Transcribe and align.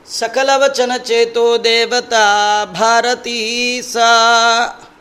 ಸಕಲವಚನ 0.10 0.92
ಚೇತೋ 0.98 1.58
ದೇವತಾ 1.58 2.66
ಭಾರತೀ 2.66 3.82
ಸಾ. 3.82 4.92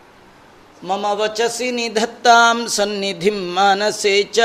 ಮಮ 0.85 1.05
ವಚಸಿ 1.05 1.71
ನಿಧತ್ತಾಂ 1.71 2.69
ಸನ್ನಿಧಿ 2.69 3.31
ಮನಸೆ 3.31 4.23
ಚ. 4.23 4.39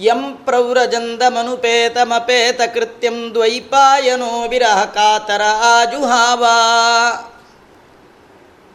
ಯಂ 0.00 0.38
ಪ್ರವ್ರಜಂದಮನುಪೇತಮಪೇತಕೃತ್ಯಂ 0.44 3.34
ದ್ವೈಪಾಯನೋ 3.34 4.48
ವಿರಹ 4.48 4.84
ಕಾತರ 4.84 5.42
ಆಜುಹಾವಾ. 5.42 6.54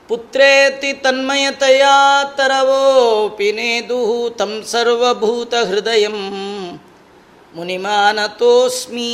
ಪುತ್ರೇತಿ 0.08 0.94
ತನ್ಮಯತಯಾ 0.94 2.24
ತರವೋಪಿ 2.24 3.52
ನೇದುಃ 3.52 4.36
ತಂ 4.36 4.64
ಸರ್ವಭೂತಹೃದಯ 4.66 6.08
ಮುನಿಮಾನತೋಸ್ಮಿ. 7.56 9.12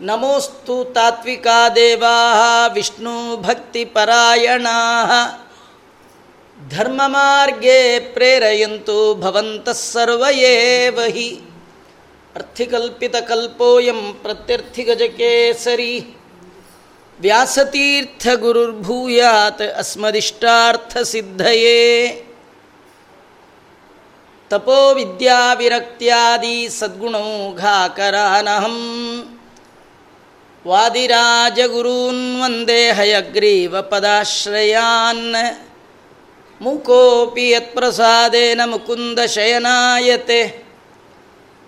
ನಮೋಸ್ತು 0.00 0.84
ತಾತ್ವಿಕಾ 0.84 1.68
ದೇವಾ 1.68 2.66
ವಿಷ್ಣು 2.66 3.36
ಭಕ್ತಿಪರಾಯಣ 3.36 4.66
ಧರ್ಮಮಾರ್ಗೇ 6.70 8.10
ಪ್ರೇರಯಂತು 8.14 9.14
ಭವಂತಃ 9.14 9.72
ಸರ್ವಯೇವ 9.72 11.00
ಹಿ 11.00 11.40
ಅರ್ಥಿಕಲ್ಪಿತಕಲ್ಪೋಯಂ 12.36 14.18
ಪ್ರತ್ಯರ್ಥಿಗಜಕೇಸರಿ. 14.22 16.21
ವ್ಯಾಸತೀರ್ಥಗುರುರ್ಭೂಯಾತ್ 17.22 19.78
ಅಸ್ಮದಿಷ್ಟಾರ್ಥಸಿದ್ಧಯೇ. 19.78 22.24
ತಪೋ 24.50 24.94
ವಿದ್ಯಾವಿರಕ್ತ್ಯಾದಿ 24.94 26.68
ಸದ್ಗುಣೌಘಾಕರಾನಹಂ 26.68 28.78
ವಾದಿರಾಜಗುರೂನ್ 30.66 32.40
ವಂದೇ 32.40 32.92
ಹಯಗ್ರೀವ 32.92 33.82
ಪದಾಶ್ರಯಾನ್. 33.82 35.36
ಮುಕೋಪಿ 36.60 37.50
ಯತ್ಪ್ರಸಾದೇನ 37.50 38.60
ಮುಕುಂದ 38.66 39.18
ಶಯನಾಯತೆ. 39.18 40.61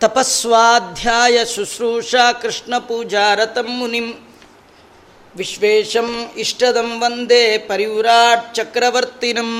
ತಪಸ್ವಾಧ್ಯಾಯ 0.00 1.44
ಶುಶ್ರೂಷಾ 1.44 2.32
ಕೃಷ್ಣ 2.32 2.78
ಪೂಜಾರತಂ 2.78 3.66
ಮುನಿಂ. 3.68 4.12
ವಿಶ್ವೇಶಂ 5.36 6.32
ಇಷ್ಟದಂ 6.36 7.00
ವಂದೇ 7.00 7.58
ಪರಿವ್ರಾಟ್ 7.58 8.54
ಚಕ್ರವರ್ತಿನಂ. 8.54 9.50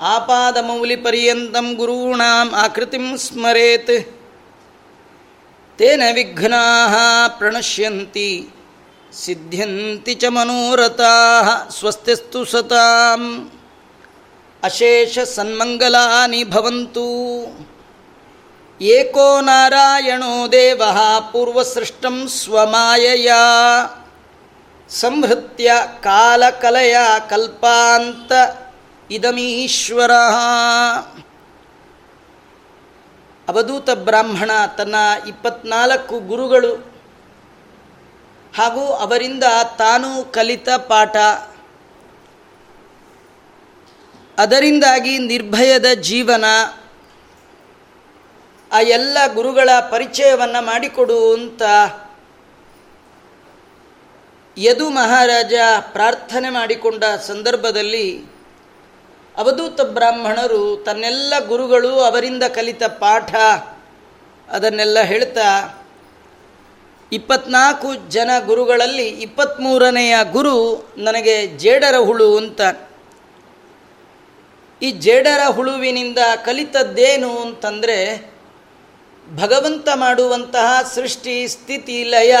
ಆಪಾದಮೌಲಿಪರ್ಯಂತಂ 0.00 1.74
ಗುರೂಣಾಂ 1.74 2.54
ಆಕೃತಿಂ 2.54 3.16
ಸ್ಮರೇತ್. 3.16 3.96
ತೇನ 5.78 6.02
ವಿಘ್ನಾ 6.14 7.28
ಪ್ರಣಶ್ಯಂತಿ. 7.28 8.48
ಸಿದ್ಧಿಯಂತಿ 9.12 10.14
ಚ 10.14 10.24
ಮನೋರಥಾ 10.24 11.68
ಸ್ವಸ್ತಿಸ್ತು 11.68 12.44
ಸತಾಂ. 12.44 13.52
ಅಶೇಷ 14.62 15.18
ಸನ್ಮಂಗಲಾನಿ 15.18 16.44
ಭವಂತು. 16.44 17.06
ಏಕೋ 18.80 19.40
ನಾರಾಯಣೋ 19.40 20.52
ದೇವ 20.52 20.82
ಪೂರ್ವಸೃಷ್ಟಂ 21.32 22.28
ಸ್ವಮಾಯಯ. 22.28 23.32
ಸಂಹೃತ್ಯ 24.88 25.72
ಕಾಲಕಲೆಯ 26.00 26.96
ಕಲ್ಪಾಂತ 27.30 28.32
ಇದಮೀಶ್ವರ. 29.10 30.12
ಅವಧೂತ 33.48 33.90
ಬ್ರಾಹ್ಮಣ 33.90 34.50
ತನ್ನ 34.76 34.94
ಇಪ್ಪತ್ನಾಲ್ಕು 35.28 36.18
ಗುರುಗಳು 36.18 36.97
ಹಾಗೂ 38.58 38.80
ಅವರಿಂದ 38.80 39.44
ತಾನು 39.78 40.32
ಕಲಿತ 40.32 40.68
ಪಾಠ. 40.70 41.16
ಅದರಿಂದಾಗಿ 44.38 45.18
ನಿರ್ಭಯದ 45.18 45.86
ಜೀವನ. 45.86 46.44
ಆ 48.72 48.80
ಎಲ್ಲ 48.80 49.18
ಗುರುಗಳ 49.34 49.70
ಪರಿಚಯವನ್ನು 49.90 50.64
ಮಾಡಿಕೊಡು 50.64 51.34
ಅಂತ 51.34 51.62
ಯದು 54.58 54.90
ಮಹಾರಾಜ 54.90 55.54
ಪ್ರಾರ್ಥನೆ 55.92 56.50
ಮಾಡಿಕೊಂಡ 56.50 57.04
ಸಂದರ್ಭದಲ್ಲಿ 57.04 58.24
ಅವಧೂತ 59.36 59.80
ಬ್ರಾಹ್ಮಣರು 59.80 60.82
ತನ್ನೆಲ್ಲ 60.86 61.34
ಗುರುಗಳು 61.46 62.00
ಅವರಿಂದ 62.00 62.42
ಕಲಿತ 62.42 62.82
ಪಾಠ 62.82 63.34
ಅದನ್ನೆಲ್ಲ 64.50 65.00
ಹೇಳ್ತಾ 65.00 65.77
ಇಪ್ಪತ್ನಾಲ್ಕು 67.12 68.10
ಜನ 68.10 68.30
ಗುರುಗಳಲ್ಲಿ 68.46 69.08
ಇಪ್ಪತ್ತ್ಮೂರನೆಯ 69.08 70.16
ಗುರು 70.30 70.88
ನನಗೆ 70.98 71.46
ಜೇಡರ 71.46 71.96
ಹುಳು 71.96 72.36
ಅಂತ. 72.36 72.60
ಈ 74.82 74.90
ಜೇಡರ 74.90 75.40
ಹುಳುವಿನಿಂದ 75.50 76.18
ಕಲಿತದ್ದೇನು 76.44 77.38
ಅಂತಂದರೆ, 77.38 78.30
ಭಗವಂತ 79.34 79.88
ಮಾಡುವಂತಹ 79.94 80.90
ಸೃಷ್ಟಿ, 80.94 81.48
ಸ್ಥಿತಿ, 81.48 82.04
ಲಯ, 82.04 82.34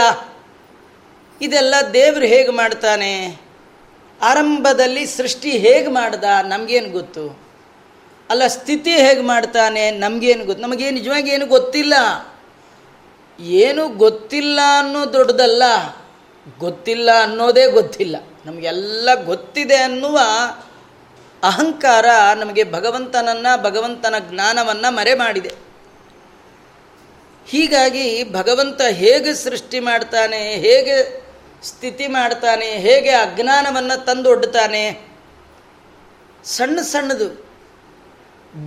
ಇದೆಲ್ಲ 1.40 1.74
ದೇವರು 1.94 2.24
ಹೇಗೆ 2.24 2.50
ಮಾಡ್ತಾನೆ? 2.50 3.40
ಆರಂಭದಲ್ಲಿ 4.22 5.06
ಸೃಷ್ಟಿ 5.06 5.50
ಹೇಗೆ 5.50 5.88
ಮಾಡ್ದ? 5.88 6.24
ನಮಗೇನು 6.48 6.88
ಗೊತ್ತು? 6.88 7.40
ಅಲ್ಲ, 8.30 8.46
ಸ್ಥಿತಿ 8.46 8.90
ಹೇಗೆ 8.90 9.20
ಮಾಡ್ತಾನೆ? 9.20 9.90
ನಮಗೇನು 9.90 10.44
ಗೊತ್ತು? 10.44 10.62
ನಮಗೇನು 10.62 10.94
ನಿಜವಾಗಿ 10.94 11.30
ಏನು 11.30 11.46
ಗೊತ್ತಿಲ್ಲ. 11.46 11.94
ಏನು 13.38 13.88
ಗೊತ್ತಿಲ್ಲ 13.88 14.60
ಅನ್ನೋ 14.78 15.12
ದೊಡ್ಡದಲ್ಲ, 15.12 15.62
ಗೊತ್ತಿಲ್ಲ 16.58 17.10
ಅನ್ನೋದೇ 17.22 17.66
ಗೊತ್ತಿಲ್ಲ. 17.70 18.16
ನಮಗೆಲ್ಲ 18.46 19.08
ಗೊತ್ತಿದೆ 19.24 19.76
ಅನ್ನುವ 19.76 20.18
ಅಹಂಕಾರ 21.42 22.06
ನಮಗೆ 22.34 22.64
ಭಗವಂತನನ್ನು, 22.72 23.62
ಭಗವಂತನ 23.62 24.14
ಜ್ಞಾನವನ್ನು 24.30 24.94
ಮರೆ 24.94 25.14
ಮಾಡಿದೆ. 25.14 25.50
ಹೀಗಾಗಿ 27.46 28.32
ಭಗವಂತ 28.32 28.80
ಹೇಗೆ 28.82 29.34
ಸೃಷ್ಟಿ 29.34 29.80
ಮಾಡ್ತಾನೆ, 29.80 30.54
ಹೇಗೆ 30.54 31.26
ಸ್ಥಿತಿ 31.62 32.06
ಮಾಡ್ತಾನೆ, 32.06 32.66
ಹೇಗೆ 32.66 33.10
ಅಜ್ಞಾನವನ್ನು 33.10 34.04
ತಂದೊಡ್ತಾನೆ, 34.04 35.00
ಸಣ್ಣ 36.44 36.80
ಸಣ್ಣದು 36.80 37.47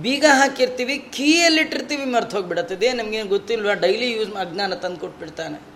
ಬೀಗ 0.00 0.24
ಹಾಕಿರ್ತೀವಿ, 0.32 0.98
ಕೀಯಲ್ಲಿಟ್ಟಿರ್ತೀವಿ, 0.98 2.04
ಮರ್ತು 2.04 2.36
ಹೋಗ್ಬಿಡತ್ತದೆ 2.36 2.92
ನಮಗೇನು 2.92 3.28
ಗೊತ್ತಿಲ್ವ? 3.28 3.72
ಡೈಲಿ 3.74 4.12
ಯೂಸ್ 4.12 4.30
ಅಜ್ಞಾನ 4.30 4.74
ತಂದು 4.74 4.96
ಕೊಟ್ಬಿಡ್ತಾನೆ. 4.96 5.72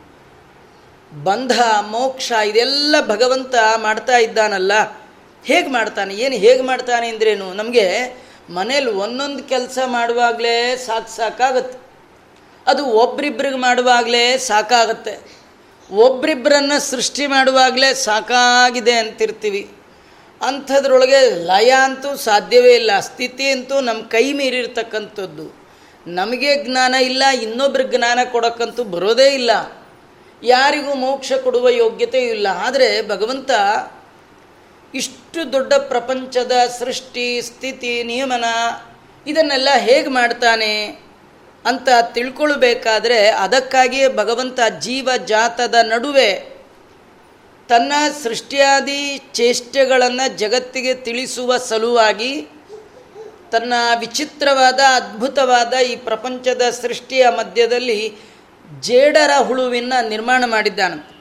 ಬಂಧ, 1.25 1.61
ಮೋಕ್ಷ, 1.81 2.33
ಇದೆಲ್ಲ 2.33 2.95
ಭಗವಂತ 3.07 3.55
ಮಾಡ್ತಾ 3.77 4.19
ಇದ್ದಾನಲ್ಲ. 4.19 4.73
ಹೇಗೆ 5.45 5.69
ಮಾಡ್ತಾನೆ? 5.69 6.15
ಏನು 6.15 6.37
ಹೇಗೆ 6.37 6.63
ಮಾಡ್ತಾನೆ 6.63 7.09
ಅಂದ್ರೇನು? 7.09 7.53
ನಮಗೆ 7.53 8.17
ಮನೇಲಿ 8.51 8.87
ಒಂದೊಂದು 8.87 9.45
ಕೆಲಸ 9.45 9.79
ಮಾಡುವಾಗಲೇ 9.87 10.77
ಸಾಕು 10.77 11.17
ಸಾಕಾಗತ್ತೆ. 11.17 11.79
ಅದು 12.67 12.85
ಒಬ್ರಿಬ್ರಿಗೆ 12.85 13.57
ಮಾಡುವಾಗಲೇ 13.57 14.39
ಸಾಕಾಗತ್ತೆ. 14.39 15.37
ಒಬ್ರಿಬ್ಬರನ್ನು 15.91 16.81
ಸೃಷ್ಟಿ 16.81 17.27
ಮಾಡುವಾಗಲೇ 17.27 17.95
ಸಾಕಾಗಿದೆ 17.95 18.93
ಅಂತಿರ್ತೀವಿ. 18.93 19.75
ಅಂಥದ್ರೊಳಗೆ 20.43 21.44
ಲಯ 21.44 21.71
ಅಂತೂ 21.83 22.17
ಸಾಧ್ಯವೇ 22.17 22.75
ಇಲ್ಲ, 22.75 23.00
ಸ್ಥಿತಿ 23.00 23.50
ಅಂತೂ 23.50 23.81
ನಮ್ಮ 23.81 24.03
ಕೈ 24.03 24.33
ಮೀರಿರ್ತಕ್ಕಂಥದ್ದು. 24.33 25.67
ನಮಗೆ 26.06 26.65
ಜ್ಞಾನ 26.65 26.94
ಇಲ್ಲ, 26.94 27.23
ಇನ್ನೊಬ್ರಿಗೆ 27.43 27.97
ಜ್ಞಾನ 27.97 28.19
ಕೊಡೋಕ್ಕಂತೂ 28.33 28.85
ಬರೋದೇ 28.85 29.35
ಇಲ್ಲ. 29.35 29.50
ಯಾರಿಗೂ 30.43 30.94
ಮೋಕ್ಷ 30.94 31.33
ಕೊಡುವ 31.33 31.69
ಯೋಗ್ಯತೆ 31.69 32.19
ಇಲ್ಲ. 32.19 32.47
ಆದರೆ 32.47 33.09
ಭಗವಂತ 33.09 33.50
ಇಷ್ಟು 34.94 35.53
ದೊಡ್ಡ 35.53 35.75
ಪ್ರಪಂಚದ 35.75 36.53
ಸೃಷ್ಟಿ, 36.79 37.43
ಸ್ಥಿತಿ, 37.43 38.03
ನಿಯಮನ 38.03 38.44
ಇದನ್ನೆಲ್ಲ 39.27 39.69
ಹೇಗೆ 39.77 40.09
ಮಾಡ್ತಾನೆ 40.09 40.87
ಅಂತ 41.67 41.89
ತಿಳ್ಕೊಳ್ಬೇಕಾದ್ರೆ 42.12 43.29
ಅದಕ್ಕಾಗಿಯೇ 43.29 44.09
ಭಗವಂತ 44.09 44.61
ಜೀವ, 44.81 45.11
ಜಾತದ 45.25 45.75
ನಡುವೆ 45.82 46.56
ತನ್ನ 47.69 47.93
ಸೃಷ್ಟಿಯಾದಿ 48.23 49.23
ಚೇಷ್ಟೆಗಳನ್ನು 49.33 50.37
ಜಗತ್ತಿಗೆ 50.37 50.95
ತಿಳಿಸುವ 50.95 51.57
ಸಲುವಾಗಿ 51.57 52.49
ತನ್ನ 53.53 53.73
ವಿಚಿತ್ರವಾದ, 53.99 54.81
ಅದ್ಭುತವಾದ 54.95 55.73
ಈ 55.73 55.97
ಪ್ರಪಂಚದ 55.97 56.63
ಸೃಷ್ಟಿಯ 56.83 57.29
ಮಧ್ಯದಲ್ಲಿ 57.29 58.17
ಜೇಡರ 58.81 59.31
ಹುಳುವಿನ 59.43 59.93
ನಿರ್ಮಾಣ 60.09 60.45
ಮಾಡಿದ್ದಾನೆ. 60.47 61.17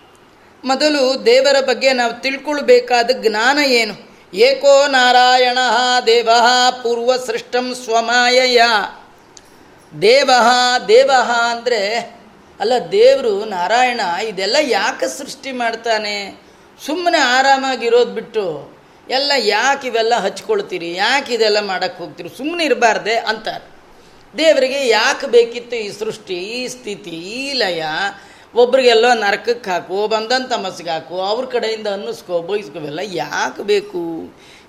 ಮೊದಲು 0.65 1.25
ದೇವರ 1.25 1.65
ಬಗ್ಗೆ 1.65 1.93
ನಾವು 1.93 2.21
ತಿಳ್ಕೊಳ್ಬೇಕಾದ 2.21 3.09
ಜ್ಞಾನ 3.13 3.59
ಏನು? 3.59 4.15
ಏಕೋ 4.33 4.87
ನಾರಾಯಣ 4.87 5.57
ದೇವ 6.05 6.29
ಪೂರ್ವ 6.83 7.25
ಸೃಷ್ಟಂ 7.25 7.75
ಸ್ವಮಾಯಯ. 7.75 8.61
ದೇವ 10.01 10.29
ದೇವ 10.87 11.11
ಅಂದರೆ 11.49 12.14
ಅಲ್ಲ, 12.59 12.73
ದೇವರು, 12.91 13.45
ನಾರಾಯಣ, 13.45 14.01
ಇದೆಲ್ಲ 14.27 14.55
ಯಾಕೆ 14.61 15.07
ಸೃಷ್ಟಿ 15.17 15.51
ಮಾಡ್ತಾನೆ? 15.51 16.15
ಸುಮ್ಮನೆ 16.85 17.17
ಆರಾಮಾಗಿರೋದು 17.17 18.11
ಬಿಟ್ಟು 18.11 18.45
ಎಲ್ಲ 19.09 19.31
ಯಾಕೆ 19.37 19.87
ಇವೆಲ್ಲ 19.87 20.15
ಹಚ್ಕೊಳ್ತೀರಿ? 20.15 20.95
ಯಾಕೆ 20.95 21.33
ಇದೆಲ್ಲ 21.33 21.59
ಮಾಡೋಕ್ಕೆ 21.59 22.03
ಹೋಗ್ತೀರಿ? 22.03 22.29
ಸುಮ್ಮನೆ 22.37 22.63
ಇರಬಾರ್ದೆ 22.65 23.15
ಅಂತಾರೆ. 23.15 23.65
ದೇವರಿಗೆ 24.37 24.87
ಯಾಕೆ 24.87 25.27
ಬೇಕಿತ್ತು 25.27 25.75
ಈ 25.75 25.89
ಸೃಷ್ಟಿ, 25.91 26.33
ಈ 26.33 26.67
ಸ್ಥಿತಿ, 26.67 27.09
ಈ 27.09 27.53
ಲಯ? 27.53 27.83
ಒಬ್ರಿಗೆಲ್ಲೋ 28.55 29.13
ನರಕಕ್ಕೆ 29.13 29.69
ಹಾಕು 29.69 30.07
ಬಂದಂಥ 30.07 30.49
ತಮಸ್ಗೆ 30.53 30.89
ಹಾಕು, 30.89 31.21
ಅವ್ರ 31.21 31.45
ಕಡೆಯಿಂದ 31.45 31.87
ಅನ್ನಿಸ್ಕೋ 31.87 32.41
ಬೋಯಿಸ್ಕೋವೆಲ್ಲ 32.41 32.99
ಯಾಕೆ 33.03 33.63
ಬೇಕು? 33.63 34.03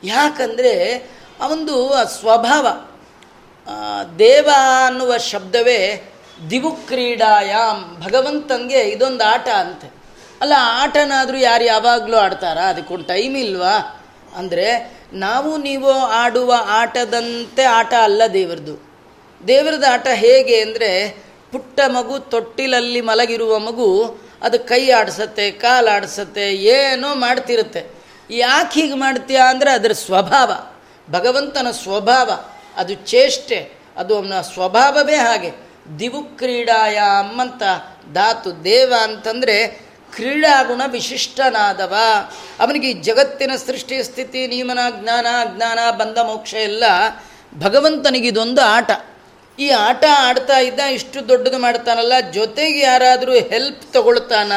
ಯಾಕಂದರೆ 0.04 0.74
ಒಂದು 1.50 1.74
ಸ್ವಭಾವ 2.06 2.66
ದೇವ 4.18 4.48
ಅನ್ನುವ 4.86 5.16
ಶಬ್ದವೇ 5.16 5.80
ದಿವು 6.50 6.70
ಕ್ರೀಡಾಯಾಮ್ 6.70 8.02
ಭಗವಂತನಿಗೆ 8.02 8.80
ಇದೊಂದು 8.80 9.24
ಆಟ 9.24 9.48
ಅಂತೆ. 9.48 9.94
ಅಲ್ಲ, 10.40 10.52
ಆಟನಾದರೂ 10.58 11.36
ಯಾರು 11.36 11.64
ಯಾವಾಗಲೂ 11.64 12.16
ಆಡ್ತಾರಾ? 12.16 12.64
ಅದಕ್ಕೊಂದು 12.64 13.04
ಟೈಮ್ 13.04 13.36
ಇಲ್ವಾ? 13.36 14.02
ಅಂದರೆ, 14.36 14.96
ನಾವು 15.12 15.56
ನೀವು 15.56 15.90
ಆಡುವ 15.90 16.54
ಆಟದಂತೆ 16.66 17.64
ಆಟ 17.64 17.94
ಅಲ್ಲ 18.02 18.22
ದೇವರದು 18.32 18.86
ದೇವರದ 19.48 19.84
ಆಟ 19.90 20.06
ಹೇಗೆ 20.12 20.60
ಅಂದರೆ, 20.60 21.16
ಪುಟ್ಟ 21.52 21.80
ಮಗು 21.88 22.18
ತೊಟ್ಟಿಲಲ್ಲಿ 22.18 23.00
ಮಲಗಿರುವ 23.00 23.58
ಮಗು, 23.58 24.18
ಅದು 24.42 24.58
ಕೈ 24.58 24.90
ಆಡಿಸತ್ತೆ, 24.90 25.50
ಕಾಲು 25.50 25.94
ಆಡಿಸತ್ತೆ, 25.94 26.54
ಏನೋ 26.54 27.14
ಮಾಡ್ತಿರುತ್ತೆ. 27.14 27.86
ಯಾಕೆ 28.30 28.80
ಹೀಗೆ 28.80 28.94
ಮಾಡ್ತೀಯ 28.94 29.40
ಅಂದರೆ, 29.48 29.70
ಅದರ 29.70 29.92
ಸ್ವಭಾವ. 29.92 30.52
ಭಗವಂತನ 31.10 31.66
ಸ್ವಭಾವ, 31.70 32.30
ಅದು 32.76 32.94
ಚೇಷ್ಟೆ, 32.94 33.78
ಅದು 33.96 34.16
ಅವನ 34.16 34.40
ಸ್ವಭಾವವೇ 34.40 35.14
ಹಾಗೆ. 35.14 35.65
ದಿವು 35.98 36.22
ಕ್ರೀಡಾಯಾಮ್ 36.22 37.40
ಅಂತ 37.40 37.62
ಧಾತು 38.14 38.64
ದೇವ 38.64 38.94
ಅಂತಂದರೆ 39.02 39.86
ಕ್ರೀಡಾಗುಣ 40.14 40.82
ವಿಶಿಷ್ಟನಾದವ. 40.86 41.94
ಅವನಿಗೆ 42.60 42.90
ಈ 42.90 42.92
ಜಗತ್ತಿನ 42.92 43.50
ಸೃಷ್ಟಿ, 43.56 44.04
ಸ್ಥಿತಿ, 44.04 44.46
ನಿಯಮನ, 44.46 44.78
ಜ್ಞಾನ, 45.02 45.26
ಅಜ್ಞಾನ, 45.40 45.78
ಬಂಧ, 45.90 46.18
ಮೋಕ್ಷ 46.18 46.54
ಎಲ್ಲ 46.54 46.84
ಭಗವಂತನಿಗಿದೊಂದು 47.58 48.62
ಆಟ. 48.62 48.90
ಈ 49.58 49.68
ಆಟ 49.68 50.04
ಆಡ್ತಾ 50.18 50.58
ಇದ್ದ 50.58 50.80
ಇಷ್ಟು 50.80 51.28
ದೊಡ್ಡದು 51.28 51.58
ಮಾಡ್ತಾನಲ್ಲ, 51.58 52.12
ಜೊತೆಗೆ 52.20 52.80
ಯಾರಾದರೂ 52.80 53.32
ಹೆಲ್ಪ್ 53.32 53.92
ತಗೊಳ್ತಾನ? 53.92 54.52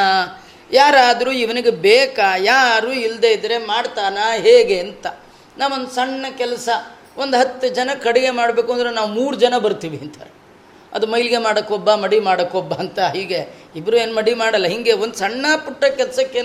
ಯಾರಾದರೂ 0.72 1.30
ಇವನಿಗೆ 1.32 1.70
ಬೇಕಾ? 1.70 2.36
ಯಾರು 2.36 2.92
ಇಲ್ಲದೆ 2.92 3.32
ಇದ್ದರೆ 3.32 3.58
ಮಾಡ್ತಾನ? 3.58 4.18
ಹೇಗೆ 4.36 4.80
ಅಂತ. 4.80 5.06
ನಾವೊಂದು 5.58 5.90
ಸಣ್ಣ 5.90 6.26
ಕೆಲಸ, 6.38 6.68
ಒಂದು 7.16 7.36
ಹತ್ತು 7.38 7.68
ಜನ 7.68 7.90
ಕಡಿಗೆ 8.02 8.30
ಮಾಡಬೇಕು 8.30 8.72
ಅಂದರೆ 8.72 8.90
ನಾವು 8.90 9.08
ಮೂರು 9.08 9.36
ಜನ 9.36 9.58
ಬರ್ತೀವಿ 9.58 9.96
ಅಂತಾರೆ. 9.96 10.39
ಅದು 10.96 11.06
ಮೈಲಿಗೆ 11.12 11.40
ಮಾಡೋಕ್ಕೊಬ್ಬ, 11.46 11.88
ಮಡಿ 12.04 12.18
ಮಾಡೋಕ್ಕೊಬ್ಬ 12.28 12.72
ಅಂತ 12.84 13.00
ಹೀಗೆ. 13.16 13.40
ಇಬ್ಬರು 13.78 13.96
ಏನು 14.02 14.14
ಮಡಿ 14.18 14.32
ಮಾಡಲ್ಲ. 14.42 14.68
ಹೀಗೆ 14.74 14.94
ಒಂದು 15.04 15.16
ಸಣ್ಣ 15.22 15.46
ಪುಟ್ಟ 15.64 15.82
ಕೆಲಸಕ್ಕೇ 16.00 16.42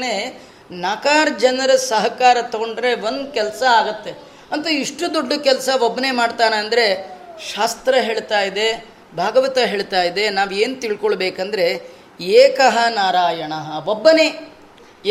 ನಾಲ್ಕಾರು 0.83 1.31
ಜನರ 1.43 1.71
ಸಹಕಾರ 1.91 2.37
ತಗೊಂಡ್ರೆ 2.53 2.91
ಒಂದು 3.07 3.25
ಕೆಲಸ 3.37 3.61
ಆಗತ್ತೆ. 3.79 4.11
ಅಂತ 4.53 4.67
ಇಷ್ಟು 4.83 5.05
ದೊಡ್ಡ 5.17 5.33
ಕೆಲಸ 5.47 5.69
ಒಬ್ಬನೇ 5.87 6.11
ಮಾಡ್ತಾನೆ 6.21 6.57
ಅಂದರೆ 6.63 6.85
ಶಾಸ್ತ್ರ 7.51 7.93
ಹೇಳ್ತಾ 8.07 8.39
ಇದೆ, 8.49 8.67
ಭಾಗವತ 9.21 9.57
ಹೇಳ್ತಾ 9.73 10.01
ಇದೆ. 10.09 10.23
ನಾವು 10.37 10.51
ಏನು 10.63 10.75
ತಿಳ್ಕೊಳ್ಬೇಕಂದ್ರೆ 10.83 11.67
ಏಕಃ 12.41 12.75
ನಾರಾಯಣ, 12.99 13.53
ಒಬ್ಬನೇ. 13.93 14.27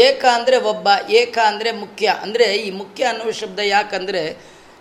ಏಕ 0.07 0.25
ಅಂದರೆ 0.37 0.57
ಒಬ್ಬ, 0.71 0.89
ಏಕ 1.21 1.37
ಅಂದರೆ 1.51 1.71
ಮುಖ್ಯ. 1.83 2.07
ಅಂದರೆ 2.25 2.47
ಈ 2.67 2.71
ಮುಖ್ಯ 2.81 3.03
ಅನ್ನುವ 3.11 3.33
ಶಬ್ದ 3.41 3.61
ಯಾಕಂದರೆ 3.77 4.23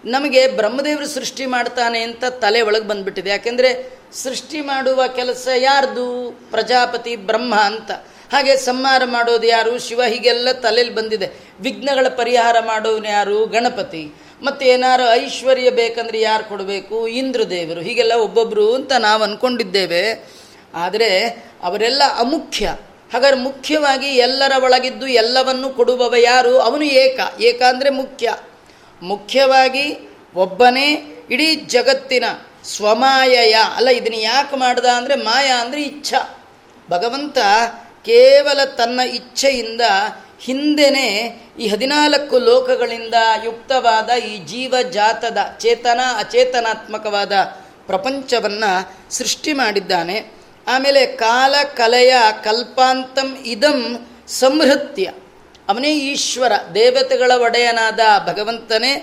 ನಮಗೆ 0.06 0.48
ಬ್ರಹ್ಮದೇವರು 0.48 1.08
ಸೃಷ್ಟಿ 1.08 1.46
ಮಾಡ್ತಾನೆ 1.46 2.00
ಅಂತ 2.00 2.26
ತಲೆ 2.26 2.62
ಒಳಗೆ 2.62 2.84
ಬಂದ್ಬಿಟ್ಟಿದೆ. 2.84 3.30
ಯಾಕೆಂದರೆ 3.30 4.00
ಸೃಷ್ಟಿ 4.14 4.62
ಮಾಡುವ 4.62 5.08
ಕೆಲಸ 5.08 5.48
ಯಾರ್ದು? 5.58 6.38
ಪ್ರಜಾಪತಿ 6.52 7.16
ಬ್ರಹ್ಮ 7.16 7.56
ಅಂತ. 7.56 7.92
ಹಾಗೆ 8.32 8.58
ಸಂಹಾರ 8.58 9.02
ಮಾಡೋದು 9.06 9.48
ಯಾರು? 9.48 9.80
ಶಿವ 9.80 10.04
ಹೀಗೆಲ್ಲ 10.04 10.52
ತಲೆಯಲ್ಲಿ 10.52 10.96
ಬಂದಿದೆ. 10.96 11.30
ವಿಘ್ನಗಳ 11.62 12.08
ಪರಿಹಾರ 12.08 12.56
ಮಾಡೋನು 12.60 13.08
ಯಾರು? 13.08 13.46
ಗಣಪತಿ. 13.46 14.14
ಮತ್ತು 14.44 14.66
ಏನಾರು 14.66 15.14
ಐಶ್ವರ್ಯ 15.14 15.70
ಬೇಕಂದ್ರೆ 15.70 16.22
ಯಾರು 16.22 16.44
ಕೊಡಬೇಕು? 16.44 17.08
ಇಂದ್ರದೇವರು. 17.08 17.82
ಹೀಗೆಲ್ಲ 17.82 18.14
ಒಬ್ಬೊಬ್ಬರು 18.14 18.76
ಅಂತ 18.76 18.94
ನಾವು 18.94 19.24
ಅಂದ್ಕೊಂಡಿದ್ದೇವೆ 19.24 20.30
ಆದರೆ 20.74 21.28
ಅವರೆಲ್ಲ 21.64 22.02
ಅಮುಖ್ಯ. 22.20 22.76
ಹಾಗಾದ್ರೆ 23.14 23.38
ಮುಖ್ಯವಾಗಿ 23.38 24.08
ಎಲ್ಲರ 24.08 24.52
ಒಳಗಿದ್ದು 24.64 25.08
ಎಲ್ಲವನ್ನು 25.08 25.70
ಕೊಡುವವ 25.70 26.16
ಯಾರು? 26.18 26.60
ಅವನು 26.60 26.86
ಏಕ. 26.86 27.20
ಏಕ 27.42 27.62
ಅಂದರೆ 27.62 27.90
ಮುಖ್ಯ. 27.90 28.36
ಮುಖ್ಯವಾಗಿ 29.02 29.86
ಒಬ್ಬನೇ 30.36 30.88
ಇಡೀ 31.30 31.56
ಜಗತ್ತಿನ 31.56 32.26
ಸ್ವಮಾಯಯ. 32.66 33.56
ಅಲ್ಲ, 33.76 33.90
ಇದನ್ನು 33.90 34.20
ಯಾಕೆ 34.20 34.56
ಮಾಡ್ದ 34.56 34.86
ಅಂದರೆ 34.86 35.16
ಮಾಯ 35.16 35.48
ಅಂದರೆ 35.48 35.82
ಇಚ್ಛ. 35.82 36.14
ಭಗವಂತ 36.90 37.38
ಕೇವಲ 38.06 38.60
ತನ್ನ 38.64 39.00
ಇಚ್ಛೆಯಿಂದ 39.00 39.82
ಹಿಂದೆನೇ 40.42 41.08
ಈ 41.60 41.68
ಹದಿನಾಲ್ಕು 41.68 42.38
ಲೋಕಗಳಿಂದ 42.38 43.18
ಯುಕ್ತವಾದ 43.44 44.10
ಈ 44.10 44.34
ಜೀವ 44.46 44.74
ಜಾತದ 44.92 45.38
ಚೇತನ, 45.60 46.00
ಅಚೇತನಾತ್ಮಕವಾದ 46.18 47.34
ಪ್ರಪಂಚವನ್ನು 47.88 48.72
ಸೃಷ್ಟಿ 49.14 49.54
ಮಾಡಿದ್ದಾನೆ. 49.54 50.18
ಆಮೇಲೆ 50.68 51.06
ಕಾಲ 51.06 51.56
ಕಲೆಯ 51.76 52.14
ಕಲ್ಪಾಂತಂ 52.44 53.38
ಇದಂ 53.46 53.80
ಸಂಹೃತ್ಯ. 54.28 55.06
ಅವನೇ 55.70 55.92
ಈಶ್ವರ, 56.12 56.54
ದೇವತೆಗಳ 56.76 57.32
ಒಡೆಯನಾದ 57.48 58.00
ಭಗವಂತನೇ. 58.30 58.94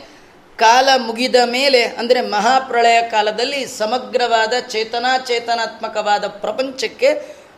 ಕಾಲ 0.59 0.89
ಮುಗಿದ 1.07 1.39
ಮೇಲೆ, 1.45 1.83
ಅಂದರೆ 2.01 2.21
ಮಹಾಪ್ರಳಯ 2.21 2.99
ಕಾಲದಲ್ಲಿ 3.11 3.61
ಸಮಗ್ರವಾದ, 3.79 4.53
ಚೇತನಾಚೇತನಾತ್ಮಕವಾದ 4.73 6.25
ಪ್ರಪಂಚಕ್ಕೆ 6.43 7.11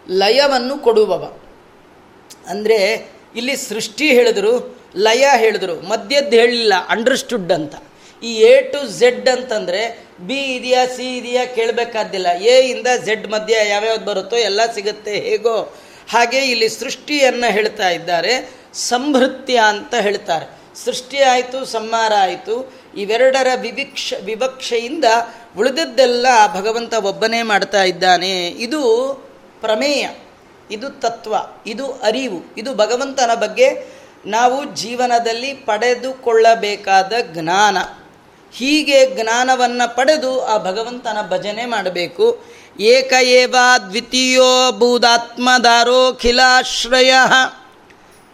ಲಯವನ್ನು 0.09 0.77
ಕೊಡುವವ. 0.79 1.25
ಅಂದರೆ 2.49 2.79
ಇಲ್ಲಿ 3.37 3.57
ಸೃಷ್ಟಿ 3.69 4.07
ಹೇಳಿದ್ರು, 4.19 4.55
ಲಯ 4.97 5.25
ಹೇಳಿದ್ರು, 5.37 5.75
ಮಧ್ಯದ್ದು 5.91 6.37
ಹೇಳಿಲ್ಲ 6.37 6.75
ಅಂಡರ್ಸ್ಟುಡ್ 6.89 7.53
ಅಂತ. 7.53 7.75
ಈ 8.23 8.33
ಎ 8.41 8.55
ಟು 8.73 8.81
ಝೆಡ್ 8.99 9.29
ಅಂತಂದರೆ 9.29 9.83
ಬಿ 10.27 10.41
ಇದೆಯಾ 10.57 10.83
ಸಿ 10.87 11.07
ಇದೆಯಾ 11.19 11.45
ಕೇಳಬೇಕಾದ್ದಿಲ್ಲ. 11.55 12.29
ಎ 12.51 12.57
ಇಂದ 12.73 12.89
ಝೆಡ್ 13.07 13.29
ಮಧ್ಯ 13.31 13.55
ಯಾವ್ಯಾವ್ದು 13.69 14.05
ಬರುತ್ತೋ 14.05 14.37
ಎಲ್ಲ 14.49 14.61
ಸಿಗುತ್ತೆ, 14.75 15.15
ಹೇಗೋ. 15.29 15.57
ಹಾಗೆ 16.13 16.41
ಇಲ್ಲಿ 16.53 16.69
ಸೃಷ್ಟಿಯನ್ನು 16.69 17.49
ಹೇಳ್ತಾ 17.53 17.89
ಇದ್ದಾರೆ. 17.91 18.35
ಸಂಭೃತ್ಯ 18.75 19.63
ಅಂತ 19.69 19.95
ಹೇಳ್ತಾರೆ. 19.95 20.59
ಸೃಷ್ಟಿ 20.85 21.19
ಆಯಿತು, 21.19 21.65
ಸಂಹಾರ 21.65 22.13
ಆಯಿತು. 22.21 22.83
ಇವೆರಡರ 22.97 23.47
ವಿವಿಕ್ಷ, 23.57 24.15
ವಿವಕ್ಷೆಯಿಂದ 24.25 25.05
ಉಳಿದದ್ದೆಲ್ಲ 25.59 26.27
ಭಗವಂತ 26.55 26.95
ಒಬ್ಬನೇ 26.95 27.43
ಮಾಡ್ತಾ 27.43 27.83
ಇದ್ದಾನೆ. 27.83 28.47
ಇದು 28.47 29.15
ಪ್ರಮೇಯ, 29.61 30.09
ಇದು 30.71 30.91
ತತ್ವ, 30.91 31.35
ಇದು 31.67 31.93
ಅರಿವು, 31.93 32.55
ಇದು 32.59 32.75
ಭಗವಂತನ 32.75 33.31
ಬಗ್ಗೆ 33.35 33.87
ನಾವು 34.27 34.65
ಜೀವನದಲ್ಲಿ 34.65 35.55
ಪಡೆದುಕೊಳ್ಳಬೇಕಾದ 35.55 37.13
ಜ್ಞಾನ. 37.33 37.79
ಹೀಗೆ 38.53 39.15
ಜ್ಞಾನವನ್ನು 39.15 39.97
ಪಡೆದು 39.97 40.45
ಆ 40.45 40.59
ಭಗವಂತನ 40.59 41.19
ಭಜನೆ 41.29 41.67
ಮಾಡಬೇಕು. 41.67 42.45
ಏಕ 42.81 43.13
ಏವ 43.23 43.57
ದ್ವಿತೀಯೋ 43.89 44.73
ಬೂದಾತ್ಮದಾರೋಖಿಲಾಶ್ರಯ 44.73 47.15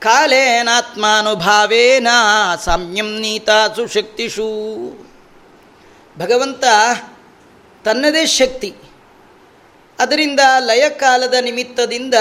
ಕಾಲೇನಾತ್ಮಾನುಭಾವೇನ 0.01 2.09
ಸಾಮ್ಯಂ 2.65 3.21
ನೀತಾಸು 3.21 3.87
ಶಕ್ತಿಷು 3.87 4.49
ಭಗವಂತ 6.19 6.65
ತನ್ನದೇ 7.85 8.27
ಶಕ್ತಿ. 8.27 8.75
ಅದರಿಂದ 9.99 10.41
ಲಯಕಾಲದ 10.59 11.35
ನಿಮಿತ್ತದಿಂದ 11.41 12.15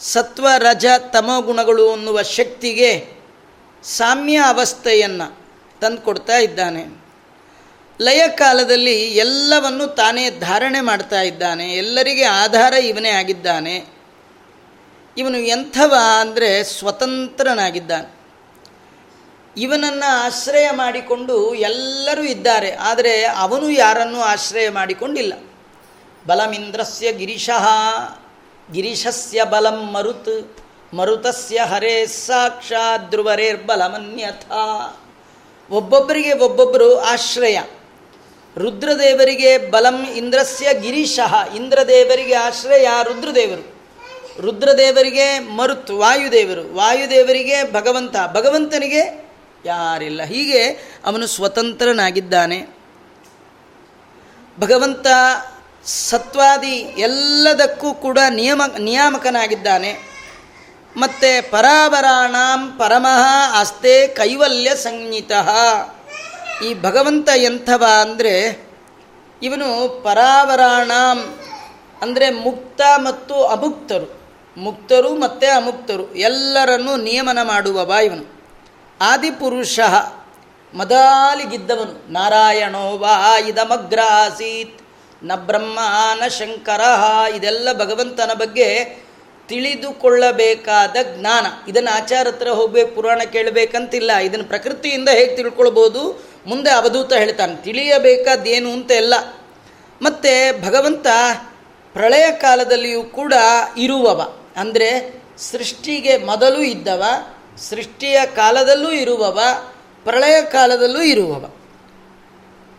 ಸತ್ವ 0.00 0.48
ರಜ 0.58 0.86
ತಮೋಗುಣಗಳು 1.12 1.92
ಅನ್ನುವ 1.92 2.22
ಶಕ್ತಿಗೆ 2.22 3.08
ಸಾಮ್ಯ 3.84 4.36
ಅವಸ್ಥೆಯನ್ನು 4.36 5.38
ತಂದುಕೊಡ್ತಾ 5.80 6.38
ಇದ್ದಾನೆ. 6.38 7.04
ಲಯ 8.00 8.28
ಕಾಲದಲ್ಲಿ 8.28 9.02
ಎಲ್ಲವನ್ನು 9.02 9.86
ತಾನೇ 9.86 10.30
ಧಾರಣೆ 10.30 10.80
ಮಾಡ್ತಾ 10.80 11.22
ಇದ್ದಾನೆ. 11.22 11.72
ಎಲ್ಲರಿಗೆ 11.72 12.24
ಆಧಾರ 12.24 12.72
ಇವನೇ 12.72 13.10
ಆಗಿದ್ದಾನೆ. 13.10 13.93
ಇವನು 15.16 15.38
ಎಂಥವ 15.38 15.94
ಅಂದರೆ 16.20 16.48
ಸ್ವತಂತ್ರನಾಗಿದ್ದಾನೆ. 16.64 18.08
ಇವನನ್ನು 19.56 20.08
ಆಶ್ರಯ 20.26 20.68
ಮಾಡಿಕೊಂಡು 20.70 21.54
ಎಲ್ಲರೂ 21.54 22.22
ಇದ್ದಾರೆ, 22.22 22.70
ಆದರೆ 22.72 23.24
ಅವನು 23.24 23.66
ಯಾರನ್ನೂ 23.70 24.20
ಆಶ್ರಯ 24.20 24.70
ಮಾಡಿಕೊಂಡಿಲ್ಲ. 24.70 25.34
ಬಲಮಿಂದ್ರಸ್ಯ 26.26 27.12
ಗಿರಿಶಃ, 27.12 27.66
ಗಿರಿಶಸ್ಯ 28.68 29.44
ಬಲಂ 29.44 29.78
ಮರುತ್, 29.92 30.34
ಮರುತಸ್ಯ 30.94 31.58
ಹರೇ 31.60 32.06
ಸಾಕ್ಷಾತ್ 32.06 33.06
ಧ್ರುವರೇರ್ಬಲಮನ್ಯಥ 33.10 34.44
ಒಬ್ಬೊಬ್ಬರಿಗೆ 35.70 36.32
ಒಬ್ಬೊಬ್ಬರು 36.32 36.88
ಆಶ್ರಯ. 37.12 37.58
ರುದ್ರದೇವರಿಗೆ 38.56 39.52
ಬಲಂ 39.70 39.98
ಇಂದ್ರಸ್ಯ 40.16 40.66
ಗಿರೀಶಃ, 40.80 41.32
ಇಂದ್ರದೇವರಿಗೆ 41.56 42.36
ಆಶ್ರಯ 42.38 42.88
ರುದ್ರದೇವರು. 43.02 43.73
ರುದ್ರದೇವರಿಗೆ 44.40 45.38
ಮರುತ್ 45.38 45.90
ವಾಯುದೇವರು. 45.90 46.74
ವಾಯುದೇವರಿಗೆ 46.74 47.72
ಭಗವಂತ. 47.72 48.16
ಭಗವಂತನಿಗೆ 48.32 49.30
ಯಾರಿಲ್ಲ. 49.64 50.22
ಹೀಗೆ 50.22 50.62
ಅವನು 51.04 51.26
ಸ್ವತಂತ್ರನಾಗಿದ್ದಾನೆ. 51.26 52.76
ಭಗವಂತ 54.60 55.06
ಸತ್ವಾದಿ 55.84 56.76
ಎಲ್ಲದಕ್ಕೂ 56.98 57.94
ಕೂಡ 57.94 58.18
ನಿಯಮ, 58.30 58.62
ನಿಯಾಮಕನಾಗಿದ್ದಾನೆ. 58.78 60.14
ಮತ್ತು 60.96 61.50
ಪರಾವರಾಣಾಂ 61.50 62.78
ಪರಮಃ 62.78 63.54
ಆಸ್ತೆ 63.60 64.06
ಕೈವಲ್ಯ 64.06 64.76
ಸಂಹಿತ. 64.76 65.32
ಈ 66.64 66.74
ಭಗವಂತ 66.74 67.28
ಎಂಥವ 67.36 67.84
ಅಂದರೆ 68.00 68.64
ಇವನು 69.42 69.88
ಪರಾವರಾಣಾಂ 70.04 71.38
ಅಂದರೆ 72.02 72.30
ಮುಕ್ತ 72.30 72.80
ಮತ್ತು 72.96 73.46
ಅಮುಕ್ತರು 73.46 74.23
ಮುಕ್ತರು 74.56 75.14
ಮತ್ತು 75.14 75.56
ಅಮುಕ್ತರು 75.56 76.14
ಎಲ್ಲರನ್ನೂ 76.14 76.96
ನಿಯಮನ 76.96 77.38
ಮಾಡುವವ 77.42 77.94
ಇವನು. 78.04 78.34
ಆದಿಪುರುಷ 79.00 79.80
ಮದಾಲಿಗಿದ್ದವನು 80.74 82.12
ನಾರಾಯಣೋ 82.12 82.98
ವಾ 82.98 83.38
ಇದಮಗ್ರ 83.38 83.98
ಆಸೀತ್ನ 84.00 85.32
ಬ್ರಹ್ಮ, 85.34 85.78
ನ 86.14 86.28
ಶಂಕರ, 86.28 86.80
ಇದೆಲ್ಲ 87.36 87.72
ಭಗವಂತನ 87.72 88.30
ಬಗ್ಗೆ 88.34 88.84
ತಿಳಿದುಕೊಳ್ಳಬೇಕಾದ 89.48 90.96
ಜ್ಞಾನ. 91.16 91.46
ಇದನ್ನು 91.68 91.96
ಆಚಾರ 91.96 92.28
ಹತ್ರ 92.28 92.48
ಹೋಗಬೇಕು, 92.48 92.94
ಪುರಾಣ 92.94 93.22
ಕೇಳಬೇಕಂತಿಲ್ಲ. 93.32 94.16
ಇದನ್ನು 94.16 94.44
ಪ್ರಕೃತಿಯಿಂದ 94.44 95.08
ಹೇಗೆ 95.08 95.36
ತಿಳ್ಕೊಳ್ಬೋದು? 95.36 96.24
ಮುಂದೆ 96.46 96.70
ಅವಧೂತ 96.70 97.12
ಹೇಳ್ತಾನೆ. 97.12 97.56
ತಿಳಿಯಬೇಕಾದೇನು 97.56 98.72
ಅಂತ 98.72 98.90
ಎಲ್ಲ. 98.90 99.14
ಮತ್ತು 100.02 100.66
ಭಗವಂತ 100.66 101.06
ಪ್ರಳಯ 101.92 102.30
ಕಾಲದಲ್ಲಿಯೂ 102.30 103.02
ಕೂಡ 103.02 103.34
ಇರುವವ. 103.78 104.43
ಅಂದರೆ 104.56 105.22
ಸೃಷ್ಟಿಗೆ 105.38 106.16
ಮೊದಲು 106.16 106.62
ಇದ್ದವ, 106.62 107.04
ಸೃಷ್ಟಿಯ 107.70 108.18
ಕಾಲದಲ್ಲೂ 108.36 108.90
ಇರುವವ, 108.90 109.40
ಪ್ರಳಯ 110.04 110.42
ಕಾಲದಲ್ಲೂ 110.42 111.02
ಇರುವವ. 111.02 111.50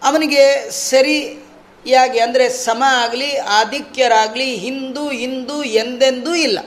ಅವನಿಗೆ 0.04 0.70
ಸರಿಯಾಗಿ 0.70 2.20
ಅಂದರೆ 2.20 2.50
ಸಮ 2.50 2.84
ಆಗಲಿ, 2.88 3.38
ಆಧಿಕ್ಯರಾಗಲಿ, 3.38 4.56
ಹಿಂದೂ 4.56 5.10
ಹಿಂದೂ 5.10 5.64
ಎಂದೆಂದೂ 5.64 6.36
ಇಲ್ಲ. 6.36 6.60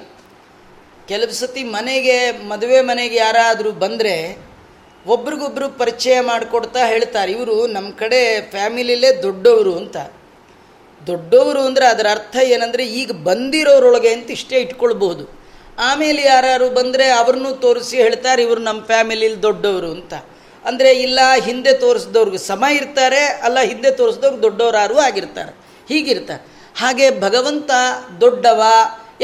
ಕೆಲವು 1.08 1.32
ಸತಿ 1.32 1.64
ಮನೆಗೆ, 1.64 2.30
ಮದುವೆ 2.30 2.80
ಮನೆಗೆ 2.80 3.16
ಯಾರಾದರೂ 3.16 3.72
ಬಂದರೆ 3.72 4.48
ಒಬ್ರಿಗೊಬ್ರು 5.06 5.68
ಪರಿಚಯ 5.68 6.20
ಮಾಡಿಕೊಡ್ತಾ 6.20 6.86
ಹೇಳ್ತಾರೆ. 6.86 7.32
ಇವರು 7.32 7.66
ನಮ್ಮ 7.66 7.94
ಕಡೆ 7.94 8.50
ಫ್ಯಾಮಿಲಿಲೇ 8.50 9.22
ದೊಡ್ಡವರು 9.22 9.76
ಅಂತ. 9.76 9.96
ದೊಡ್ಡವರು 11.10 11.60
ಅಂದರೆ 11.68 11.86
ಅದರ 11.94 12.06
ಅರ್ಥ 12.16 12.36
ಏನಂದರೆ 12.54 12.84
ಈಗ 13.00 13.10
ಬಂದಿರೋರೊಳಗೆ 13.28 14.10
ಅಂತ 14.16 14.28
ಇಷ್ಟೇ 14.38 14.56
ಇಟ್ಕೊಳ್ಬಹುದು. 14.64 15.24
ಆಮೇಲೆ 15.88 16.20
ಯಾರು 16.32 16.66
ಬಂದರೆ 16.78 17.06
ಅವ್ರನ್ನೂ 17.20 17.50
ತೋರಿಸಿ 17.64 17.96
ಹೇಳ್ತಾರೆ, 18.04 18.40
ಇವರು 18.46 18.62
ನಮ್ಮ 18.68 18.80
ಫ್ಯಾಮಿಲಿಲಿ 18.90 19.38
ದೊಡ್ಡವರು 19.48 19.90
ಅಂತ. 19.96 20.14
ಅಂದರೆ 20.64 20.90
ಇಲ್ಲ, 21.06 21.18
ಹಿಂದೆ 21.48 21.72
ತೋರಿಸಿದವ್ರಿಗೆ 21.82 22.40
ಸಮ 22.50 22.64
ಇರ್ತಾರೆ, 22.78 23.20
ಅಲ್ಲ 23.46 23.58
ಹಿಂದೆ 23.70 23.90
ತೋರಿಸಿದವ್ರಿಗೆ 24.00 24.42
ದೊಡ್ಡವರಾರು 24.46 24.96
ಆಗಿರ್ತಾರೆ, 25.08 25.52
ಹೀಗಿರ್ತಾರೆ. 25.90 26.42
ಹಾಗೆ 26.80 27.06
ಭಗವಂತ 27.24 27.70
ದೊಡ್ಡವ, 28.24 28.62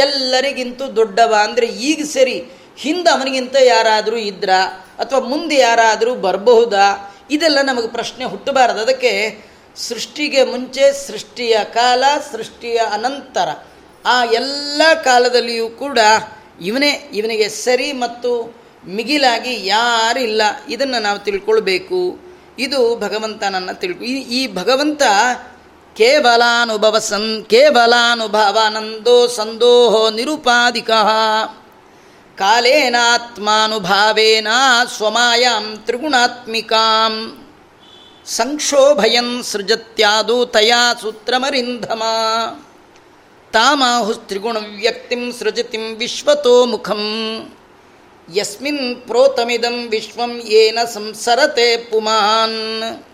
ಎಲ್ಲರಿಗಿಂತೂ 0.05 0.85
ದೊಡ್ಡವ 1.01 1.33
ಅಂದರೆ 1.47 1.67
ಈಗ 1.89 2.07
ಸರಿ, 2.13 2.37
ಹಿಂದೆ 2.85 3.11
ಅವನಿಗಿಂತ 3.17 3.57
ಯಾರಾದರೂ 3.73 4.21
ಇದ್ರಾ, 4.31 4.61
ಅಥವಾ 5.03 5.21
ಮುಂದೆ 5.33 5.59
ಯಾರಾದರೂ 5.67 6.15
ಬರಬಹುದಾ, 6.27 6.87
ಇದೆಲ್ಲ 7.35 7.59
ನಮಗೆ 7.71 7.91
ಪ್ರಶ್ನೆ 7.97 8.25
ಹುಟ್ಟಬಾರದು. 8.33 8.81
ಅದಕ್ಕೆ 8.87 9.13
ಸೃಷ್ಟಿಗೆ 9.77 10.45
ಮುಂಚೆ 10.45 11.07
ಸೃಷ್ಟಿಯ 11.07 11.59
ಕಾಲ, 11.65 12.05
ಸೃಷ್ಟಿಯ 12.33 12.77
ಅನಂತರ. 12.77 13.49
ಆ 14.05 14.25
ಎಲ್ಲ 14.25 14.83
ಕಾಲದಲ್ಲಿಯೂ 15.05 15.69
ಕೂಡ 15.69 15.99
ಇವನೇ 16.61 16.89
ಇವನಿಗೆ 16.89 17.49
ಸರಿ 17.49 17.93
ಮತ್ತು 17.93 18.57
ಮಿಗಿಲಾಗಿ 18.87 19.67
ಯಾರಿಲ್ಲ 19.67 20.43
ಇದನ್ನು 20.69 21.03
ನಾವು 21.03 21.19
ತಿಳ್ಕೊಳ್ಬೇಕು. 21.19 22.19
ಇದು 22.59 22.97
ಭಗವಂತನನ್ನು 22.97 23.81
ತಿಳ್ಕೊ, 23.81 24.05
ಈ 24.05 24.13
ಈ 24.13 24.55
ಭಗವಂತ 24.55 25.03
ಕೇವಲಾನುಭವ 25.97 26.99
ಸನ್ 26.99 27.47
ಕೇವಲಾನುಭವಾನಂದೋ 27.47 29.27
ಸಂದೋಹೋ 29.27 30.11
ನಿರುಪಾದಿಕ 30.11 30.91
ಕಾಲೇನಾತ್ಮಾನುಭಾವೇನ 32.39 34.49
ಸ್ವಮಾಯಾಂ 34.97 35.83
ತ್ರಿಗುಣಾತ್ಮಿಕಾಂ. 35.87 37.44
ಸಂಕ್ಷೋಭಯನ್ 38.27 39.45
ಸೃಜತ್ಯಾದು 39.45 40.47
ತಯಾ 40.47 40.95
ಸೂತ್ರಮರಿಂಧಮ. 41.01 42.03
ತಾಮಾಹುಸ್ತ್ರಿಗುಣ 43.53 44.57
ವ್ಯಕ್ತಿಂ 44.57 45.33
ಸೃಜತಿಂ 45.33 45.97
ವಿಶ್ವತೋ 45.97 46.65
ಮುಖಂ 46.65 47.03
ಯಸ್ಮಿನ್ 48.35 49.01
ಪ್ರೋತಮಿದಂ 49.01 49.89
ವಿಶ್ವಂ 49.89 50.31
ಏನ 50.31 50.79
ಸಂಸರತೆ 50.95 51.77
ಪುಮಾನ್. 51.77 53.05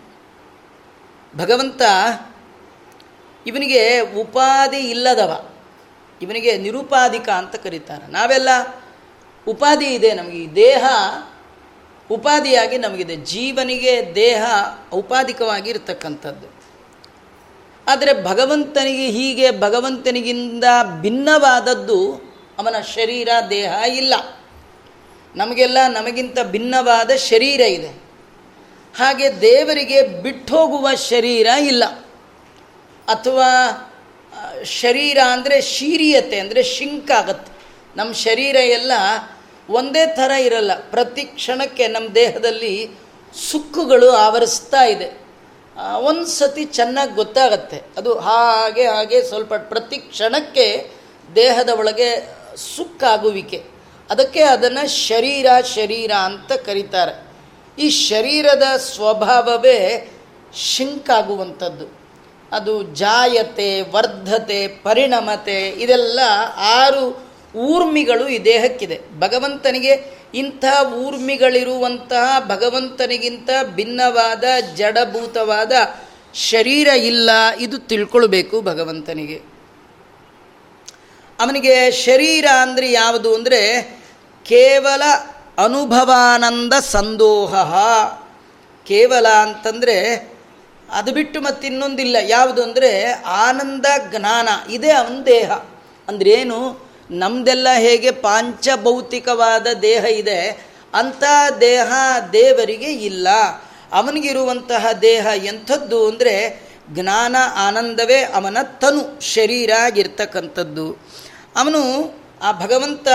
ಭಗವಂತ 1.37 1.81
ಇವನಿಗೆ 3.47 3.99
ಉಪಾಧಿ 3.99 4.77
ಇಲ್ಲದವ. 4.77 5.49
ಇವನಿಗೆ 6.21 6.57
ನಿರುಪಾಧಿಕ 6.57 7.29
ಅಂತ 7.29 7.55
ಕರೀತಾರೆ. 7.55 8.07
ನಾವೆಲ್ಲ 8.07 8.49
ಉಪಾಧಿ 9.47 9.85
ಇದೆ 9.85 10.13
ನಮಗೆ. 10.13 10.55
ದೇಹ 10.55 10.85
ಉಪಾಧಿಯಾಗಿ 12.11 12.77
ನಮಗಿದೆ. 12.77 13.15
ಜೀವನಿಗೆ 13.15 13.93
ದೇಹ 14.15 14.43
ಔಪಾಧಿಕವಾಗಿ 14.93 15.69
ಇರತಕ್ಕಂಥದ್ದು 15.69 16.47
ಆದರೆ 17.87 18.11
ಭಗವಂತನಿಗೆ 18.23 19.07
ಹೀಗೆ 19.07 19.47
ಭಗವಂತನಿಗಿಂತ 19.59 20.63
ಭಿನ್ನವಾದದ್ದು 21.01 21.99
ಅವನ 22.57 22.75
ಶರೀರ, 22.95 23.29
ದೇಹ 23.49 23.71
ಇಲ್ಲ. 23.97 24.13
ನಮಗೆಲ್ಲ 25.35 25.77
ನಮಗಿಂತ 25.87 26.37
ಭಿನ್ನವಾದ 26.43 27.11
ಶರೀರ 27.15 27.61
ಇದೆ. 27.61 27.91
ಹಾಗೆ 28.95 29.27
ದೇವರಿಗೆ 29.41 29.99
ಬಿಟ್ಟೋಗುವ 30.23 30.87
ಶರೀರ 31.09 31.47
ಇಲ್ಲ. 31.67 31.85
ಅಥವಾ 33.07 33.49
ಶರೀರ 34.63 35.17
ಅಂದರೆ 35.31 35.61
ಶೀರಿಯತೆ, 35.61 36.39
ಅಂದರೆ 36.39 36.63
ಶಿಂಕ್ 36.63 37.11
ಆಗತ್ತೆ 37.11 37.51
ನಮ್ಮ 37.95 38.11
ಶರೀರ 38.13 38.55
ಎಲ್ಲ 38.55 38.91
ಒಂದೇ 39.71 40.05
ಥರ 40.05 40.31
ಇರಲ್ಲ. 40.31 40.71
ಪ್ರತಿ 40.91 41.23
ಕ್ಷಣಕ್ಕೆ 41.23 41.87
ನಮ್ಮ 41.87 42.09
ದೇಹದಲ್ಲಿ 42.15 42.89
ಸುಕ್ಕುಗಳು 43.51 44.09
ಆವರಿಸ್ತಾ 44.09 44.83
ಇದೆ. 44.83 45.21
ಒಂದು 45.97 46.25
ಸತಿ 46.25 46.65
ಚೆನ್ನಾಗಿ 46.65 47.13
ಗೊತ್ತಾಗತ್ತೆ. 47.13 47.81
ಅದು 47.97 48.19
ಹಾಗೆ 48.19 48.87
ಹಾಗೆ 48.87 49.23
ಸ್ವಲ್ಪ 49.23 49.53
ಪ್ರತಿ 49.53 49.97
ಕ್ಷಣಕ್ಕೆ 49.97 50.91
ದೇಹದ 51.35 51.69
ಒಳಗೆ 51.69 52.29
ಸುಕ್ಕಾಗುವಿಕೆ. 52.75 53.63
ಅದಕ್ಕೆ 54.09 54.43
ಅದನ್ನು 54.43 55.07
ಶರೀರ 55.07 55.45
ಶರೀರ 55.75 56.11
ಅಂತ 56.11 56.51
ಕರೀತಾರೆ. 56.51 57.27
ಈ 57.79 57.89
ಶರೀರದ 57.89 58.77
ಸ್ವಭಾವವೇ 58.77 60.11
ಶಿಂಕಾಗುವಂಥದ್ದು. 60.55 62.01
ಅದು 62.51 62.83
ಜಾಯತೆ, 62.83 63.81
ವರ್ಧತೆ, 63.81 64.67
ಪರಿಣಮತೆ, 64.67 65.69
ಇದೆಲ್ಲ 65.69 66.19
ಆರು 66.55 67.30
ಊರ್ಮಿಗಳು 67.55 68.27
ಈ 68.27 68.45
ದೇಹಕ್ಕಿದೆ. 68.45 69.19
ಭಗವಂತನಿಗೆ 69.19 70.21
ಇಂಥ 70.33 70.65
ಊರ್ಮಿಗಳಿರುವಂತಹ 70.93 72.39
ಭಗವಂತನಿಗಿಂತ 72.39 73.49
ಭಿನ್ನವಾದ, 73.63 74.43
ಜಡಭೂತವಾದ 74.75 75.71
ಶರೀರ 76.33 76.87
ಇಲ್ಲ 76.87 77.29
ಇದು 77.59 77.77
ತಿಳ್ಕೊಳ್ಬೇಕು 77.77 78.61
ಭಗವಂತನಿಗೆ. 78.61 79.41
ಅವನಿಗೆ 81.39 81.91
ಶರೀರ 81.91 82.45
ಅಂದರೆ 82.61 82.91
ಯಾವುದು 82.91 83.35
ಅಂದರೆ 83.35 83.81
ಕೇವಲ 84.43 85.01
ಅನುಭವಾನಂದ 85.57 86.73
ಸಂದೋಹ. 86.73 87.55
ಕೇವಲ 88.85 89.27
ಅಂತಂದರೆ 89.27 90.29
ಅದು 90.91 91.13
ಬಿಟ್ಟು 91.13 91.41
ಮತ್ತಿನ್ನೊಂದಿಲ್ಲ. 91.41 92.17
ಯಾವುದು 92.27 92.63
ಅಂದರೆ 92.63 93.11
ಆನಂದ 93.25 93.85
ಜ್ಞಾನ. 94.09 94.49
ಇದೇ 94.71 94.91
ಅವನ 94.91 95.23
ದೇಹ. 95.25 95.51
ಅಂದ್ರೇನು? 96.07 96.90
ನಮ್ಮದೆಲ್ಲ 97.19 97.67
ಹೇಗೆ 97.85 98.11
ಪಾಂಚಭೌತಿಕವಾದ 98.25 99.67
ದೇಹ 99.81 100.03
ಇದೆ, 100.21 100.39
ಅಂಥ 100.93 101.23
ದೇಹ 101.61 101.91
ದೇವರಿಗೆ 102.33 102.91
ಇಲ್ಲ. 103.09 103.27
ಅವನಿಗಿರುವಂತಹ 103.91 104.91
ದೇಹ 105.01 105.25
ಎಂಥದ್ದು 105.43 105.99
ಅಂದರೆ 106.09 106.35
ಜ್ಞಾನ 106.89 107.35
ಆನಂದವೇ 107.65 108.19
ಅವನ 108.37 108.57
ತನು 108.81 109.01
ಶರೀರ 109.33 109.71
ಆಗಿರ್ತಕ್ಕಂಥದ್ದು 109.85 110.87
ಅವನು 111.55 111.81
ಆ 112.41 112.51
ಭಗವಂತ 112.61 113.07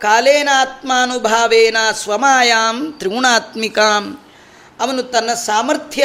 ಕಾಲೇನಾತ್ಮಾನುಭಾವೇನ 0.00 1.78
ಸ್ವಮಾಯಾಂ 2.02 2.76
ತ್ರಿಗುಣಾತ್ಮಿಕಾಂ. 2.98 4.04
ಅವನು 4.80 5.02
ತನ್ನ 5.12 5.30
ಸಾಮರ್ಥ್ಯ, 5.48 6.04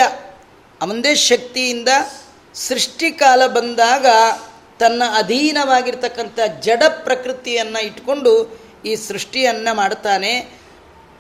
ಅವನದೇ 0.82 1.14
ಶಕ್ತಿಯಿಂದ 1.30 1.92
ಸೃಷ್ಟಿಕಾಲ 2.56 3.42
ಬಂದಾಗ 3.48 4.06
ತನ್ನ 4.80 5.04
ಅಧೀನವಾಗಿರ್ತಕ್ಕಂಥ 5.20 6.40
ಜಡ 6.66 6.84
ಪ್ರಕೃತಿಯನ್ನು 7.08 7.80
ಇಟ್ಕೊಂಡು 7.86 8.34
ಈ 8.86 8.96
ಸೃಷ್ಟಿಯನ್ನು 8.96 9.76
ಮಾಡ್ತಾನೆ 9.76 10.34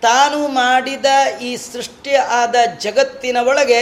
ತಾನು 0.01 0.47
ಮಾಡಿದ 0.47 1.05
ಈ 1.41 1.55
ಸೃಷ್ಟಿ 1.55 2.15
ಆದ 2.15 2.55
ಜಗತ್ತಿನ 2.79 3.37
ಒಳಗೆ 3.51 3.81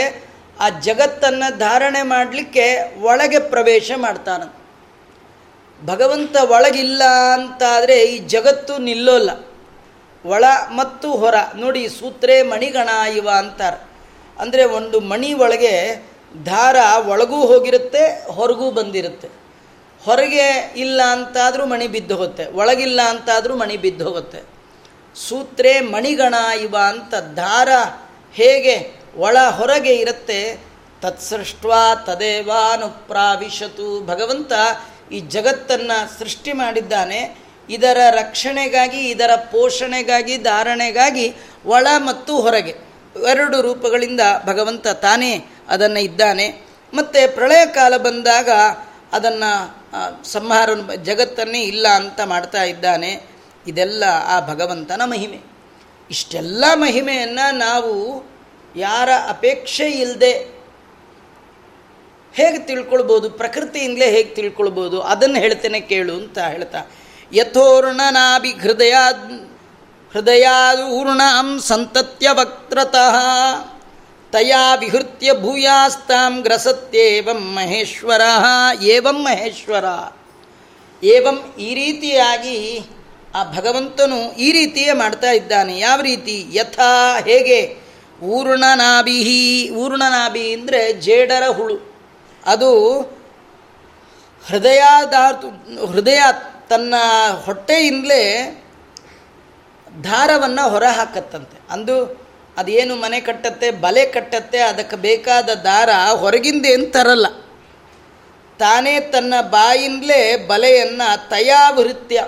ಆ 0.60 0.68
ಜಗತ್ತನ್ನು 0.70 1.48
ಧಾರಣೆ 1.58 2.02
ಮಾಡಲಿಕ್ಕೆ 2.02 2.66
ಒಳಗೆ 3.02 3.40
ಪ್ರವೇಶ 3.40 3.92
ಮಾಡ್ತಾನೆ. 3.96 4.46
ಭಗವಂತ 5.86 6.36
ಒಳಗಿಲ್ಲ 6.50 7.04
ಅಂತಾದರೆ 7.34 7.98
ಈ 8.12 8.18
ಜಗತ್ತು 8.34 8.78
ನಿಲ್ಲೋಲ್ಲ. 8.78 9.30
ಒಳ 10.26 10.44
ಮತ್ತು 10.72 11.08
ಹೊರ. 11.22 11.36
ನೋಡಿ, 11.56 11.82
ಸೂತ್ರೇ 11.88 12.42
ಮಣಿಗಣ 12.42 12.90
ಇವ 13.18 13.28
ಅಂತಾರೆ. 13.30 13.80
ಅಂದರೆ 14.40 14.64
ಒಂದು 14.78 15.00
ಮಣಿ 15.00 15.34
ಒಳಗೆ 15.34 15.74
ದಾರ 16.46 16.78
ಒಳಗೂ 17.08 17.40
ಹೋಗಿರುತ್ತೆ, 17.46 18.06
ಹೊರಗೂ 18.38 18.72
ಬಂದಿರುತ್ತೆ. 18.72 19.45
ಹೊರಗೆ 20.06 20.74
ಇಲ್ಲ 20.78 21.04
ಅಂತಾದರೂ 21.04 21.66
ಮಣಿ 21.66 21.88
ಬಿದ್ದು 21.88 22.18
ಹೋಗುತ್ತೆ, 22.18 22.46
ಒಳಗಿಲ್ಲ 22.46 23.02
ಅಂತಾದರೂ 23.02 23.56
ಮಣಿ 23.56 23.78
ಬಿದ್ದು 23.78 24.06
ಹೋಗುತ್ತೆ. 24.06 24.44
ಸೂತ್ರೇ 25.30 25.80
ಮಣಿಗಣ 25.80 26.34
ಇವ 26.62 26.76
ಅಂತ 26.88 27.14
ದಾರ 27.14 27.70
ಹೇಗೆ 28.34 28.92
ಒಳ 29.18 29.38
ಹೊರಗೆ 29.50 29.96
ಇರುತ್ತೆ, 29.96 30.60
ತತ್ಸೃಷ್ಟ್ವಾ 31.02 31.96
ತದೇವಾನುಪ್ರಾವಿಶತು. 31.96 34.06
ಭಗವಂತ 34.06 34.52
ಈ 35.12 35.20
ಜಗತ್ತನ್ನು 35.20 36.20
ಸೃಷ್ಟಿ 36.20 36.54
ಮಾಡಿದ್ದಾನೆ. 36.54 37.38
ಇದರ 37.70 37.98
ರಕ್ಷಣೆಗಾಗಿ, 38.12 39.10
ಇದರ 39.10 39.36
ಪೋಷಣೆಗಾಗಿ, 39.36 40.38
ಧಾರಣೆಗಾಗಿ 40.38 41.36
ಒಳ 41.66 41.88
ಮತ್ತು 41.98 42.42
ಹೊರಗೆ. 42.42 42.76
ಎರಡು 43.30 43.62
ರೂಪಗಳಿಂದ 43.62 44.20
ಭಗವಂತ 44.46 44.88
ತಾನೇ 44.88 45.46
ಅದನ್ನು 45.70 46.00
ಇದ್ದಾನೆ. 46.00 46.62
ಮತ್ತು 46.94 47.36
ಪ್ರಳಯ 47.36 47.66
ಕಾಲ 47.66 47.98
ಬಂದಾಗ 47.98 48.50
ಅದನ್ನು 49.14 49.85
ಸಂಹಾರ 50.24 50.70
ಜಗತ್ತನ್ನೇ 51.04 51.62
ಇಲ್ಲ 51.62 51.88
ಅಂತ 51.88 52.22
ಮಾಡ್ತಾ 52.26 52.64
ಇದ್ದಾನೆ. 52.64 53.12
ಇದೆಲ್ಲ 53.68 54.04
ಆ 54.28 54.48
ಭಗವಂತನ 54.48 55.02
ಮಹಿಮೆ. 55.06 55.40
ಇಷ್ಟೆಲ್ಲ 56.12 56.66
ಮಹಿಮೆಯನ್ನು 56.74 57.56
ನಾವು 57.58 57.94
ಯಾರ 58.76 59.10
ಅಪೇಕ್ಷೆ 59.30 59.92
ಇಲ್ಲದೆ 59.92 60.34
ಹೇಗೆ 62.34 62.60
ತಿಳ್ಕೊಳ್ಬೋದು, 62.60 63.30
ಪ್ರಕೃತಿಯಿಂದಲೇ 63.30 64.12
ಹೇಗೆ 64.12 64.36
ತಿಳ್ಕೊಳ್ಬೋದು, 64.36 65.02
ಅದನ್ನು 65.02 65.40
ಹೇಳ್ತೇನೆ 65.40 65.80
ಕೇಳು 65.82 66.14
ಅಂತ 66.14 66.38
ಹೇಳ್ತಾ. 66.38 66.80
ಯಥೋರ್ಣನಾಭಿ 67.34 68.52
ಹೃದಯ 68.52 68.96
ಹೃದಯಾದೂರ್ಣಾಂ 70.14 71.60
ಸಂತತ್ಯ 71.60 72.30
ವಕ್ರತಃ 72.30 73.16
ತಯಾ 74.36 74.76
ವಿಹೃತ್ಯ 74.76 75.34
ಭೂಯಾಸ್ತಾಂ 75.34 76.42
ಗ್ರಸತ್ಯೇವಂ 76.42 77.42
ಮಹೇಶ್ವರ 77.56 78.22
ಏವಂ 78.82 79.24
ಮಹೇಶ್ವರ 79.24 79.86
ಏವಂ 81.04 81.56
ಈ 81.60 81.76
ರೀತಿಯಾಗಿ 81.76 82.90
ಆ 83.36 83.44
ಭಗವಂತನು 83.44 84.32
ಈ 84.32 84.52
ರೀತಿಯೇ 84.52 84.94
ಮಾಡ್ತಾ 84.94 85.32
ಇದ್ದಾನೆ. 85.32 85.80
ಯಾವ 85.80 86.02
ರೀತಿ? 86.02 86.48
ಯಥಾ 86.52 87.20
ಹೇಗೆ? 87.20 87.78
ಊರ್ಣನಾಭಿಹಿ, 88.24 89.70
ಊರ್ಣನಾಭಿ 89.70 90.54
ಅಂದರೆ 90.54 90.94
ಜೇಡರ 90.94 91.48
ಹುಳು. 91.48 91.96
ಅದು 92.46 93.00
ಹೃದಯದಾರ್ತು 94.48 95.48
ಹೃದಯ 95.86 96.22
ತನ್ನ 96.70 96.96
ಹೊಟ್ಟೆಯಿಂದಲೇ 97.46 98.24
ದಾರವನ್ನು 100.04 100.70
ಹೊರಹಾಕತ್ತಂತೆ. 100.70 101.74
ಅಂದು 101.74 102.25
ಅದೇನು 102.58 102.96
ಮನೆ 102.96 103.22
ಕಟ್ಟತ್ತೆ, 103.22 103.72
ಬಲೆ 103.72 104.06
ಕಟ್ಟತ್ತೆ, 104.06 104.60
ಅದಕ್ಕೆ 104.60 104.96
ಬೇಕಾದ 104.96 105.50
ದಾರ 105.50 105.90
ಹೊರಗಿಂದೇನು 106.16 106.86
ತರಲ್ಲ. 106.86 107.28
ತಾನೇ 108.60 109.00
ತನ್ನ 109.00 109.34
ಬಾಯಿಂದಲೇ 109.42 110.38
ಬಲೆಯನ್ನು 110.48 111.30
ತಯಾವೃತ್ಯ. 111.30 112.28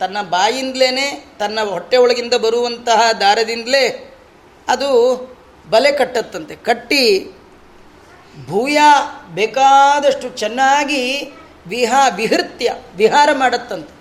ತನ್ನ 0.00 0.22
ಬಾಯಿಂದಲೇ 0.22 1.24
ತನ್ನ 1.38 1.60
ಹೊಟ್ಟೆ 1.60 1.96
ಒಳಗಿಂದ 1.96 2.34
ಬರುವಂತಹ 2.34 3.12
ದಾರದಿಂದಲೇ 3.12 4.14
ಅದು 4.68 4.88
ಬಲೆ 5.70 5.92
ಕಟ್ಟತ್ತಂತೆ. 5.92 6.56
ಕಟ್ಟಿ 6.56 7.34
ಭೂಯ 8.46 8.78
ಬೇಕಾದಷ್ಟು 9.34 10.28
ಚೆನ್ನಾಗಿ 10.28 11.32
ವಿಹಾ 11.66 12.08
ವಿಹೃತ್ಯ, 12.08 12.74
ವಿಹಾರ 12.96 13.28
ಮಾಡತ್ತಂತೆ. 13.32 13.94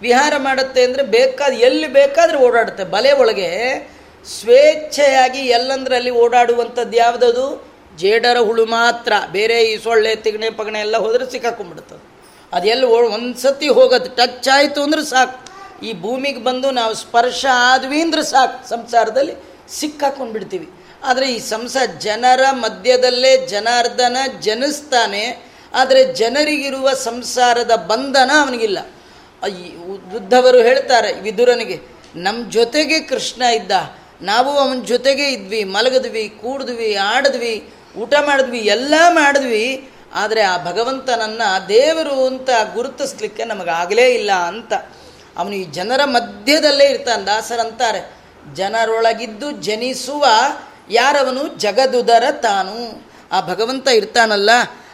ವಿಹಾರ 0.00 0.32
ಮಾಡುತ್ತೆ 0.38 0.84
ಅಂದರೆ 0.84 1.02
ಬೇಕಾದ, 1.02 1.52
ಎಲ್ಲಿ 1.52 1.86
ಬೇಕಾದರೂ 1.86 2.38
ಓಡಾಡುತ್ತೆ. 2.38 2.84
ಬಲೆ 2.84 3.12
ಒಳಗೆ 3.12 3.50
ಸ್ವೇಚ್ಛೆಯಾಗಿ 4.26 5.38
ಎಲ್ಲಂದ್ರಲ್ಲಿ 5.38 6.10
ಓಡಾಡುವಂಥದ್ದು 6.10 6.96
ಯಾವುದದು? 6.96 7.76
ಜೇಡರ 7.96 8.38
ಹುಳು 8.38 8.64
ಮಾತ್ರ. 8.64 9.12
ಬೇರೆ 9.32 9.62
ಈ 9.62 9.82
ಸೊಳ್ಳೆ, 9.82 10.16
ತಿಗಣೆ, 10.16 10.50
ಪಗಣೆ 10.50 10.80
ಎಲ್ಲ 10.80 10.96
ಹೋದರೆ 10.96 11.30
ಸಿಕ್ಕಾಕೊಂಡ್ಬಿಡ್ತದೆ. 11.30 12.16
ಅದೆಲ್ಲ 12.52 12.84
ಒಂದು 12.84 13.38
ಸತಿ 13.38 13.68
ಹೋಗೋದು 13.68 14.16
ಟಚ್ 14.16 14.48
ಆಯಿತು 14.48 14.82
ಅಂದ್ರೆ 14.82 15.04
ಸಾಕು. 15.04 15.46
ಈ 15.86 16.00
ಭೂಮಿಗೆ 16.00 16.44
ಬಂದು 16.44 16.70
ನಾವು 16.70 16.94
ಸ್ಪರ್ಶ 16.94 17.46
ಆದ್ವಿ 17.52 18.00
ಅಂದ್ರೆ 18.00 18.22
ಸಾಕು. 18.22 18.68
ಸಂಸಾರದಲ್ಲಿ 18.68 19.34
ಸಿಕ್ಕಾಕೊಂಡ್ಬಿಡ್ತೀವಿ. 19.68 20.70
ಆದರೆ 21.04 21.34
ಈ 21.34 21.38
ಸಂಸಾರ 21.38 21.84
ಜನರ 21.84 22.40
ಮಧ್ಯದಲ್ಲೇ 22.50 23.46
ಜನಾರ್ದನ 23.46 24.16
ಜನಿಸ್ತಾನೆ. 24.40 25.52
ಆದರೆ 25.74 26.14
ಜನರಿಗಿರುವ 26.14 26.94
ಸಂಸಾರದ 26.94 27.74
ಬಂಧನ 27.74 28.30
ಅವನಿಗಿಲ್ಲ. 28.40 28.78
ಉದ್ದವರು 30.16 30.58
ಹೇಳ್ತಾರೆ 30.58 31.20
ವಿದುರನಿಗೆ 31.20 31.80
ನಮ್ಮ 32.16 32.50
ಜೊತೆಗೆ 32.50 33.00
ಕೃಷ್ಣ 33.00 33.42
ಇದ್ದ 33.42 33.72
ನಾವು 34.22 34.58
ಅವನ 34.58 34.80
ಜೊತೆಗೆ 34.84 35.28
ಇದ್ವಿ, 35.28 35.64
ಮಲಗಿದ್ವಿ, 35.64 36.28
ಕೂಡಿದ್ವಿ, 36.28 36.94
ಆಡಿದ್ವಿ, 36.94 37.72
ಊಟ 37.96 38.14
ಮಾಡಿದ್ವಿ, 38.20 38.58
ಎಲ್ಲ 38.58 38.94
ಮಾಡಿದ್ವಿ. 39.08 39.90
ಆದರೆ 40.14 40.42
ಆ 40.42 40.64
ಭಗವಂತನನ್ನು 40.64 41.68
ದೇವರು 41.68 42.26
ಅಂತ 42.26 42.50
ಗುರುತಿಸ್ಲಿಕ್ಕೆ 42.74 43.44
ನಮಗಾಗಲೇ 43.44 44.14
ಇಲ್ಲ 44.14 44.32
ಅಂತ. 44.32 44.72
ಅವನು 45.36 45.54
ಈ 45.54 45.64
ಜನರ 45.64 46.00
ಮಧ್ಯದಲ್ಲೇ 46.04 46.84
ಇರ್ತಾನೆ 46.84 47.24
ದಾಸರಂತಾರೆ 47.24 48.16
ಜನರೊಳಗಿದ್ದು 48.54 49.50
ಜನಿಸುವ 49.50 50.26
ಯಾರವನು? 50.90 51.48
ಜಗದುದರ 51.48 52.24
ತಾನು. 52.30 53.06
ಆ 53.32 53.40
ಭಗವಂತ 53.40 53.88
ಇರ್ತಾನಲ್ಲ, 53.88 54.50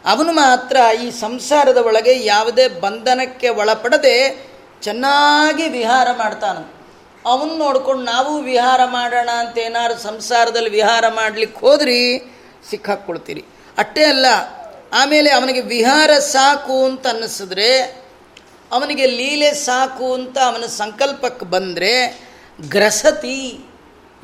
ಅವನು 0.06 0.32
ಮಾತ್ರ 0.32 0.76
ಈ 1.02 1.10
ಸಂಸಾರದ 1.10 1.76
ಒಳಗೆ 1.76 2.24
ಯಾವುದೇ 2.24 2.68
ಬಂಧನಕ್ಕೆ 2.68 3.48
ಒಳಪಡದೆ 3.48 4.46
ಚೆನ್ನಾಗಿ 4.82 5.68
ವಿಹಾರ 5.68 6.08
ಮಾಡ್ತಾನ 6.18 6.81
ಅವನು 7.24 7.56
ನೋಡ್ಕೊಂಡು 7.56 8.04
ನಾವು 8.04 8.42
ವಿಹಾರ 8.42 8.80
ಮಾಡೋಣ 8.84 9.30
ಅಂತ 9.30 9.58
ಏನಾದ್ರು 9.58 9.98
ಸಂಸಾರದಲ್ಲಿ 9.98 10.70
ವಿಹಾರ 10.70 11.04
ಮಾಡಲಿಕ್ಕೆ 11.08 11.60
ಹೋದ್ರಿ, 11.60 12.22
ಸಿಕ್ಕಾಕ್ಕೊಳ್ತೀರಿ. 12.70 13.44
ಅಷ್ಟೇ 13.78 14.04
ಅಲ್ಲ, 14.04 14.26
ಆಮೇಲೆ 14.92 15.30
ಅವನಿಗೆ 15.30 15.60
ವಿಹಾರ 15.60 16.10
ಸಾಕು 16.18 16.84
ಅಂತ 16.84 17.06
ಅನ್ನಿಸಿದ್ರೆ, 17.06 17.78
ಅವನಿಗೆ 18.72 19.06
ಲೀಲೆ 19.06 19.54
ಸಾಕು 19.54 20.14
ಅಂತ 20.14 20.38
ಅವನ 20.38 20.66
ಸಂಕಲ್ಪಕ್ಕೆ 20.66 21.46
ಬಂದರೆ, 21.46 22.20
ಗ್ರಸತಿ, 22.68 23.64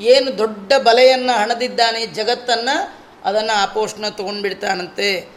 ಏನು 0.01 0.39
ದೊಡ್ಡ 0.39 0.73
ಬಲೆಯನ್ನು 0.73 1.39
ಹಣದಿದ್ದಾನೆ 1.39 2.07
ಜಗತ್ತನ್ನು, 2.07 2.99
ಅದನ್ನು 3.25 3.63
ಆಪೋಷಣ 3.63 4.09
ತೊಗೊಂಡ್ಬಿಡ್ತಾನಂತೆ. 4.09 5.29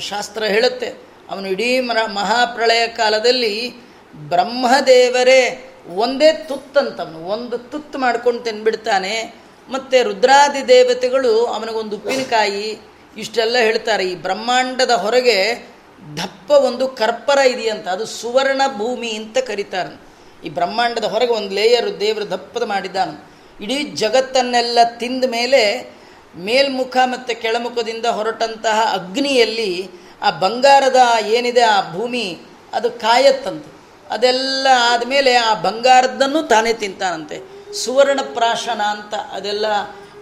ಶಾಸ್ತ್ರ 0.00 0.44
ಹೇಳುತ್ತೆ. 0.44 1.10
ಅವನು 1.30 1.48
ಇಡೀ 1.48 1.80
ಮರ 1.80 2.04
ಮಹಾಪ್ರಳಯ 2.06 2.86
ಕಾಲದಲ್ಲಿ 2.86 3.72
ಬ್ರಹ್ಮದೇವರೇ 4.14 5.69
ಒಂದೇ 5.88 6.32
ತುತ್ತಂತವನು, 6.32 7.18
ಒಂದು 7.18 7.58
ತುತ್ತು 7.58 7.98
ಮಾಡ್ಕೊಂಡು 7.98 8.40
ತಿನ್ಬಿಡ್ತಾನೆ. 8.40 9.34
ಮತ್ತು 9.68 10.02
ರುದ್ರಾದಿ 10.02 10.68
ದೇವತೆಗಳು 10.68 11.46
ಅವನಿಗೊಂದು 11.46 11.96
ಉಪ್ಪಿನಕಾಯಿ, 11.96 12.78
ಇಷ್ಟೆಲ್ಲ 13.16 13.56
ಹೇಳ್ತಾರೆ. 13.58 14.04
ಈ 14.04 14.14
ಬ್ರಹ್ಮಾಂಡದ 14.14 14.90
ಹೊರಗೆ 14.90 15.68
ದಪ್ಪ 16.16 16.50
ಒಂದು 16.50 16.88
ಕರ್ಪರ 16.88 17.38
ಇದೆಯಂತ, 17.38 17.88
ಅದು 17.88 18.06
ಸುವರ್ಣ 18.06 18.62
ಭೂಮಿ 18.76 19.08
ಅಂತ 19.08 19.38
ಕರೀತಾರೆ 19.38 20.10
ಈ 20.44 20.48
ಬ್ರಹ್ಮಾಂಡದ 20.48 21.04
ಹೊರಗೆ 21.04 21.32
ಒಂದು 21.32 21.54
ಲೇಯರು 21.54 22.00
ದೇವರು 22.00 22.30
ದಪ್ಪದ 22.30 22.62
ಮಾಡಿದ್ದಾನೆ 22.62 23.30
ಇಡೀ 23.64 23.82
ಜಗತ್ತನ್ನೆಲ್ಲ 23.82 24.78
ತಿಂದ 24.98 25.24
ಮೇಲೆ 25.30 25.92
ಮೇಲ್ಮುಖ 26.36 26.96
ಮತ್ತು 27.04 27.42
ಕೆಳಮುಖದಿಂದ 27.42 28.06
ಹೊರಟಂತಹ 28.06 28.94
ಅಗ್ನಿಯಲ್ಲಿ 28.94 29.90
ಆ 30.22 30.30
ಬಂಗಾರದ 30.30 31.24
ಏನಿದೆ 31.26 31.60
ಆ 31.60 31.92
ಭೂಮಿ, 31.92 32.38
ಅದು 32.72 32.90
ಕಾಯತ್ತಂತೆ. 32.90 33.79
ಅದೆಲ್ಲ 34.10 34.66
ಆದಮೇಲೆ 34.92 35.34
ಆ 35.34 35.54
ಬಂಗಾರದನ್ನು 35.54 36.42
ತಾನೇ 36.42 36.72
ತಿಂತಾನಂತೆ. 36.72 37.60
ಸುವರ್ಣ 37.74 38.20
ಪ್ರಾಶನ 38.34 38.80
ಅಂತ 38.80 39.14
ಅದೆಲ್ಲ 39.14 39.66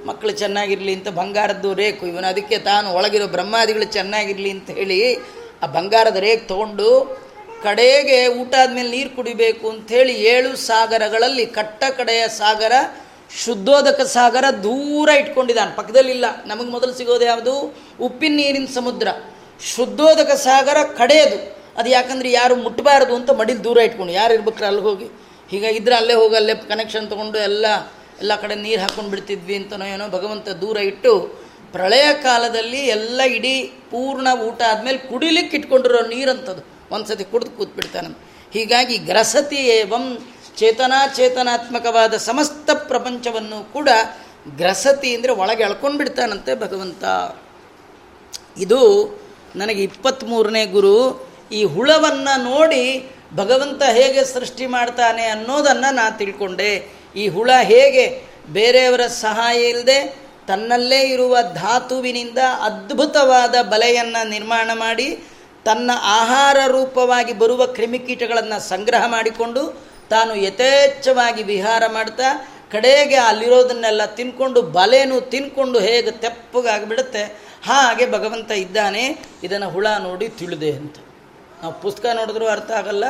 ಮಕ್ಕಳು 0.06 0.30
ಚೆನ್ನಾಗಿರಲಿ 0.30 0.94
ಅಂತ 0.94 1.08
ಬಂಗಾರದ್ದು 1.08 1.74
ರೇಖು 1.74 2.06
ಇವನು 2.06 2.26
ಅದಕ್ಕೆ 2.26 2.58
ತಾನು 2.58 2.90
ಒಳಗಿರೋ 2.90 3.26
ಬ್ರಹ್ಮಾದಿಗಳು 3.26 3.84
ಚೆನ್ನಾಗಿರಲಿ 3.84 4.50
ಅಂತ 4.50 4.70
ಹೇಳಿ 4.70 5.16
ಆ 5.62 5.66
ಬಂಗಾರದ 5.66 6.16
ರೇಖೆ 6.16 6.36
ತೊಗೊಂಡು 6.36 7.18
ಕಡೆಗೆ 7.62 8.26
ಊಟ 8.26 8.54
ಆದಮೇಲೆ 8.62 8.90
ನೀರು 8.90 9.16
ಕುಡಿಬೇಕು 9.16 9.70
ಅಂಥೇಳಿ 9.70 10.14
ಏಳು 10.14 10.56
ಸಾಗರಗಳಲ್ಲಿ 10.56 11.46
ಕಟ್ಟ 11.46 11.84
ಕಡೆಯ 11.96 12.28
ಸಾಗರ, 12.28 12.72
ಶುದ್ಧೋದಕ 13.44 14.00
ಸಾಗರ 14.00 14.44
ದೂರ 14.62 15.08
ಇಟ್ಕೊಂಡಿದ್ದಾನೆ. 15.08 15.76
ಪಕ್ಕದಲ್ಲಿಲ್ಲ. 15.76 16.24
ನಮಗೆ 16.46 16.70
ಮೊದಲು 16.70 16.94
ಸಿಗೋದು 16.94 17.24
ಯಾವುದು? 17.24 17.76
ಉಪ್ಪಿನ 18.00 18.36
ನೀರಿನ 18.36 18.66
ಸಮುದ್ರ. 18.74 19.08
ಶುದ್ಧೋದಕ 19.76 20.30
ಸಾಗರ 20.30 20.76
ಕಡೆಯದು. 20.98 21.57
ಅದು 21.78 21.88
ಯಾಕಂದ್ರೆ 21.96 22.30
ಯಾರು 22.32 22.54
ಮುಟ್ಟಬಾರದು 22.64 23.14
ಅಂತ 23.18 23.30
ಮಡಿಲ್ 23.40 23.60
ದೂರ 23.66 23.78
ಇಟ್ಕೊಂಡು, 23.88 24.12
ಯಾರು 24.12 24.32
ಇರ್ಬೇಕ್ರೆ 24.34 24.66
ಅಲ್ಲಿ 24.70 24.82
ಹೋಗಿ. 24.88 25.08
ಹೀಗಾಗಿದ್ರೆ 25.50 25.94
ಅಲ್ಲೇ 26.00 26.14
ಹೋಗಿ, 26.14 26.36
ಅಲ್ಲೇ 26.36 26.54
ಕನೆಕ್ಷನ್ 26.72 27.06
ತೊಗೊಂಡು 27.12 27.38
ಎಲ್ಲ 27.48 27.66
ಎಲ್ಲ 28.22 28.32
ಕಡೆ 28.42 28.54
ನೀರು 28.54 28.80
ಹಾಕ್ಕೊಂಡು 28.80 29.10
ಬಿಡ್ತಿದ್ವಿ 29.10 29.56
ಅಂತನೋ 29.56 29.84
ಏನೋ 29.94 30.06
ಭಗವಂತ 30.08 30.48
ದೂರ 30.62 30.76
ಇಟ್ಟು, 30.76 31.12
ಪ್ರಳಯ 31.72 32.06
ಕಾಲದಲ್ಲಿ 32.22 32.80
ಎಲ್ಲ 32.96 33.20
ಇಡೀ 33.36 33.54
ಪೂರ್ಣ 33.90 34.28
ಊಟ 34.46 34.60
ಆದಮೇಲೆ 34.70 34.98
ಕುಡಿಲಿಕ್ಕೆ 35.10 35.56
ಇಟ್ಕೊಂಡಿರೋ 35.56 36.00
ನೀರಂಥದ್ದು 36.14 36.62
ಒಂದು 36.94 37.06
ಸತಿ 37.10 37.24
ಕುಡಿದು 37.24 37.50
ಕೂತ್ಬಿಡ್ತಾನೆ. 37.50 38.10
ಹೀಗಾಗಿ 38.52 38.96
ಗ್ರಸತಿ 39.10 39.60
ಏವಂ 39.76 40.04
ಚೇತನಾಚೇತನಾತ್ಮಕವಾದ 40.58 42.14
ಸಮಸ್ತ 42.28 42.70
ಪ್ರಪಂಚವನ್ನು 42.90 43.58
ಕೂಡ 43.72 43.88
ಗ್ರಸತಿ 44.56 45.10
ಅಂದರೆ 45.16 45.32
ಒಳಗೆ 45.32 45.62
ಎಳ್ಕೊಂಡು 45.62 45.98
ಬಿಡ್ತಾನಂತೆ 45.98 46.52
ಭಗವಂತ. 46.64 47.04
ಇದು 48.64 48.80
ನನಗೆ 49.56 49.82
ಇಪ್ಪತ್ತ್ಮೂರನೇ 49.82 50.62
ಗುರು. 50.76 50.96
ಈ 51.52 51.64
ಹುಳವನ್ನು 51.64 52.42
ನೋಡಿ 52.42 53.10
ಭಗವಂತ 53.36 53.82
ಹೇಗೆ 53.82 54.24
ಸೃಷ್ಟಿ 54.24 54.66
ಮಾಡ್ತಾನೆ 54.66 55.24
ಅನ್ನೋದನ್ನು 55.26 55.94
ನಾನು 55.94 56.18
ತಿಳ್ಕೊಂಡೆ. 56.18 56.88
ಈ 57.16 57.28
ಹುಳ 57.28 57.50
ಹೇಗೆ 57.62 58.22
ಬೇರೆಯವರ 58.48 59.06
ಸಹಾಯ 59.06 59.64
ಇಲ್ಲದೆ 59.64 60.28
ತನ್ನಲ್ಲೇ 60.48 61.00
ಇರುವ 61.00 61.36
ಧಾತುವಿನಿಂದ 61.54 62.38
ಅದ್ಭುತವಾದ 62.62 63.54
ಬಲೆಯನ್ನು 63.62 64.28
ನಿರ್ಮಾಣ 64.28 64.70
ಮಾಡಿ 64.74 65.18
ತನ್ನ 65.64 65.90
ಆಹಾರ 66.02 66.56
ರೂಪವಾಗಿ 66.66 67.32
ಬರುವ 67.32 67.66
ಕ್ರಿಮಿಕೀಟಗಳನ್ನು 67.66 68.68
ಸಂಗ್ರಹ 68.68 69.06
ಮಾಡಿಕೊಂಡು 69.06 69.88
ತಾನು 70.10 70.34
ಯಥೇಚ್ಛವಾಗಿ 70.34 71.42
ವಿಹಾರ 71.42 71.82
ಮಾಡ್ತಾ 71.86 72.52
ಕಡೆಗೆ 72.72 73.16
ಅಲ್ಲಿರೋದನ್ನೆಲ್ಲ 73.16 74.04
ತಿನ್ಕೊಂಡು 74.04 74.62
ಬಲೆನೂ 74.62 75.20
ತಿನ್ಕೊಂಡು 75.20 75.78
ಹೇಗೆ 75.78 76.10
ತೆಪ್ಪಗಾಗಿಬಿಡುತ್ತೆ 76.10 77.22
ಹಾಗೆ 77.66 78.12
ಭಗವಂತ 78.12 78.50
ಇದ್ದಾನೆ. 78.50 79.16
ಇದನ್ನು 79.44 79.70
ಹುಳ 79.70 79.86
ನೋಡಿ 79.98 80.28
ತಿಳಿದೆ 80.28 80.72
ಅಂತ. 80.72 80.96
ನಾವು 81.62 81.74
ಪುಸ್ತಕ 81.84 82.06
ನೋಡಿದ್ರೂ 82.14 82.46
ಅರ್ಥ 82.46 82.70
ಆಗಲ್ಲ 82.70 83.04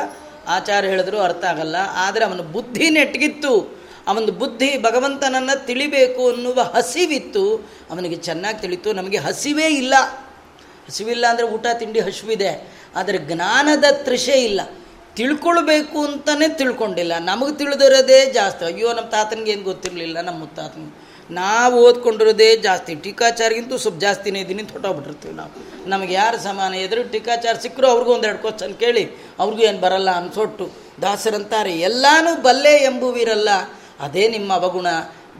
ಆಚಾರ 0.57 0.83
ಹೇಳಿದ್ರು 0.85 1.19
ಅರ್ಥ 1.21 1.45
ಆಗಲ್ಲ, 1.45 1.77
ಆದರೆ 1.95 2.23
ಅವನ 2.25 2.41
ಬುದ್ಧಿ 2.41 2.87
ನೆಟ್ಟಗಿತ್ತು 2.91 3.53
ಅವನ 4.09 4.31
ಬುದ್ಧಿ 4.43 4.69
ಭಗವಂತನನ್ನು 4.83 5.67
ತಿಳಿಬೇಕು 5.67 6.23
ಅನ್ನುವ 6.31 6.61
ಹಸಿವಿತ್ತು. 6.77 7.43
ಅವನಿಗೆ 7.91 8.17
ಚೆನ್ನಾಗಿ 8.17 8.59
ತಿಳಿತು. 8.61 8.93
ನಮಗೆ 8.93 9.19
ಹಸಿವೇ 9.19 9.69
ಇಲ್ಲ. 9.81 9.95
ಹಸಿವಿಲ್ಲ 10.89 11.25
ಅಂದರೆ 11.27 11.47
ಊಟ, 11.47 11.67
ತಿಂಡಿ 11.79 12.01
ಹಸಿವಿದೆ. 12.01 12.53
ಆದರೆ 12.97 13.19
ಜ್ಞಾನದ 13.19 13.85
ತ್ರಿಷೆ 14.05 14.37
ಇಲ್ಲ. 14.45 14.61
ತಿಳ್ಕೊಳ್ಬೇಕು 15.17 15.99
ಅಂತಲೇ 16.05 16.49
ತಿಳ್ಕೊಂಡಿಲ್ಲ. 16.49 17.13
ನಮಗೆ 17.19 17.53
ತಿಳಿದಿರೋದೇ 17.59 18.19
ಜಾಸ್ತಿ. 18.39 18.65
ಅಯ್ಯೋ 18.65 18.89
ನಮ್ಮ 18.93 19.09
ತಾತನಿಗೆ 19.09 19.51
ಏನು 19.51 19.63
ಗೊತ್ತಿರಲಿಲ್ಲ, 19.63 20.17
ನಮ್ಮ 20.21 20.39
ಮುತ್ತಾತನಿಗೆ. 20.39 21.08
ನಾವು 21.31 21.85
ಓದ್ಕೊಂಡಿರೋದೇ 21.85 22.57
ಜಾಸ್ತಿ. 22.57 22.95
ಟೀಕಾಚಾರಿಗಿಂತೂ 22.95 23.79
ಸ್ವಲ್ಪ 23.79 24.01
ಜಾಸ್ತಿನೇ 24.01 24.41
ಇದೀನಿ 24.41 24.63
ಹೊಟ್ಟೋಗ್ಬಿಟ್ಟಿರ್ತೀವಿ 24.63 25.35
ನಾವು. 25.35 25.51
ನಮಗೆ 25.89 26.15
ಯಾರು 26.15 26.39
ಸಮಾನ 26.39 26.75
ಎದುರು 26.75 27.13
ಟೀಕಾಚಾರ 27.13 27.55
ಸಿಕ್ಕರೂ 27.55 27.87
ಅವ್ರಿಗೂ 27.87 28.17
ಎರಡು 28.17 28.39
ಕ್ವಶನ್ 28.39 28.79
ಕೇಳಿ, 28.79 29.11
ಅವ್ರಿಗೂ 29.39 29.63
ಏನು 29.63 29.79
ಬರಲ್ಲ 29.79 30.11
ಅನ್ಸೊಟ್ಟು 30.11 30.71
ದಾಸರಂತಾರೆ, 31.03 31.79
ಎಲ್ಲಾನು 31.79 32.43
ಬಲ್ಲೆ 32.43 32.77
ಎಂಬುವಿರಲ್ಲ, 32.77 33.49
ಅದೇ 34.01 34.29
ನಿಮ್ಮ 34.29 34.53
ಅವಗುಣ, 34.53 34.87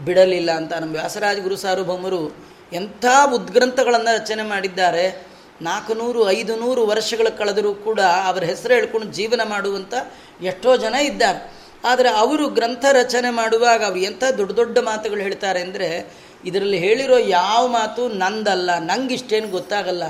ಬಿಡಲಿಲ್ಲ 0.05 0.51
ಅಂತ 0.51 0.73
ನಮ್ಮ 0.73 0.93
ವ್ಯಾಸರಾಜ 0.93 1.39
ಗುರು 1.39 1.57
ಸಾರ್ವಭೌಮರು 1.57 2.37
ಎಂಥ 2.73 3.05
ಉದ್ಗ್ರಂಥಗಳನ್ನು 3.35 4.23
ರಚನೆ 4.23 4.43
ಮಾಡಿದ್ದಾರೆ. 4.43 5.27
ನಾಲ್ಕು 5.63 5.95
ನೂರು 5.95 6.31
ಐದು 6.31 6.57
ನೂರು 6.57 6.87
ವರ್ಷಗಳು 6.87 7.39
ಕಳೆದರೂ 7.39 7.75
ಕೂಡ 7.75 8.01
ಅವರ 8.01 8.45
ಹೆಸರು 8.45 8.75
ಹೇಳ್ಕೊಂಡು 8.75 9.07
ಜೀವನ 9.07 9.41
ಮಾಡುವಂಥ 9.45 9.95
ಎಷ್ಟೋ 10.41 10.77
ಜನ 10.77 10.95
ಇದ್ದಾರೆ. 10.95 11.58
ಆದರೆ 11.85 12.09
ಅವರು 12.09 12.49
ಗ್ರಂಥ 12.49 12.85
ರಚನೆ 12.93 13.31
ಮಾಡುವಾಗ 13.31 13.85
ಅವರು 13.85 13.99
ಎಂಥ 13.99 14.25
ದೊಡ್ಡ 14.39 14.53
ದೊಡ್ಡ 14.53 14.79
ಮಾತುಗಳು 14.79 15.21
ಹೇಳ್ತಾರೆ 15.21 15.61
ಅಂದರೆ 15.61 16.13
ಇದರಲ್ಲಿ 16.45 16.79
ಹೇಳಿರೋ 16.79 17.19
ಯಾವ 17.19 17.69
ಮಾತು 17.69 18.09
ನಂದಲ್ಲ 18.09 18.79
ನಂಗೆ 18.79 19.15
ಇಷ್ಟೇನು 19.15 19.49
ಗೊತ್ತಾಗಲ್ಲ. 19.49 20.03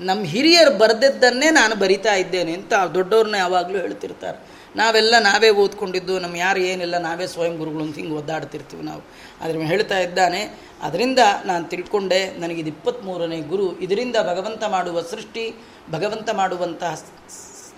ನಮ್ಮ 0.00 0.24
ಹಿರಿಯರು 0.24 0.78
ಬರೆದಿದ್ದನ್ನೇ 0.78 1.50
ನಾನು 1.50 1.74
ಬರಿತಾ 1.74 2.14
ಇದ್ದೇನೆ 2.14 2.52
ಅಂತ 2.52 2.72
ದೊಡ್ಡವ್ರನ್ನ 2.94 3.34
ಯಾವಾಗಲೂ 3.34 3.78
ಹೇಳ್ತಿರ್ತಾರೆ. 3.78 4.38
ನಾವೆಲ್ಲ 4.76 5.14
ನಾವೇ 5.18 5.50
ಓದ್ಕೊಂಡಿದ್ದು 5.50 6.18
ನಮ್ಮ 6.18 6.36
ಯಾರು 6.36 6.60
ಏನಿಲ್ಲ, 6.60 6.98
ನಾವೇ 6.98 7.26
ಸ್ವಯಂ 7.26 7.58
ಗುರುಗಳು 7.58 7.82
ಅಂತ 7.84 7.96
ಹಿಂಗೆ 7.96 8.14
ಒದ್ದಾಡ್ತಿರ್ತೀವಿ 8.14 8.82
ನಾವು. 8.82 9.02
ಅದ್ರ 9.40 9.58
ಹೇಳ್ತಾ 9.58 9.98
ಇದ್ದಾನೆ, 9.98 10.58
ಅದರಿಂದ 10.82 11.18
ನಾನು 11.44 11.64
ತಿಳ್ಕೊಂಡೆ 11.64 12.38
ನನಗಿದು 12.38 12.68
ಇಪ್ಪತ್ತ್ಮೂರನೇ 12.68 13.40
ಗುರು. 13.40 13.80
ಇದರಿಂದ 13.80 14.16
ಭಗವಂತ 14.16 14.64
ಮಾಡುವ 14.64 15.02
ಸೃಷ್ಟಿ, 15.02 15.54
ಭಗವಂತ 15.90 16.30
ಮಾಡುವಂತಹ 16.30 17.02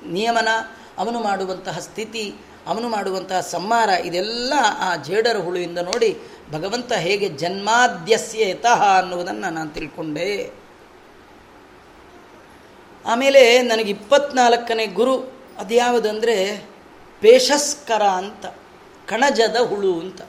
ನಿಯಮನ, 0.06 0.48
ಅವನು 0.98 1.20
ಮಾಡುವಂತಹ 1.20 1.78
ಸ್ಥಿತಿ 1.78 2.34
ಅವನು 2.66 2.88
ಮಾಡುವಂತಹ 2.88 3.40
ಸಂಹಾರ 3.40 3.88
ಇದೆಲ್ಲ 3.88 4.52
ಆ 4.78 4.96
ಜೇಡರ 4.96 5.36
ಹುಳುವಿಂದ 5.36 5.78
ನೋಡಿ 5.78 6.18
ಭಗವಂತ 6.52 6.92
ಹೇಗೆ 6.92 7.28
ಜನ್ಮಾದ್ಯಸ್ಯ 7.28 8.50
ಯತಃ 8.50 8.82
ಅನ್ನುವುದನ್ನು 8.98 9.52
ನಾನು 9.52 9.70
ತಿಳ್ಕೊಂಡೆ. 9.70 10.50
ಆಮೇಲೆ 13.06 13.62
ನನಗೆ 13.62 13.90
ಇಪ್ಪತ್ನಾಲ್ಕನೇ 13.90 14.86
ಗುರು 14.86 15.18
ಅದ್ಯಾವುದಂದರೆ 15.58 16.66
ಪೇಶಸ್ಕರ 17.20 18.02
ಅಂತ, 18.02 18.46
ಕಣಜದ 19.06 19.56
ಹುಳು 19.56 20.00
ಅಂತ. 20.00 20.20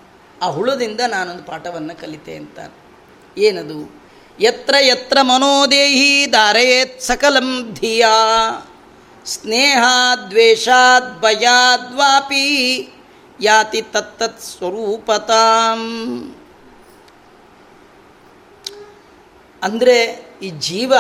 ಆ 0.41 0.50
ಹುಳುದಿಂದ 0.50 1.00
ನಾನೊಂದು 1.08 1.43
ಪಾಠವನ್ನು 1.43 2.02
ಕಲಿತೆ 2.02 2.36
ಅಂತ 2.36 2.60
ಏನದು? 3.38 4.02
ಯತ್ರ 4.39 4.76
ಯತ್ರ 4.80 5.17
ಮನೋದೇಹಿ 5.21 6.26
ಧಾರಯೇತ್ 6.26 7.02
ಸಕಲಂ 7.02 7.73
ಧಿಯಾ. 7.73 8.15
ಸ್ನೇಹಾದ್ವೇಷಾದ್ 9.27 11.21
ಭಯಾದ್ವಾಪಿ 11.21 12.45
ಯಾತಿ 13.41 13.81
ತತ್ತತ್ 13.81 14.41
ಸ್ವರೂಪತಾಂ. 14.41 15.81
ಅಂದರೆ 19.63 20.27
ಈ 20.41 20.49
ಜೀವ 20.49 20.93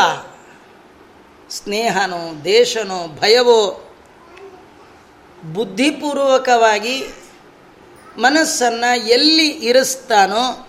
ಸ್ನೇಹನೋ, 1.49 2.43
ದೇಶನೋ, 2.43 3.07
ಭಯವೋ 3.07 3.93
ಬುದ್ಧಿಪೂರ್ವಕವಾಗಿ 5.53 7.03
ಮನಸ್ಸನ್ನು 8.17 9.07
ಎಲ್ಲಿ 9.07 9.47
ಇರಿಸ್ತಾನೋ 9.47 10.67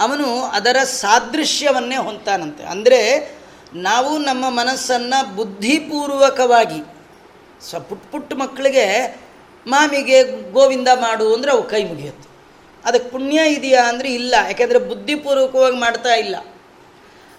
ಅವನು 0.00 0.42
ಅದರ 0.42 0.76
ಸಾದೃಶ್ಯವನ್ನೇ 0.84 1.96
ಹೊಂತಾನಂತೆ 1.96 2.64
ಅಂದರೆ 2.64 3.33
ನಾವು 3.74 4.10
ನಮ್ಮ 4.28 4.44
ಮನಸ್ಸನ್ನು 4.58 5.20
ಬುದ್ಧಿಪೂರ್ವಕವಾಗಿ 5.36 6.80
ಸ 7.68 7.80
ಪುಟ್ಟ 7.88 8.04
ಪುಟ್ಟ 8.12 8.32
ಮಕ್ಕಳಿಗೆ 8.42 8.86
ಮಾಮಿಗೆ 9.66 10.18
ಗೋವಿಂದ 10.56 10.90
ಮಾಡು 11.04 11.26
ಅಂದರೆ 11.34 11.50
ಅವು 11.54 11.62
ಕೈ 11.72 11.82
ಮುಗಿಯುತ್ತೆ. 11.90 12.28
ಅದಕ್ಕೆ 12.84 13.08
ಪುಣ್ಯ 13.14 13.46
ಇದೆಯಾ 13.56 13.82
ಅಂದರೆ 13.90 14.08
ಇಲ್ಲ, 14.20 14.34
ಯಾಕೆಂದರೆ 14.48 14.80
ಬುದ್ಧಿಪೂರ್ವಕವಾಗಿ 14.90 15.78
ಮಾಡ್ತಾ 15.84 16.12
ಇಲ್ಲ. 16.24 16.36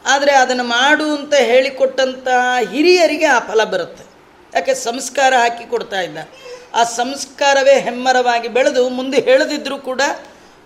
ಆದರೆ 0.05 0.33
ಅದನ್ನು 0.43 0.65
ಮಾಡು 0.77 1.05
ಅಂತ 1.17 1.33
ಹೇಳಿಕೊಟ್ಟಂಥ 1.51 2.27
ಹಿರಿಯರಿಗೆ 2.71 3.27
ಆ 3.35 3.39
ಫಲ 3.49 3.61
ಬರುತ್ತೆ. 3.73 4.03
ಯಾಕೆ 4.53 4.73
ಸಂಸ್ಕಾರ 4.87 5.33
ಹಾಕಿ 5.43 5.65
ಕೊಡ್ತಾ 5.73 6.01
ಇದ್ದ 6.07 6.19
ಆ 6.79 6.83
ಸಂಸ್ಕಾರವೇ 6.99 7.75
ಹೆಮ್ಮರವಾಗಿ 7.87 8.49
ಬೆಳೆದು 8.55 8.81
ಮುಂದೆ 8.99 9.19
ಹೇಳದಿದ್ದರೂ 9.27 9.77
ಕೂಡ 9.89 10.01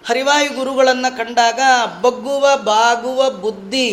ಹರಿವಾಯು 0.08 0.50
ಗುರುಗಳನ್ನು 0.60 1.10
ಕಂಡಾಗ 1.18 1.60
ಬಗ್ಗುವ, 2.06 2.44
ಬಾಗುವ 2.74 3.30
ಬುದ್ಧಿ 3.46 3.90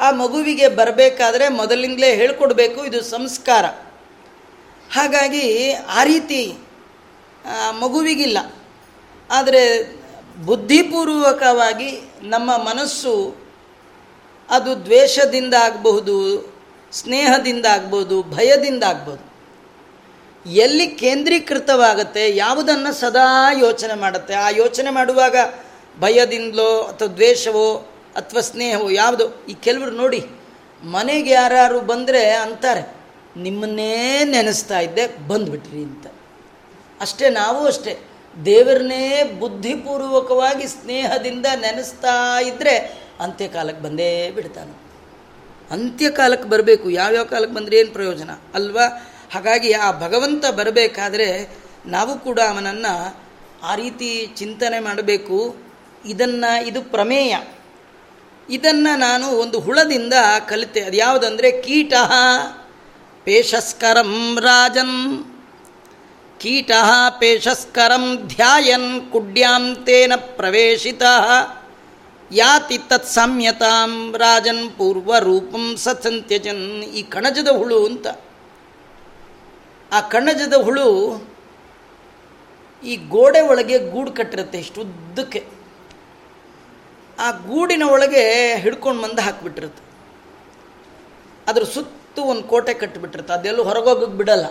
ಆ 0.00 0.10
ಮಗುವಿಗೆ 0.10 0.68
ಬರಬೇಕಾದ್ರೆ 0.68 1.46
ಮೊದಲಿಂದಲೇ 1.48 2.10
ಹೇಳ್ಕೊಡ್ಬೇಕು, 2.14 2.80
ಇದು 2.84 3.00
ಸಂಸ್ಕಾರ. 3.04 3.64
ಹಾಗಾಗಿ 4.92 5.72
ಆ 5.72 6.02
ರೀತಿ 6.04 6.42
ಮಗುವಿಗಿಲ್ಲ. 7.80 8.38
ಆದರೆ 9.30 9.62
ಬುದ್ಧಿಪೂರ್ವಕವಾಗಿ 10.46 11.90
ನಮ್ಮ 12.22 12.50
ಮನಸ್ಸು 12.56 13.14
ಅದು 14.50 14.70
ದ್ವೇಷದಿಂದ 14.84 15.54
ಆಗಬಹುದು, 15.54 16.16
ಸ್ನೇಹದಿಂದ 16.92 17.66
ಆಗ್ಬೋದು 17.66 18.16
ಭಯದಿಂದ 18.22 18.82
ಆಗ್ಬೋದು 18.82 19.24
ಎಲ್ಲಿ 20.46 20.86
ಕೇಂದ್ರೀಕೃತವಾಗುತ್ತೆ, 20.86 22.24
ಯಾವುದನ್ನು 22.36 22.92
ಸದಾ 22.94 23.26
ಯೋಚನೆ 23.58 23.94
ಮಾಡುತ್ತೆ. 23.94 24.34
ಆ 24.34 24.48
ಯೋಚನೆ 24.56 24.90
ಮಾಡುವಾಗ 24.90 25.36
ಭಯದಿಂದಲೋ 26.00 26.70
ಅಥವಾ 26.82 27.08
ದ್ವೇಷವೋ 27.08 27.68
ಅಥವಾ 28.18 28.40
ಸ್ನೇಹವೋ 28.40 28.90
ಯಾವುದು? 28.90 29.46
ಈ 29.46 29.54
ಕೆಲವರು 29.54 29.90
ನೋಡಿ, 29.90 30.26
ಮನೆಗೆ 30.82 31.30
ಯಾರು 31.30 31.80
ಬಂದರೆ 31.80 32.30
ಅಂತಾರೆ, 32.30 32.94
ನಿಮ್ಮನ್ನೇ 33.36 34.24
ನೆನೆಸ್ತಾ 34.24 34.80
ಇದ್ದೆ, 34.80 35.28
ಬಂದುಬಿಟ್ರಿ 35.28 35.82
ಅಂತ. 35.82 36.06
ಅಷ್ಟೇ 37.00 37.28
ನಾವು 37.28 37.66
ಅಷ್ಟೇ. 37.66 37.98
ದೇವರನ್ನೇ 38.44 39.22
ಬುದ್ಧಿಪೂರ್ವಕವಾಗಿ 39.38 40.66
ಸ್ನೇಹದಿಂದ 40.66 41.46
ನೆನೆಸ್ತಾ 41.56 42.40
ಇದ್ದರೆ 42.40 43.04
ಅಂತ್ಯಕಾಲಕ್ಕೆ 43.20 43.82
ಬಂದೇ 43.82 44.30
ಬಿಡ್ತಾನೆ. 44.30 44.88
ಅಂತ್ಯಕಾಲಕ್ಕೆ 45.70 46.48
ಬರಬೇಕು. 46.48 46.90
ಯಾವ್ಯಾವ 46.90 47.24
ಕಾಲಕ್ಕೆ 47.24 47.54
ಬಂದರೆ 47.54 47.76
ಏನು 47.76 47.90
ಪ್ರಯೋಜನ? 47.90 48.30
ಅಲ್ವಾ? 48.54 48.84
ಹಾಗಾಗಿ 49.32 49.72
ಆ 49.72 49.92
ಭಗವಂತ 49.92 50.46
ಬರಬೇಕಾದ್ರೆ 50.46 51.48
ನಾವು 51.86 52.18
ಕೂಡ 52.18 52.40
ಅವನನ್ನು 52.40 53.16
ಆ 53.62 53.74
ರೀತಿ 53.74 54.26
ಚಿಂತನೆ 54.36 54.80
ಮಾಡಬೇಕು. 54.80 55.56
ಇದನ್ನು 56.06 56.66
ಇದು 56.66 56.82
ಪ್ರಮೇಯ. 56.82 57.36
ಇದನ್ನು 58.50 58.98
ನಾನು 58.98 59.26
ಒಂದು 59.26 59.60
ಹುಳದಿಂದ 59.60 60.14
ಕಲಿತೆ. 60.48 60.80
ಅದು 60.80 60.96
ಯಾವುದಂದರೆ 60.96 61.62
ಕೀಟ 61.62 61.92
ಪೇಶಸ್ಕರಂ 63.24 64.38
ರಾಜನ್. 64.40 65.24
ಕೀಟ 66.40 66.70
ಪೇಷಸ್ಕರಂ 67.18 68.16
ಧ್ಯಾಯನ್ 68.16 69.10
ಕುಡ್ಯಾಂ 69.12 69.76
ತೇನ 69.86 70.12
ಪ್ರವೇಶಿತ. 70.16 71.02
ಯಾತಿ 72.32 72.78
ತತ್ 72.78 73.06
ಸಾಮ್ಯತಾಂ 73.06 74.14
ರಾಜನ್ 74.18 74.70
ಪೂರ್ವರೂಪಂ 74.78 75.76
ಸತ್ಸಂತ್ಯಜನ್. 75.76 76.82
ಈ 76.82 77.02
ಕಣಜದ 77.02 77.48
ಹುಳು 77.48 77.86
ಅಂತ. 77.86 78.06
ಆ 79.92 80.00
ಕಣಜದ 80.00 80.54
ಹುಳು 80.54 80.88
ಈ 82.84 82.96
ಗೋಡೆ 82.96 83.40
ಒಳಗೆ 83.40 83.78
ಗೂಡು 83.78 84.12
ಕಟ್ಟಿರುತ್ತೆ 84.12 84.58
ಇಷ್ಟು 84.58 84.80
ಉದ್ದಕ್ಕೆ 84.80 85.57
ಆ 87.18 87.30
ಗೂಡಿನ 87.30 87.82
ಒಳಗೆ 87.82 88.54
ಹಿಡ್ಕೊಂಡು 88.56 89.02
ಬಂದು 89.02 89.22
ಹಾಕಿಬಿಟ್ಟಿರುತ್ತೆ. 89.22 89.82
ಅದ್ರ 91.46 91.62
ಸುತ್ತು 91.64 92.24
ಒಂದು 92.24 92.42
ಕೋಟೆ 92.42 92.74
ಕಟ್ಟಿಬಿಟ್ಟಿರುತ್ತೆ 92.74 93.34
ಅದೆಲ್ಲೂ 93.34 93.62
ಹೊರಗೋಗಕ್ಕೆ 93.62 94.16
ಬಿಡಲ್ಲ. 94.16 94.46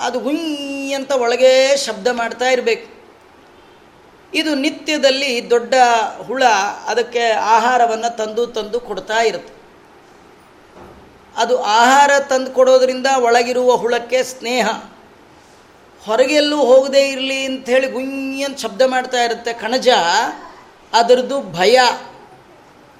ಅದು 0.00 0.20
ಹುಯ್ 0.20 0.94
ಅಂತ 0.94 1.12
ಒಳಗೆ 1.12 1.76
ಶಬ್ದ 1.76 2.06
ಮಾಡ್ತಾ 2.12 2.44
ಇರಬೇಕು. 2.44 3.00
ಇದು 4.34 4.54
ನಿತ್ಯದಲ್ಲಿ 4.54 5.50
ದೊಡ್ಡ 5.50 5.74
ಹುಳ, 6.26 6.44
ಅದಕ್ಕೆ 6.86 7.30
ಆಹಾರವನ್ನು 7.30 8.16
ತಂದು 8.16 8.46
ತಂದು 8.46 8.80
ಕೊಡ್ತಾ 8.80 9.20
ಇರುತ್ತೆ. 9.20 9.54
ಅದು 11.36 11.62
ಆಹಾರ 11.62 12.10
ತಂದು 12.28 12.50
ಕೊಡೋದ್ರಿಂದ 12.50 13.06
ಒಳಗಿರುವ 13.18 13.76
ಹುಳಕ್ಕೆ 13.76 14.22
ಸ್ನೇಹ. 14.22 14.68
ಹೊರಗೆಲ್ಲೂ 16.06 16.56
ಹೋಗದೇ 16.56 17.08
ಇರಲಿ 17.08 17.44
ಅಂಥೇಳಿ 17.44 17.90
ಗುಂಯಂತ 17.90 18.58
ಶಬ್ದ 18.58 18.82
ಮಾಡ್ತಾ 18.82 19.24
ಇರುತ್ತೆ 19.24 19.52
ಕಣಜ. 19.52 19.88
ಅದರದ್ದು 20.92 21.42
ಭಯ. 21.42 21.80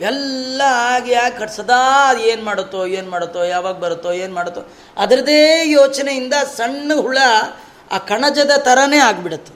ಎಲ್ಲ 0.00 0.62
ಆಗಿ 0.66 1.10
ಯಾಕೆ 1.10 1.56
ಸದಾ 1.56 2.14
ಏನು 2.20 2.44
ಮಾಡುತ್ತೋ 2.44 2.86
ಏನು 2.86 3.10
ಮಾಡುತ್ತೋ, 3.10 3.44
ಯಾವಾಗ 3.44 3.74
ಬರುತ್ತೋ, 3.74 4.12
ಏನು 4.12 4.34
ಮಾಡುತ್ತೋ 4.34 4.60
ಅದರದೇ 4.96 5.70
ಯೋಚನೆಯಿಂದ 5.70 6.34
ಸಣ್ಣ 6.56 6.92
ಹುಳ 6.94 7.18
ಆ 7.90 7.98
ಕಣಜದ 7.98 8.50
ಥರನೇ 8.58 8.98
ಆಗಿಬಿಡುತ್ತೆ. 8.98 9.52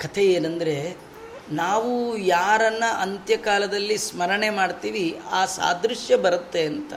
ಕಥೆ 0.00 0.24
ಏನಂದರೆ, 0.24 0.96
ನಾವು 1.50 2.16
ಯಾರನ್ನು 2.16 3.00
ಅಂತ್ಯಕಾಲದಲ್ಲಿ 3.00 3.98
ಸ್ಮರಣೆ 3.98 4.50
ಮಾಡ್ತೀವಿ, 4.50 5.20
ಆ 5.30 5.46
ಸಾದೃಶ್ಯ 5.46 6.16
ಬರುತ್ತೆ 6.16 6.62
ಅಂತ. 6.62 6.92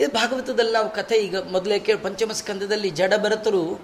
ಇದು 0.00 0.12
ಭಾಗವತದಲ್ಲಿ 0.12 0.72
ನಾವು 0.72 0.90
ಕಥೆ 0.90 1.14
ಈಗ 1.14 1.36
ಮೊದಲೇ 1.38 1.78
ಕೇಳಿ, 1.78 1.98
ಪಂಚಮಸ್ಕಂದದಲ್ಲಿ 1.98 2.90
ಜಡ 2.90 3.12
ಭರತರು 3.22 3.80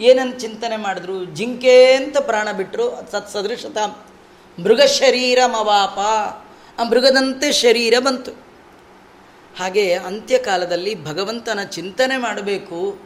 ಏನನ್ನು 0.00 0.40
ಚಿಂತನೆ 0.40 0.76
ಮಾಡಿದ್ರು? 0.76 1.24
ಜಿಂಕೆ 1.24 1.92
ಅಂತ 1.92 2.18
ಪ್ರಾಣ 2.18 2.52
ಬಿಟ್ಟರು 2.52 3.12
ಸತ್ 3.12 3.30
ಸದೃಶತ. 3.30 3.78
ಮೃಗ 4.62 4.80
ಶರೀರ 4.80 5.38
ಮವಾಪ 5.46 5.98
ಆ 6.80 6.82
ಮೃಗದಂತೆ 6.82 7.52
ಶರೀರ 7.52 7.94
ಬಂತು. 7.98 8.30
ಹಾಗೆ 9.58 9.94
ಅಂತ್ಯಕಾಲದಲ್ಲಿ 9.94 11.04
ಭಗವಂತನ 11.04 11.60
ಚಿಂತನೆ 11.62 12.16
ಮಾಡಬೇಕು. 12.16 12.98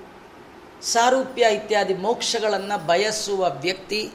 ಸಾರೂಪ್ಯ 0.83 1.47
ಇತ್ಯಾದಿ 1.55 1.95
ಮೋಕ್ಷಗಳನ್ನು 1.95 2.87
ಬಯಸುವ 2.87 3.51
ವ್ಯಕ್ತಿ, 3.61 4.11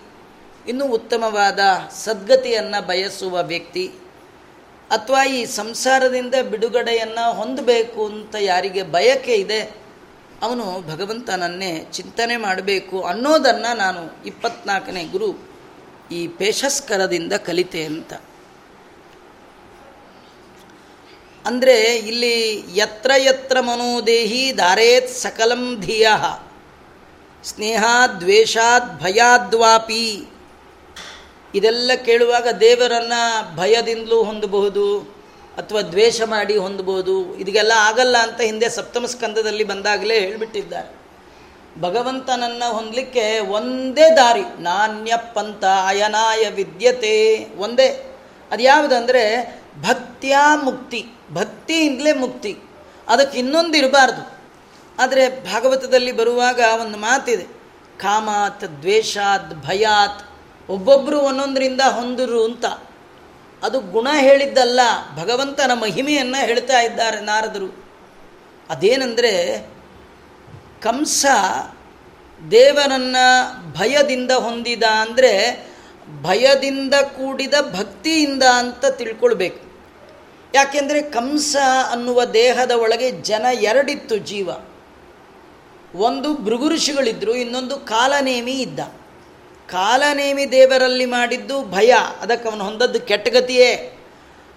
ಇನ್ನೂ 0.68 0.86
ಉತ್ತಮವಾದ 0.88 1.60
ಸದ್ಗತಿಯನ್ನು 2.04 2.88
ಬಯಸುವ 2.88 3.44
ವ್ಯಕ್ತಿ. 3.44 3.92
ಅಥವಾ 4.90 5.22
ಈ 5.38 5.40
ಸಂಸಾರದಿಂದ 5.60 6.36
ಬಿಡುಗಡೆಯನ್ನು 6.52 7.26
ಹೊಂದಬೇಕು 7.40 8.02
ಅಂತ 8.12 8.36
ಯಾರಿಗೆ 8.52 8.84
ಬಯಕೆ 8.96 9.36
ಇದೆ, 9.44 9.62
ಅವನು 10.46 10.66
ಭಗವಂತನನ್ನೇ 10.92 11.72
ಚಿಂತನೆ 11.98 12.36
ಮಾಡಬೇಕು 12.38 12.98
ಅನ್ನೋದನ್ನು 13.12 13.72
ನಾನು 13.78 14.02
ಇಪ್ಪತ್ನಾಲ್ಕನೇ 14.32 15.04
ಗುರು 15.14 15.30
ಈ 16.12 16.22
ಪೇಶಸ್ಕರದಿಂದ 16.40 17.34
ಕಲಿತೆ 17.48 17.84
ಅಂತ. 17.92 18.14
ಅಂದರೆ 21.46 21.78
ಇಲ್ಲಿ 22.10 22.36
ಯತ್ರ 22.76 23.12
ಯತ್ರ 23.30 23.58
ಮನೋದೇಹಿ 23.70 24.44
ದಾರೇತ್ 24.58 25.12
ಸಕಲಂ 25.24 25.64
ಧಿಯ 25.82 26.08
ಸ್ನೇಹಾದ್ 27.44 28.16
ದ್ವೇಷಾದ್ 28.22 28.90
ಭಯಾದ್ವಾಪಿ 29.02 30.06
ಇದೆಲ್ಲ 31.56 31.92
ಕೇಳುವಾಗ 32.06 32.48
ದೇವರನ್ನು 32.48 33.56
ಭಯದಿಂದಲೂ 33.56 34.24
ಹೊಂದಬಹುದು 34.24 35.00
ಅಥವಾ 35.58 35.82
ದ್ವೇಷ 35.82 36.22
ಮಾಡಿ 36.22 36.58
ಹೊಂದಬಹುದು. 36.58 37.38
ಇದೆಲ್ಲ 37.38 37.72
ಆಗಲ್ಲ 37.76 38.18
ಅಂತ 38.18 38.42
ಹಿಂದೆ 38.42 38.70
ಸಪ್ತಮ 38.70 39.06
ಸ್ಕಂದದಲ್ಲಿ 39.06 39.64
ಬಂದಾಗಲೇ 39.64 40.20
ಹೇಳಿಬಿಟ್ಟಿದ್ದಾರೆ. 40.20 41.06
ಭಗವಂತನನ್ನು 41.82 42.74
ಹೊಂದಲಿಕ್ಕೆ 42.74 43.40
ಒಂದೇ 43.40 44.16
ದಾರಿ 44.16 44.42
ನಾಣ್ಯ 44.60 45.14
ಪಂಥ 45.34 45.64
ಅಯನಾಯ 45.88 46.50
ವಿದ್ಯತೆ 46.50 47.48
ಒಂದೇ. 47.58 48.18
ಅದು 48.52 48.64
ಯಾವುದಂದರೆ 48.64 49.56
ಭಕ್ತಿಯ 49.82 50.36
ಮುಕ್ತಿ, 50.64 51.06
ಭಕ್ತಿಯಿಂದಲೇ 51.34 52.14
ಮುಕ್ತಿ. 52.14 52.58
ಅದಕ್ಕೆ 53.08 53.40
ಇನ್ನೊಂದು 53.40 53.78
ಇರಬಾರ್ದು. 53.78 54.36
ಆದರೆ 55.00 55.30
ಭಾಗವತದಲ್ಲಿ 55.30 56.12
ಬರುವಾಗ 56.12 56.60
ಒಂದು 56.82 56.98
ಮಾತಿದೆ, 56.98 57.44
ಕಾಮಾತ್ 57.98 58.64
ದ್ವೇಷಾತ್ 58.82 59.66
ಭಯಾತ್ 59.66 60.35
ಒಬ್ಬೊಬ್ಬರು 60.70 61.20
ಒಂದೊಂದರಿಂದ 61.20 61.82
ಹೊಂದರು 61.82 62.46
ಅಂತ. 62.46 62.66
ಅದು 63.64 63.80
ಗುಣ 63.80 64.08
ಹೇಳಿದ್ದಲ್ಲ, 64.20 64.80
ಭಗವಂತನ 65.16 65.72
ಮಹಿಮೆಯನ್ನು 65.74 66.46
ಹೇಳ್ತಾ 66.46 66.82
ಇದ್ದಾರೆ 66.82 67.20
ನಾರದರು. 67.20 67.86
ಅದೇನೆಂದರೆ, 68.70 69.68
ಕಂಸ 70.82 71.26
ದೇವರನ್ನು 72.52 73.74
ಭಯದಿಂದ 73.80 74.32
ಹೊಂದಿದ 74.32 74.84
ಅಂದರೆ, 74.84 75.66
ಭಯದಿಂದ 76.22 76.94
ಕೂಡಿದ 76.94 77.54
ಭಕ್ತಿಯಿಂದ 77.74 78.44
ಅಂತ 78.44 78.86
ತಿಳ್ಕೊಳ್ಬೇಕು. 78.86 79.66
ಯಾಕೆಂದರೆ 80.56 81.02
ಕಂಸ 81.02 81.56
ಅನ್ನುವ 81.92 82.26
ದೇಹದ 82.26 82.72
ಒಳಗೆ 82.72 83.12
ಜನ 83.12 83.46
ಎರಡಿತ್ತು 83.62 84.18
ಜೀವ. 84.18 84.50
ಒಂದು 85.96 86.36
ಭೃಗುಋಷಿಗಳಿದ್ದರು 86.36 87.36
ಇನ್ನೊಂದು 87.36 87.78
ಕಾಲನೇಮಿ 87.78 88.52
ಇದ್ದ. 88.52 88.80
ಕಾಲನೇಮಿ 89.70 90.52
ದೇವರಲ್ಲಿ 90.52 91.06
ಮಾಡಿದ್ದು 91.06 91.62
ಭಯ. 91.62 91.94
ಅದಕ್ಕೆ 92.22 92.50
ಅವನು 92.50 92.64
ಹೊಂದದ್ದು 92.64 93.02
ಕೆಟ್ಟಗತಿಯೇ. 93.02 93.98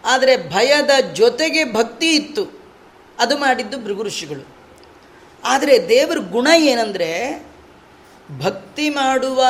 ಆದರೆ 0.04 0.50
ಭಯದ 0.50 0.90
ಜೊತೆಗೆ 1.14 1.72
ಭಕ್ತಿ 1.72 2.10
ಇತ್ತು. 2.10 2.62
ಅದು 3.18 3.38
ಮಾಡಿದ್ದು 3.38 3.84
ಭೃಗುಋಷಿಗಳು 3.84 4.58
ಆದರೆ 5.44 5.88
ದೇವರ 5.88 6.18
ಗುಣ 6.18 6.46
ಏನಂದರೆ, 6.56 7.46
ಭಕ್ತಿ 8.38 8.90
ಮಾಡುವ 8.90 9.44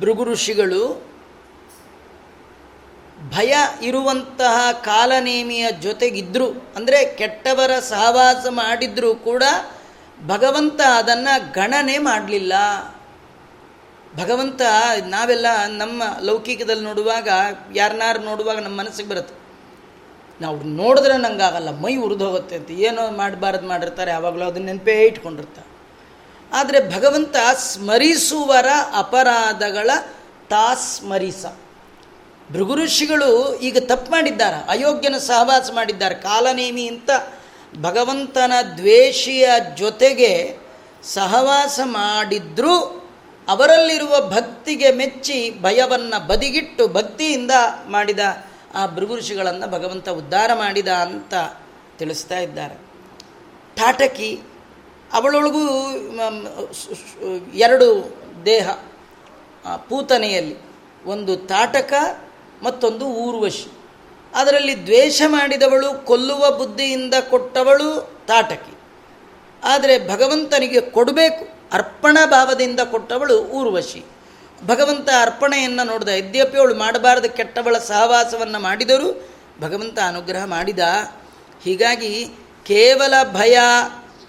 ಭೃಗುಋಷಿಗಳು 0.00 1.10
ಭಯ 3.28 3.56
ಇರುವಂತಹ 3.82 4.72
ಕಾಲನೇಮಿಯ 4.72 5.72
ಜೊತೆಗಿದ್ದರು 5.72 6.72
ಅಂದರೆ 6.76 7.16
ಕೆಟ್ಟವರ 7.16 7.78
ಸಹವಾಸ 7.78 8.46
ಮಾಡಿದ್ರೂ 8.50 9.14
ಕೂಡ 9.14 9.42
ಭಗವಂತ 10.26 10.80
ಅದನ್ನು 10.80 11.52
ಗಣನೆ 11.52 11.98
ಮಾಡಲಿಲ್ಲ. 11.98 12.52
ಭಗವಂತ 14.16 14.62
ನಾವೆಲ್ಲ 15.06 15.46
ನಮ್ಮ 15.66 16.02
ಲೌಕಿಕದಲ್ಲಿ 16.20 16.84
ನೋಡುವಾಗ, 16.84 17.28
ಯಾರನ್ನಾರು 17.74 18.18
ನೋಡುವಾಗ 18.18 18.58
ನಮ್ಮ 18.58 18.80
ಮನಸ್ಸಿಗೆ 18.80 19.08
ಬರುತ್ತೆ. 19.08 19.40
ನಾವು 20.40 20.62
ನೋಡಿದ್ರೆ 20.62 21.16
ನಂಗಾಗಲ್ಲ, 21.16 21.70
ಮೈ 21.70 21.96
ಹೋಗುತ್ತೆ 21.96 22.56
ಅಂತ 22.56 22.70
ಏನೋ 22.70 23.10
ಮಾಡಬಾರ್ದು 23.10 23.68
ಮಾಡಿರ್ತಾರೆ, 23.68 24.10
ಯಾವಾಗಲೂ 24.10 24.44
ಅದನ್ನ 24.44 24.66
ನೆನಪೇ 24.66 24.92
ಇಟ್ಕೊಂಡಿರ್ತಾರೆ. 24.92 25.70
ಆದರೆ 26.52 26.96
ಭಗವಂತ 26.96 27.36
ಸ್ಮರಿಸುವರ 27.54 28.66
ಅಪರಾಧಗಳ 28.96 29.90
ತಾ 30.48 30.74
ಸ್ಮರಿಸ 30.74 31.46
ಭೃಗುಋಷಿಗಳು 32.52 33.56
ಈಗ 33.56 33.78
ತಪ್ಪು 33.78 34.10
ಮಾಡಿದ್ದಾರೆ, 34.10 34.70
ಅಯೋಗ್ಯನ 34.70 35.18
ಸಹವಾಸ 35.18 35.70
ಮಾಡಿದ್ದಾರೆ, 35.74 36.14
ಕಾಲನೇಮಿ 36.14 36.86
ಅಂತ 36.86 37.10
ಭಗವಂತನ 37.80 38.52
ದ್ವೇಷಿಯ 38.76 39.48
ಜೊತೆಗೆ 39.76 40.58
ಸಹವಾಸ 41.04 41.80
ಮಾಡಿದ್ರೂ 41.84 42.99
ಅವರಲ್ಲಿರುವ 43.50 44.14
ಭಕ್ತಿಗೆ 44.30 44.92
ಮೆಚ್ಚಿ 44.92 45.38
ಭಯವನ್ನು 45.60 46.26
ಬದಿಗಿಟ್ಟು 46.26 46.88
ಭಕ್ತಿಯಿಂದ 46.88 47.50
ಮಾಡಿದ 47.88 48.22
ಆ 48.74 48.86
ಭೃಗುಋಷಿಗಳನ್ನು 48.86 49.66
ಭಗವಂತ 49.70 50.08
ಉದ್ಧಾರ 50.08 50.50
ಮಾಡಿದ 50.54 50.88
ಅಂತ 50.88 51.34
ತಿಳಿಸ್ತಾ 51.98 52.38
ಇದ್ದಾರೆ. 52.38 52.76
ತಾಟಕಿ 53.76 54.30
ಅವಳೊಳಗೂ 55.12 55.64
ಎರಡು 57.58 57.88
ದೇಹ 58.46 58.70
ಪೂತನೆಯಲ್ಲಿ. 59.88 60.56
ಒಂದು 61.06 61.36
ತಾಟಕ 61.36 61.92
ಮತ್ತೊಂದು 62.62 63.06
ಊರ್ವಶಿ. 63.06 63.68
ಅದರಲ್ಲಿ 64.34 64.74
ದ್ವೇಷ 64.82 65.22
ಮಾಡಿದವಳು, 65.26 66.06
ಕೊಲ್ಲುವ 66.06 66.50
ಬುದ್ಧಿಯಿಂದ 66.50 67.14
ಕೊಟ್ಟವಳು 67.30 67.90
ತಾಟಕಿ 68.28 68.74
ಆದರೆ 69.64 69.94
ಭಗವಂತನಿಗೆ 70.08 70.80
ಕೊಡಬೇಕು. 70.80 71.59
ಅರ್ಪಣಾ 71.72 72.26
ಭಾವದಿಂದ 72.26 72.80
ಕೊಟ್ಟವಳು 72.80 73.36
ಊರ್ವಶಿ. 73.58 74.02
ಭಗವಂತ 74.66 75.08
ಅರ್ಪಣೆಯನ್ನು 75.20 75.84
ನೋಡಿದ 75.84 76.08
ಯದ್ಯಪಿ 76.08 76.58
ಅವಳು 76.58 76.74
ಮಾಡಬಾರದು 76.74 77.28
ಕೆಟ್ಟವಳ 77.36 77.76
ಸಹವಾಸವನ್ನು 77.78 78.58
ಮಾಡಿದರೂ 78.58 79.08
ಭಗವಂತ 79.60 79.98
ಅನುಗ್ರಹ 80.06 80.44
ಮಾಡಿದ. 80.44 80.78
ಹೀಗಾಗಿ 81.64 82.12
ಕೇವಲ 82.66 83.14
ಭಯ, 83.32 83.58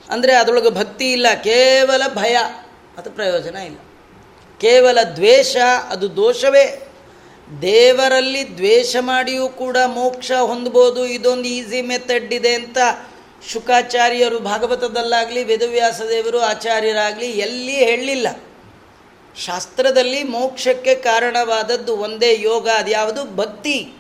ಅಂದರೆ 0.10 0.34
ಅದರೊಳಗೆ 0.34 0.70
ಭಕ್ತಿ 0.70 1.12
ಇಲ್ಲ, 1.12 1.28
ಕೇವಲ 1.44 2.04
ಭಯ, 2.16 2.38
ಅದು 2.98 3.10
ಪ್ರಯೋಜನ 3.12 3.56
ಇಲ್ಲ. 3.56 3.78
ಕೇವಲ 4.60 5.00
ದ್ವೇಷ, 5.16 5.56
ಅದು 5.90 6.16
ದೋಷವೇ. 6.16 6.66
ದೇವರಲ್ಲಿ 7.62 8.56
ದ್ವೇಷ 8.56 8.96
ಮಾಡಿಯೂ 9.00 9.50
ಕೂಡ 9.50 9.78
ಮೋಕ್ಷ 9.86 10.32
ಹೊಂದ್ಬೋದು, 10.32 11.06
ಇದೊಂದು 11.06 11.48
ಈಸಿ 11.48 11.82
ಮೆಥಡ್ 11.82 12.34
ಇದೆ 12.34 12.54
ಅಂತ 12.54 12.78
ಶುಕಾಚಾರ್ಯರು 13.50 14.40
ಭಾಗವತದಲ್ಲಾಗಲಿ 14.40 15.44
ವೇದವ್ಯಾಸ 15.44 16.02
ದೇವರು 16.02 16.40
ಆಚಾರ್ಯರಾಗಲಿ, 16.40 17.26
ಎಲ್ಲಿ 17.26 17.72
ಹೇಳಲಿಲ್ಲ. 17.72 18.28
ಶಾಸ್ತ್ರದಲ್ಲಿ 19.46 20.24
ಮೋಕ್ಷಕ್ಕೆ 20.24 20.96
ಕಾರಣವಾದದ್ದು 20.96 21.98
ಒಂದೇ 21.98 22.38
ಯೋಗ, 22.42 22.70
ಅದ್ಯಾವುದು 22.70 23.36
ಭಕ್ತಿ. 23.36 23.94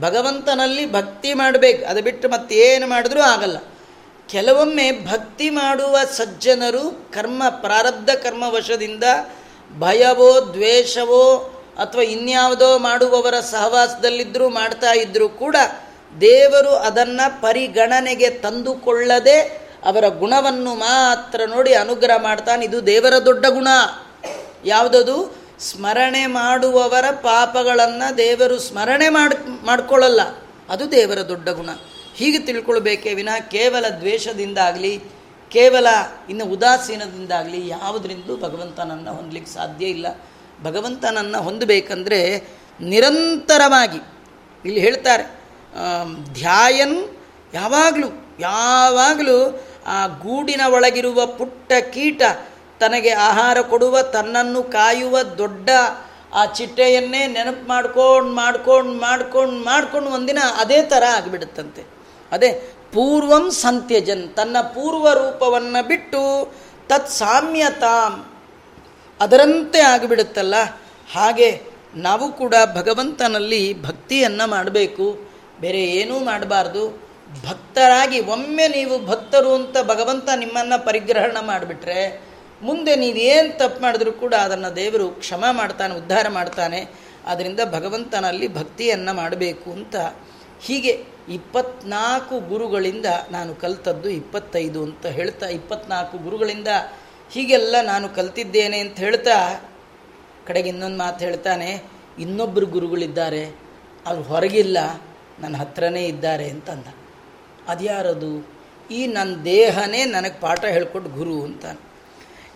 ಭಗವಂತನಲ್ಲಿ 0.00 0.92
ಭಕ್ತಿ 0.92 1.34
ಮಾಡಬೇಕು, 1.34 1.86
ಅದು 1.86 2.02
ಬಿಟ್ಟು 2.02 2.28
ಮತ್ತೇನು 2.28 2.86
ಮಾಡಿದ್ರೂ 2.86 3.20
ಆಗಲ್ಲ. 3.20 3.56
ಕೆಲವೊಮ್ಮೆ 4.28 4.92
ಭಕ್ತಿ 4.92 5.50
ಮಾಡುವ 5.50 5.98
ಸಜ್ಜನರು 6.12 7.10
ಕರ್ಮ, 7.14 7.42
ಪ್ರಾರಬ್ಧ 7.48 8.10
ಕರ್ಮವಶದಿಂದ 8.10 9.04
ಭಯವೋ, 9.78 10.40
ದ್ವೇಷವೋ 10.54 11.52
ಅಥವಾ 11.78 12.02
ಇನ್ಯಾವುದೋ 12.02 12.78
ಮಾಡುವವರ 12.78 13.40
ಸಹವಾಸದಲ್ಲಿದ್ದರೂ 13.40 14.48
ಮಾಡ್ತಾ 14.48 14.92
ಇದ್ದರೂ 14.92 15.28
ಕೂಡ 15.28 15.56
ದೇವರು 16.20 16.68
ಅದನ್ನು 16.68 17.42
ಪರಿಗಣನೆಗೆ 17.42 18.30
ತಂದುಕೊಳ್ಳದೆ 18.30 19.66
ಅವರ 19.84 20.08
ಗುಣವನ್ನು 20.08 20.74
ಮಾತ್ರ 20.74 21.40
ನೋಡಿ 21.46 21.74
ಅನುಗ್ರಹ 21.74 22.22
ಮಾಡ್ತಾನೆ. 22.22 22.64
ಇದು 22.64 22.86
ದೇವರ 22.86 23.14
ದೊಡ್ಡ 23.24 23.46
ಗುಣ. 23.46 23.68
ಯಾವುದದು? 24.64 25.46
ಸ್ಮರಣೆ 25.60 26.26
ಮಾಡುವವರ 26.26 27.10
ಪಾಪಗಳನ್ನು 27.10 28.18
ದೇವರು 28.18 28.58
ಸ್ಮರಣೆ 28.58 29.08
ಮಾಡಿ, 29.08 29.66
ಮಾಡ್ಕೊಳ್ಳಲ್ಲ. 29.66 30.20
ಅದು 30.68 30.90
ದೇವರ 30.90 31.18
ದೊಡ್ಡ 31.28 31.48
ಗುಣ. 31.48 31.68
ಹೀಗೆ 32.14 32.38
ತಿಳ್ಕೊಳ್ಬೇಕೇ 32.38 33.14
ವಿನಃ 33.14 33.38
ಕೇವಲ 33.38 33.84
ದ್ವೇಷದಿಂದಾಗಲಿ 33.88 35.02
ಕೇವಲ 35.48 35.86
ಇನ್ನು 36.30 36.44
ಉದಾಸೀನದಿಂದಾಗಲಿ 36.44 37.68
ಯಾವುದರಿಂದ 37.68 38.24
ಭಗವಂತನನ್ನು 38.24 39.14
ಹೊಂದಲಿಕ್ಕೆ 39.14 39.52
ಸಾಧ್ಯ 39.52 39.86
ಇಲ್ಲ. 39.86 40.06
ಭಗವಂತನನ್ನು 40.62 41.42
ಹೊಂದಬೇಕಂದ್ರೆ 41.42 42.48
ನಿರಂತರವಾಗಿ, 42.80 43.98
ಇಲ್ಲಿ 44.64 44.80
ಹೇಳ್ತಾರೆ 44.80 45.35
ಧ್ಯಾಯನ್ 46.32 47.08
ಯಾವಾಗಲೂ 47.54 48.36
ಯಾವಾಗಲೂ 48.38 49.66
ಆ 49.86 50.06
ಗೂಡಿನ 50.06 50.60
ಒಳಗಿರುವ 50.68 51.26
ಪುಟ್ಟ 51.26 51.72
ಕೀಟ 51.72 52.22
ತನಗೆ 52.80 53.10
ಆಹಾರ 53.10 53.60
ಕೊಡುವ, 53.60 54.02
ತನ್ನನ್ನು 54.02 54.62
ಕಾಯುವ 54.62 55.22
ದೊಡ್ಡ 55.22 55.70
ಆ 56.34 56.44
ಚಿಟ್ಟೆಯನ್ನೇ 56.44 57.26
ನೆನಪು 57.26 57.68
ಮಾಡ್ಕೊಂಡು 57.68 58.34
ಮಾಡ್ಕೊಂಡು 58.34 59.00
ಮಾಡ್ಕೊಂಡು 59.00 59.64
ಮಾಡ್ಕೊಂಡು 59.64 60.10
ಒಂದಿನ 60.10 60.38
ಅದೇ 60.56 60.82
ಥರ 60.82 61.02
ಆಗಿಬಿಡುತ್ತಂತೆ. 61.16 61.82
ಅದೇ 62.32 62.52
ಪೂರ್ವಂ 62.92 63.50
ಸಂತ್ಯಜನ್, 63.50 64.36
ತನ್ನ 64.36 64.60
ಪೂರ್ವ 64.60 65.12
ರೂಪವನ್ನು 65.12 65.88
ಬಿಟ್ಟು 65.88 66.52
ತತ್ 66.88 67.10
ಸಾಮ್ಯತಾಂ. 67.10 68.26
ಅದರಂತೆ 69.20 69.80
ಆಗಿಬಿಡುತ್ತಲ್ಲ. 69.80 70.54
ಹಾಗೆ 71.12 71.62
ನಾವು 71.94 72.32
ಕೂಡ 72.32 72.54
ಭಗವಂತನಲ್ಲಿ 72.74 73.82
ಭಕ್ತಿಯನ್ನು 73.82 74.50
ಮಾಡಬೇಕು. 74.50 75.35
ಬೇರೆ 75.60 75.80
ಏನೂ 75.98 76.16
ಮಾಡಬಾರ್ದು. 76.20 76.82
ಭಕ್ತರಾಗಿ 77.46 78.18
ಒಮ್ಮೆ 78.34 78.66
ನೀವು 78.68 78.96
ಭಕ್ತರು 79.06 79.50
ಅಂತ 79.54 79.76
ಭಗವಂತ 79.82 80.28
ನಿಮ್ಮನ್ನು 80.36 80.76
ಪರಿಗ್ರಹಣ 80.84 81.36
ಮಾಡಿಬಿಟ್ರೆ, 81.42 82.00
ಮುಂದೆ 82.62 82.92
ನೀವೇನು 82.96 83.50
ತಪ್ಪು 83.58 83.78
ಮಾಡಿದ್ರೂ 83.82 84.12
ಕೂಡ 84.12 84.34
ಅದನ್ನು 84.34 84.70
ದೇವರು 84.76 85.06
ಕ್ಷಮ 85.22 85.44
ಮಾಡ್ತಾನೆ, 85.50 85.94
ಉದ್ಧಾರ 85.94 86.26
ಮಾಡ್ತಾನೆ. 86.28 86.80
ಆದ್ದರಿಂದ 87.26 87.60
ಭಗವಂತನಲ್ಲಿ 87.72 88.48
ಭಕ್ತಿಯನ್ನು 88.54 89.12
ಮಾಡಬೇಕು 89.14 89.68
ಅಂತ 89.72 89.96
ಹೀಗೆ 90.66 90.92
ಇಪ್ಪತ್ನಾಲ್ಕು 91.28 92.34
ಗುರುಗಳಿಂದ 92.40 93.08
ನಾನು 93.30 93.54
ಕಲ್ತದ್ದು 93.54 94.08
ಇಪ್ಪತ್ತೈದು 94.08 94.80
ಅಂತ 94.82 95.06
ಹೇಳ್ತಾ, 95.06 95.46
ಇಪ್ಪತ್ನಾಲ್ಕು 95.48 96.16
ಗುರುಗಳಿಂದ 96.18 96.70
ಹೀಗೆಲ್ಲ 97.32 97.76
ನಾನು 97.82 98.08
ಕಲ್ತಿದ್ದೇನೆ 98.08 98.78
ಅಂತ 98.78 98.96
ಹೇಳ್ತಾ, 98.98 99.36
ಕಡೆಗೆ 100.46 100.68
ಇನ್ನೊಂದು 100.68 100.98
ಮಾತು 100.98 101.18
ಹೇಳ್ತಾನೆ 101.24 101.70
ಇನ್ನೊಬ್ಬರು 102.18 102.66
ಗುರುಗಳಿದ್ದಾರೆ, 102.66 103.44
ಅವ್ರು 104.06 104.22
ಹೊರಗಿಲ್ಲ. 104.22 104.78
ನನ್ನ 105.40 105.56
ಹತ್ರನೇ 105.56 106.06
ಇದ್ದಾರೆ 106.06 106.50
ಅಂತಂದ. 106.50 106.88
ಅದ್ಯಾರದು? 107.68 108.56
ಈ 108.90 109.06
ನನ್ನ 109.06 109.34
ದೇಹನೇ 109.44 110.04
ನನಗೆ 110.04 110.40
ಪಾಠ 110.40 110.64
ಹೇಳ್ಕೊಟ್ಟು 110.64 111.10
ಗುರು 111.10 111.42
ಅಂತ 111.42 111.64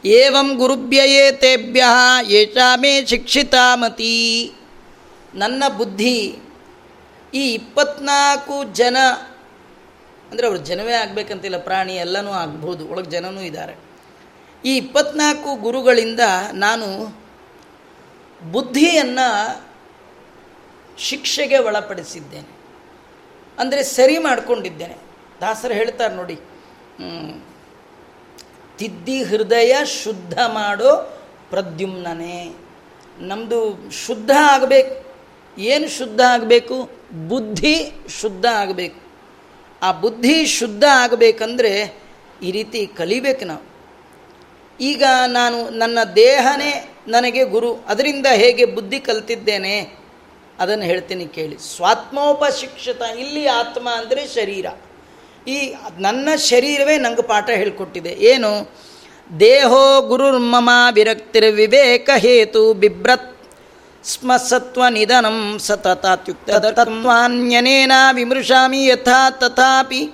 ಏವಂ 0.04 0.56
ಗುರುಭ್ಯಯೇ 0.56 1.32
ತೇಭ್ಯ 1.32 1.84
ಏಷಾಮೇ 2.28 3.06
ಶಿಕ್ಷಿತಾಮತಿ. 3.06 4.52
ನನ್ನ 5.34 5.62
ಬುದ್ಧಿ 5.76 6.38
ಈ 7.34 7.52
ಇಪ್ಪತ್ನಾಲ್ಕು 7.54 8.64
ಜನ, 8.64 8.96
ಅಂದರೆ 10.30 10.46
ಅವರು 10.46 10.58
ಜನವೇ 10.58 10.92
ಆಗಬೇಕಂತಿಲ್ಲ, 10.92 11.58
ಪ್ರಾಣಿ 11.58 11.94
ಎಲ್ಲನೂ 11.96 12.30
ಆಗ್ಬೋದು, 12.30 12.88
ಒಳಗೆ 12.88 13.10
ಜನನೂ 13.10 13.40
ಇದ್ದಾರೆ 13.40 13.74
ಈ 14.64 14.76
ಇಪ್ಪತ್ನಾಲ್ಕು 14.76 15.56
ಗುರುಗಳಿಂದ 15.56 16.20
ನಾನು 16.52 16.86
ಬುದ್ಧಿಯನ್ನು 18.52 19.28
ಶಿಕ್ಷೆಗೆ 20.98 21.58
ಒಳಪಡಿಸಿದ್ದೇನೆ. 21.58 22.60
ಅಂದರೆ 23.61 23.83
ಸರಿ 23.96 24.16
ಮಾಡಿಕೊಂಡಿದ್ದೇನೆ. 24.18 24.96
ದಾಸರು 25.40 25.75
ಹೇಳ್ತಾರೆ 25.81 26.14
ನೋಡಿ 26.14 26.37
ತಿದ್ದಿ 28.79 29.18
ಹೃದಯ 29.31 29.73
ಶುದ್ಧ 30.03 30.35
ಮಾಡೋ 30.59 30.92
ಪ್ರದ್ಯುಮ್ನೇ 31.51 32.40
ನಮ್ಮದು 33.31 33.61
ಶುದ್ಧ 34.07 34.31
ಆಗಬೇಕು. 34.53 34.94
ಏನು 35.59 35.87
ಶುದ್ಧ 35.99 36.20
ಆಗಬೇಕು? 36.35 36.77
ಬುದ್ಧಿ 37.29 37.75
ಶುದ್ಧ 38.20 38.46
ಆಗಬೇಕು. 38.62 39.01
ಆ 39.83 39.88
ಬುದ್ಧಿ 40.05 40.37
ಶುದ್ಧ 40.59 40.85
ಆಗಬೇಕಂದ್ರೆ 41.03 41.73
ಈ 42.42 42.51
ರೀತಿ 42.51 42.81
ಕಲಿಬೇಕು 42.87 43.44
ನಾವು. 43.44 43.64
ಈಗ 44.81 45.05
ನಾನು 45.27 45.59
ನನ್ನ 45.79 45.99
ದೇಹನೇ 46.16 46.73
ನನಗೆ 47.09 47.42
ಗುರು, 47.55 47.70
ಅದರಿಂದ 47.88 48.27
ಹೇಗೆ 48.42 48.64
ಬುದ್ಧಿ 48.77 48.99
ಕಲ್ತಿದ್ದೇನೆ? 49.09 49.75
ಅದನ್ನು 50.61 50.85
ಹೇಳ್ತೀನಿ 50.85 51.27
ಕೇಳಿ. 51.27 51.77
ಸ್ವಾತ್ಮೋಪಶಿಕ್ಷಿತ, 51.77 53.03
ಇಲ್ಲಿ 53.18 53.46
ಆತ್ಮ 53.46 53.88
ಅಂದರೆ 53.90 54.27
ಶರೀರ. 54.27 54.66
ಈ 55.49 55.75
ನನ್ನ 55.99 56.29
ಶರೀರವೇ 56.37 56.99
ನಂಗೆ 56.99 57.23
ಪಾಠ 57.23 57.51
ಹೇಳಿಕೊಟ್ಟಿದೆ. 57.51 58.09
ಏನು? 58.09 58.70
ದೇಹೋ 59.40 60.01
ಗುರುರ್ಮಮ 60.01 60.70
ವಿರಕ್ತಿರ್ 60.92 61.53
ವಿವೇಕ 61.53 62.11
ಹೇತು 62.16 62.75
ಬಿಭ್ರತ್ 62.75 63.37
ಸ್ಮಸತ್ವ 64.05 64.83
ನಿಧನಂ 64.90 65.59
ಸತತಾತ್ಯುಕ್ತ 65.59 66.51
ತತ್ವಾನ್ಯನೇನ 66.51 67.92
ವಿಮೃಶಾಮಿ 68.12 68.87
ಯಥಾ 68.87 69.31
ತಥಾಪಿ 69.31 70.12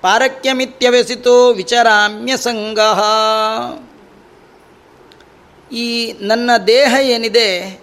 ಪಾರಕ್ಯಮಿತ್ಯವ್ಯಸಿತೋ 0.00 1.52
ವಿಚರಾಮ್ಯ 1.52 2.36
ಸಂಗ. 2.36 2.78
ಈ 5.72 6.12
ನನ್ನ 6.20 6.50
ದೇಹ 6.66 6.94
ಏನಿದೆ? 7.02 7.80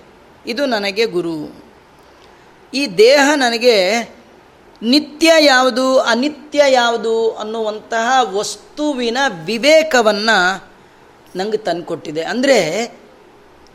ಇದು 0.47 0.65
ನನಗೆ 0.65 1.05
ಗುರು. 1.05 1.62
ಈ 2.73 2.87
ದೇಹ 2.97 3.25
ನನಗೆ 3.35 3.77
ನಿತ್ಯ 4.81 5.31
ಯಾವುದು, 5.39 5.99
ಅನಿತ್ಯ 5.99 6.61
ಯಾವುದು 6.69 7.31
ಅನ್ನುವಂತಹ 7.31 8.07
ವಸ್ತುವಿನ 8.37 9.17
ವಿವೇಕವನ್ನು 9.45 10.37
ನಂಗೆ 11.35 11.57
ತಂದುಕೊಟ್ಟಿದೆ. 11.57 12.23
ಅಂದರೆ 12.23 12.59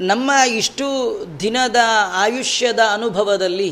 ನಮ್ಮ 0.00 0.30
ಇಷ್ಟು 0.54 0.86
ದಿನದ 1.40 1.76
ಆಯುಷ್ಯದ 2.14 2.78
ಅನುಭವದಲ್ಲಿ 2.92 3.70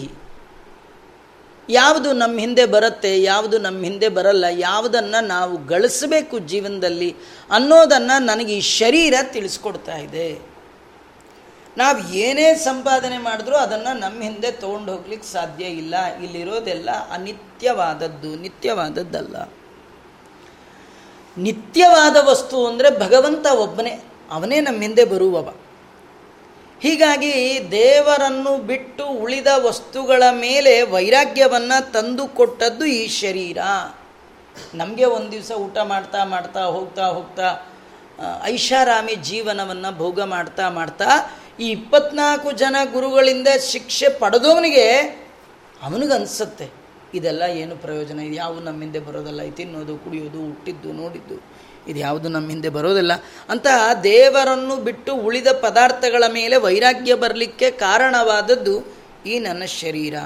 ಯಾವುದು 1.69 2.13
ನಮ್ಮ 2.13 2.39
ಹಿಂದೆ 2.39 2.65
ಬರುತ್ತೆ, 2.67 3.23
ಯಾವುದು 3.23 3.59
ನಮ್ಮ 3.59 3.85
ಹಿಂದೆ 3.85 4.09
ಬರಲ್ಲ, 4.09 4.45
ಯಾವುದನ್ನು 4.59 5.21
ನಾವು 5.27 5.55
ಗಳಿಸಬೇಕು 5.67 6.39
ಜೀವನದಲ್ಲಿ 6.39 7.11
ಅನ್ನೋದನ್ನು 7.51 8.17
ನನಗೆ 8.25 8.53
ಈ 8.57 8.61
ಶರೀರ 8.61 9.15
ತಿಳಿಸ್ಕೊಡ್ತಾ 9.33 9.97
ಇದೆ. 9.99 10.56
ನಾವು 11.77 11.99
ಏನೇ 12.09 12.55
ಸಂಪಾದನೆ 12.55 13.19
ಮಾಡಿದ್ರೂ 13.19 13.57
ಅದನ್ನು 13.57 13.99
ನಮ್ಮ 13.99 14.23
ಹಿಂದೆ 14.23 14.51
ತೊಗೊಂಡು 14.51 14.93
ಹೋಗ್ಲಿಕ್ಕೆ 14.93 15.29
ಸಾಧ್ಯ 15.33 15.65
ಇಲ್ಲ. 15.65 15.95
ಇಲ್ಲಿರೋದೆಲ್ಲ 16.17 16.91
ಅನಿತ್ಯವಾದದ್ದು, 17.11 18.37
ನಿತ್ಯವಾದದ್ದಲ್ಲ. 18.37 19.37
ನಿತ್ಯವಾದ 21.39 22.17
ವಸ್ತು 22.29 22.67
ಅಂದರೆ 22.67 22.91
ಭಗವಂತ 22.99 23.47
ಒಬ್ಬನೇ, 23.47 23.95
ಅವನೇ 24.31 24.61
ನಮ್ಮ 24.61 24.81
ಹಿಂದೆ 24.81 25.05
ಬರುವವ. 25.05 25.49
ಹೀಗಾಗಿ 26.81 27.33
ದೇವರನ್ನು 27.71 28.59
ಬಿಟ್ಟು 28.59 29.05
ಉಳಿದ 29.07 29.47
ವಸ್ತುಗಳ 29.57 30.23
ಮೇಲೆ 30.31 30.83
ವೈರಾಗ್ಯವನ್ನು 30.83 31.93
ತಂದುಕೊಟ್ಟದ್ದು 31.93 32.85
ಈ 32.85 33.07
ಶರೀರ. 33.23 33.59
ನಮಗೆ 34.75 35.05
ಒಂದು 35.05 35.31
ದಿವಸ 35.33 35.51
ಊಟ 35.51 35.79
ಮಾಡ್ತಾ 35.85 36.25
ಮಾಡ್ತಾ 36.25 36.63
ಹೋಗ್ತಾ 36.65 37.07
ಹೋಗ್ತಾ 37.07 37.49
ಐಷಾರಾಮಿ 38.45 39.15
ಜೀವನವನ್ನು 39.15 39.99
ಭೋಗ 39.99 40.21
ಮಾಡ್ತಾ 40.21 40.69
ಮಾಡ್ತಾ 40.69 41.09
ಈ 41.61 41.67
ಇಪ್ಪತ್ನಾಲ್ಕು 41.71 42.51
ಜನ 42.63 42.77
ಗುರುಗಳಿಂದ 42.93 43.49
ಶಿಕ್ಷೆ 43.73 44.09
ಪಡೆದವನಿಗೆ 44.19 44.87
ಅವನಿಗನ್ಸುತ್ತೆ 45.83 46.67
ಇದೆಲ್ಲ 47.15 47.43
ಏನು 47.63 47.75
ಪ್ರಯೋಜನ? 47.77 48.19
ಇದು 48.21 48.37
ಯಾವುದು 48.37 48.63
ನಮ್ಮ 48.63 48.81
ಹಿಂದೆ 48.81 48.99
ಬರೋದಲ್ಲ? 48.99 49.43
ಇದು 49.43 49.57
ತಿನ್ನೋದು, 49.57 49.95
ಕುಡಿಯೋದು, 49.99 50.41
ಹುಟ್ಟಿದ್ದು, 50.47 50.93
ನೋಡಿದ್ದು, 50.93 51.37
ಇದು 51.91 51.99
ಯಾವುದು 51.99 52.29
ನಮ್ಮ 52.29 52.49
ಹಿಂದೆ 52.49 52.69
ಬರೋದಿಲ್ಲ. 52.69 53.13
ಅಂತ 53.49 53.67
ದೇವರನ್ನು 54.05 54.77
ಬಿಟ್ಟು 54.77 55.15
ಉಳಿದ 55.15 55.51
ಪದಾರ್ಥಗಳ 55.61 56.25
ಮೇಲೆ 56.33 56.57
ವೈರಾಗ್ಯ 56.57 57.15
ಬರಲಿಕ್ಕೆ 57.15 57.71
ಕಾರಣವಾದದ್ದು 57.71 58.75
ಈ 59.27 59.39
ನನ್ನ 59.39 59.65
ಶರೀರ. 59.65 60.17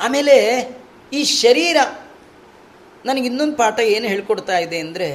ಆಮೇಲೆ 0.00 0.36
ಈ 1.12 1.24
ಶರೀರ, 1.24 1.76
ನನಗೆ 3.04 3.26
ಇನ್ನೊಂದು 3.26 3.56
ಪಾಠ 3.56 3.78
ಏನು 3.80 4.06
ಹೇಳ್ಕೊಡ್ತಾ 4.06 4.58
ಇದೆ 4.58 4.78
ಅಂದರೆ 4.78 5.08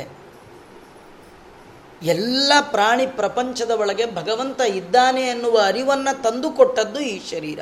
ಎಲ್ಲ 2.04 2.54
ಪ್ರಾಣಿ 2.62 3.06
ಪ್ರಪಂಚದ 3.06 3.72
ಒಳಗೆ 3.72 4.16
ಭಗವಂತ 4.16 4.62
ಇದ್ದಾನೆ 4.62 5.30
ಅನ್ನುವ 5.30 5.62
ಅರಿವನ್ನು 5.66 6.22
ತಂದುಕೊಟ್ಟದ್ದು 6.22 7.00
ಈ 7.00 7.30
ಶರೀರ. 7.30 7.60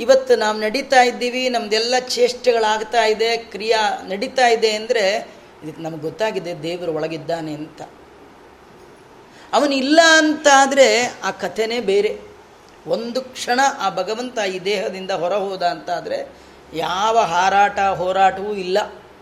ಇವತ್ತು 0.00 0.36
ನಾವು 0.36 0.60
ನಡೀತಾ 0.60 1.02
ಇದ್ದೀವಿ 1.02 1.48
ನಮ್ಮದೆಲ್ಲ 1.48 1.94
ಚೇಷ್ಟೆಗಳಾಗ್ತಾ 1.98 3.04
ಇದೆ, 3.04 3.36
ಕ್ರಿಯಾ 3.36 4.02
ನಡೀತಾ 4.08 4.48
ಇದೆ 4.48 4.70
ಅಂದರೆ 4.70 5.28
ಇದಕ್ಕೆ 5.64 5.82
ನಮ್ಗೆ 5.82 6.00
ಗೊತ್ತಾಗಿದೆ 6.00 6.62
ದೇವರು 6.62 6.92
ಒಳಗಿದ್ದಾನೆ 6.92 7.54
ಅಂತ. 7.54 7.82
ಅವನಿಲ್ಲ 9.52 10.00
ಅಂತಾದರೆ 10.18 11.06
ಆ 11.24 11.30
ಕಥೆನೇ 11.30 11.80
ಬೇರೆ. 11.80 12.20
ಒಂದು 12.86 13.20
ಕ್ಷಣ 13.20 13.60
ಆ 13.78 13.90
ಭಗವಂತ 13.90 14.38
ಈ 14.38 14.58
ದೇಹದಿಂದ 14.58 15.10
ಹೊರ 15.10 15.32
ಹೋದ 15.32 15.62
ಅಂತಾದರೆ 15.62 16.28
ಯಾವ 16.74 17.18
ಹಾರಾಟ 17.18 17.80
ಹೋರಾಟವೂ 17.80 18.52
ಇಲ್ಲ. 18.54 18.78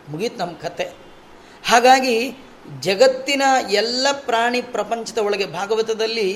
ಮುಗೀತು 0.09 0.37
ನಮ್ಮ 0.37 0.53
ಕತೆ. 0.53 0.85
ಹಾಗಾಗಿ 1.68 2.37
ಜಗತ್ತಿನ 2.80 3.42
ಎಲ್ಲ 3.70 4.06
ಪ್ರಾಣಿ 4.12 4.61
ಪ್ರಪಂಚದ 4.61 5.18
ಒಳಗೆ 5.18 5.46
ಭಾಗವತದಲ್ಲಿ 5.46 6.28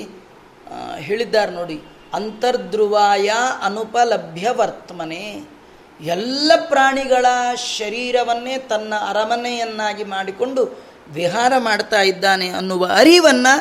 ಹೇಳಿದ್ದಾರೆ 0.97 1.51
ನೋಡಿ. 1.51 1.77
ಅಂತರ್ಧ್ರುವಾಯ 2.13 3.29
ಅನುಪಲಭ್ಯ 3.63 4.49
ವರ್ತಮನೆ. 4.49 5.55
ಎಲ್ಲ 5.99 6.51
ಪ್ರಾಣಿಗಳ 6.67 7.25
ಶರೀರವನ್ನೇ 7.77 8.57
ತನ್ನ 8.57 8.93
ಅರಮನೆಯನ್ನಾಗಿ 9.09 10.03
ಮಾಡಿಕೊಂಡು 10.03 10.61
ವಿಹಾರ 11.09 11.53
ಮಾಡ್ತಾ 11.57 12.01
ಇದ್ದಾನೆ 12.01 12.47
ಅನ್ನುವ 12.49 12.85
ಅರಿವನ್ನು 12.95 13.53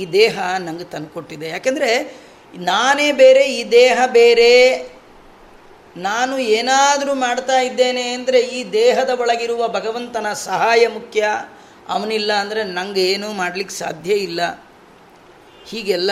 ಈ 0.00 0.06
ದೇಹ 0.12 0.38
ನನಗೆ 0.58 0.84
ತಂದುಕೊಟ್ಟಿದೆ 0.84 1.48
ಯಾಕೆಂದರೆ 1.48 1.90
ನಾನೇ 2.54 3.12
ಬೇರೆ, 3.12 3.44
ಈ 3.46 3.70
ದೇಹ 3.70 3.98
ಬೇರೆ. 4.06 4.52
ನಾನು 5.96 6.38
ಏನಾದರೂ 6.38 7.14
ಮಾಡ್ತಾ 7.14 7.58
ಇದ್ದೇನೆ 7.60 8.04
ಅಂದರೆ 8.12 8.40
ಈ 8.40 8.72
ದೇಹದ 8.72 9.10
ಒಳಗಿರುವ 9.20 9.68
ಭಗವಂತನ 9.68 10.32
ಸಹಾಯ 10.32 10.86
ಮುಖ್ಯ. 10.88 11.24
ಅವನಿಲ್ಲ 11.88 12.32
ಅಂದರೆ 12.32 12.64
ನನಗೆ 12.64 13.04
ಏನೂ 13.04 13.32
ಮಾಡಲಿಕ್ಕೆ 13.32 13.74
ಸಾಧ್ಯ 13.74 14.14
ಇಲ್ಲ. 14.14 14.64
ಹೀಗೆಲ್ಲ 15.68 16.10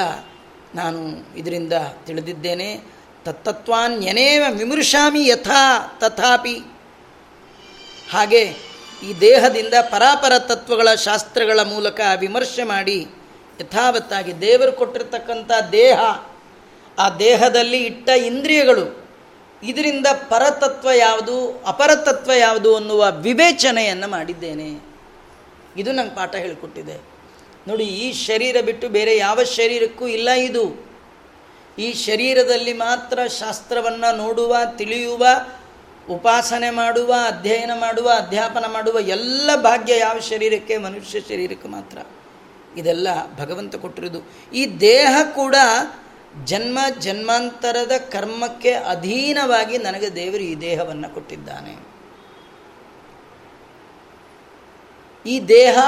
ನಾನು 0.74 1.28
ಇದರಿಂದ 1.36 1.72
ತಿಳಿದಿದ್ದೇನೆ. 2.06 2.80
ತತ್ತತ್ವಾನ್ಯನೇವ 3.24 4.44
ವಿಮೃಶಾಮಿ 4.50 5.26
ಯಥಾ 5.26 5.96
ತಥಾಪಿ. 6.00 6.56
ಹಾಗೆ 8.10 8.74
ಈ 9.02 9.20
ದೇಹದಿಂದ 9.20 9.74
ಪರಾಪರ 9.82 10.38
ತತ್ವಗಳ 10.38 10.94
ಶಾಸ್ತ್ರಗಳ 10.94 11.60
ಮೂಲಕ 11.60 12.00
ವಿಮರ್ಶೆ 12.18 12.62
ಮಾಡಿ 12.62 13.06
ಯಥಾವತ್ತಾಗಿ 13.60 14.40
ದೇವರು 14.40 14.72
ಕೊಟ್ಟಿರ್ತಕ್ಕಂಥ 14.72 15.50
ದೇಹ, 15.72 15.98
ಆ 16.98 17.16
ದೇಹದಲ್ಲಿ 17.18 17.84
ಇಟ್ಟ 17.84 18.08
ಇಂದ್ರಿಯಗಳು, 18.08 19.08
ಇದರಿಂದ 19.62 20.06
ಪರತತ್ವ 20.28 20.90
ಯಾವುದು, 20.90 21.62
ಅಪರತತ್ವ 21.66 22.32
ಯಾವುದು 22.32 22.76
ಅನ್ನುವ 22.76 23.12
ವಿವೇಚನೆಯನ್ನು 23.12 24.08
ಮಾಡಿದ್ದೇನೆ. 24.08 24.93
ಇದು 25.76 25.92
ನಂಗೆ 25.92 26.14
ಪಾಠ 26.14 26.34
ಹೇಳಿಕೊಟ್ಟಿದೆ. 26.34 27.14
ನೋಡಿ, 27.68 27.84
ಈ 27.84 28.12
ಶರೀರ 28.12 28.56
ಬಿಟ್ಟು 28.60 28.88
ಬೇರೆ 28.88 29.16
ಯಾವ 29.16 29.44
ಶರೀರಕ್ಕೂ 29.44 30.06
ಇಲ್ಲ 30.06 30.30
ಇದು. 30.30 30.86
ಈ 31.78 31.92
ಶರೀರದಲ್ಲಿ 31.92 32.72
ಮಾತ್ರ 32.72 33.26
ಶಾಸ್ತ್ರವನ್ನು 33.26 34.16
ನೋಡುವ, 34.16 34.56
ತಿಳಿಯುವ, 34.76 35.26
ಉಪಾಸನೆ 36.10 36.70
ಮಾಡುವ, 36.70 37.14
ಅಧ್ಯಯನ 37.26 37.70
ಮಾಡುವ, 37.74 38.10
ಅಧ್ಯಾಪನ 38.16 38.64
ಮಾಡುವ 38.72 38.98
ಎಲ್ಲ 38.98 39.50
ಭಾಗ್ಯ 39.56 39.98
ಯಾವ 39.98 40.18
ಶರೀರಕ್ಕೆ? 40.18 40.78
ಮನುಷ್ಯ 40.78 41.20
ಶರೀರಕ್ಕೆ 41.20 41.68
ಮಾತ್ರ. 41.68 41.98
ಇದೆಲ್ಲ 42.76 43.08
ಭಗವಂತ 43.40 43.76
ಕೊಟ್ಟಿರೋದು 43.76 44.32
ಈ 44.54 44.66
ದೇಹ 44.66 45.16
ಕೂಡ 45.34 45.56
ಜನ್ಮ, 46.44 46.78
ಜನ್ಮಾಂತರದ 46.98 47.92
ಕರ್ಮಕ್ಕೆ 47.98 48.72
ಅಧೀನವಾಗಿ 48.72 49.78
ನನಗೆ 49.78 50.14
ದೇವರು 50.14 50.42
ಈ 50.42 50.54
ದೇಹವನ್ನು 50.54 51.14
ಕೊಟ್ಟಿದ್ದಾನೆ. 51.14 51.94
ಈ 55.26 55.40
ದೇಹ 55.40 55.78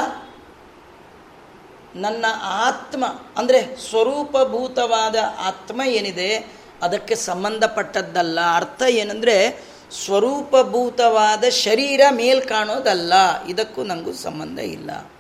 ನನ್ನ 1.97 2.25
ಆತ್ಮ, 2.43 3.05
ಅಂದರೆ 3.37 3.77
ಸ್ವರೂಪಭೂತವಾದ 3.91 5.17
ಆತ್ಮ 5.39 5.83
ಏನಿದೆ, 5.83 6.47
ಅದಕ್ಕೆ 6.83 7.15
ಸಂಬಂಧಪಟ್ಟದ್ದಲ್ಲ. 7.15 8.39
ಅರ್ಥ 8.57 8.83
ಏನಂದರೆ 8.83 9.65
ಸ್ವರೂಪಭೂತವಾದ 10.05 11.45
ಶರೀರ 11.45 12.01
ಮೇಲ್ 12.11 12.43
ಕಾಣೋದಲ್ಲ. 12.43 13.13
ಇದಕ್ಕೂ 13.45 13.85
ನನಗೂ 13.85 14.13
ಸಂಬಂಧ 14.13 14.59
ಇಲ್ಲ. 14.59 15.11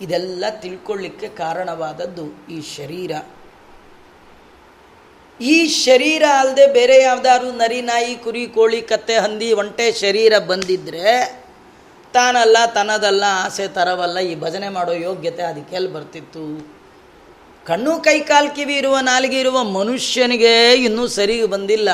ಇದೆಲ್ಲ 0.00 0.44
ತಿಳ್ಕೊಳ್ಳಿಕ್ಕೆ 0.60 1.28
ಕಾರಣವಾದದ್ದು 1.28 2.46
ಈ 2.50 2.60
ಶರೀರ. 2.62 3.12
ಈ 5.40 5.66
ಶರೀರ 5.66 6.22
ಅಲ್ಲದೆ 6.38 6.66
ಬೇರೆ 6.66 7.02
ಯಾವುದಾದ್ರು 7.02 7.52
ನರಿ 7.52 7.82
ನಾಯಿ, 7.82 8.14
ಕುರಿ, 8.14 8.46
ಕೋಳಿ, 8.46 8.82
ಕತ್ತೆ, 8.82 9.16
ಹಂದಿ, 9.18 9.52
ಒಂಟೆ 9.52 9.92
ಶರೀರ 9.92 10.38
ಬಂದಿದ್ರೆ 10.38 11.47
ತಾನಲ್ಲ 12.14 12.56
ತನ್ನದಲ್ಲ 12.74 13.24
ಆಸೆ 13.44 13.66
ತರವಲ್ಲ, 13.68 14.18
ಈ 14.18 14.34
ಭಜನೆ 14.34 14.68
ಮಾಡೋ 14.68 14.92
ಯೋಗ್ಯತೆ 14.92 15.42
ಅದಕ್ಕೆ 15.42 15.76
ಎಲ್ಲಿ 15.76 15.92
ಬರ್ತಿತ್ತು? 15.92 16.44
ಕಣ್ಣು 17.66 17.92
ಕೈ 18.00 18.18
ಕಾಲು 18.20 18.50
ಕಿವಿ 18.56 18.74
ಇರುವ 18.76 18.96
ನಾಲಿಗೆ 19.00 19.38
ಇರುವ 19.40 19.58
ಮನುಷ್ಯನಿಗೆ 19.78 20.52
ಇನ್ನೂ 20.86 21.04
ಸರಿ 21.16 21.34
ಬಂದಿಲ್ಲ. 21.46 21.90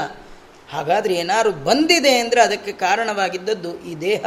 ಹಾಗಾದರೆ 0.71 1.15
ಏನಾದ್ರು 1.15 1.53
ಬಂದಿದೆ 1.69 2.13
ಅಂದರೆ 2.19 2.41
ಅದಕ್ಕೆ 2.41 2.73
ಕಾರಣವಾಗಿದ್ದದ್ದು 2.73 3.73
ಈ 3.83 3.95
ದೇಹ. 4.01 4.25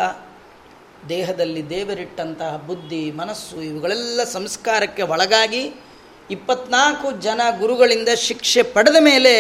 ದೇಹದಲ್ಲಿ 1.10 1.62
ದೇವರಿಟ್ಟಂತಹ 1.70 2.54
ಬುದ್ಧಿ, 2.68 3.04
ಮನಸ್ಸು, 3.12 3.58
ಇವುಗಳೆಲ್ಲ 3.62 4.22
ಸಂಸ್ಕಾರಕ್ಕೆ 4.24 5.04
ಒಳಗಾಗಿ 5.04 5.64
ಇಪ್ಪತ್ನಾಲ್ಕು 6.32 7.08
ಜನ 7.22 7.42
ಗುರುಗಳಿಂದ 7.60 8.10
ಶಿಕ್ಷೆ 8.28 8.62
ಪಡೆದ 8.76 8.98
ಮೇಲೆ 9.00 9.34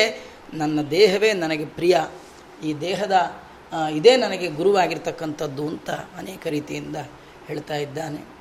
ನನ್ನ 0.53 0.79
ದೇಹವೇ 0.91 1.31
ನನಗೆ 1.33 1.65
ಪ್ರಿಯ. 1.77 1.97
ಈ 2.63 2.73
ದೇಹದ 2.81 3.15
ಇದೇ 3.91 4.15
ನನಗೆ 4.15 4.47
ಗುರುವಾಗಿರ್ತಕ್ಕಂಥದ್ದು 4.47 5.67
ಅಂತ 5.67 5.89
ಅನೇಕ 5.89 6.47
ರೀತಿಯಿಂದ 6.47 6.95
ಹೇಳ್ತಾ 7.47 7.75
ಇದ್ದಾನೆ. 7.75 8.37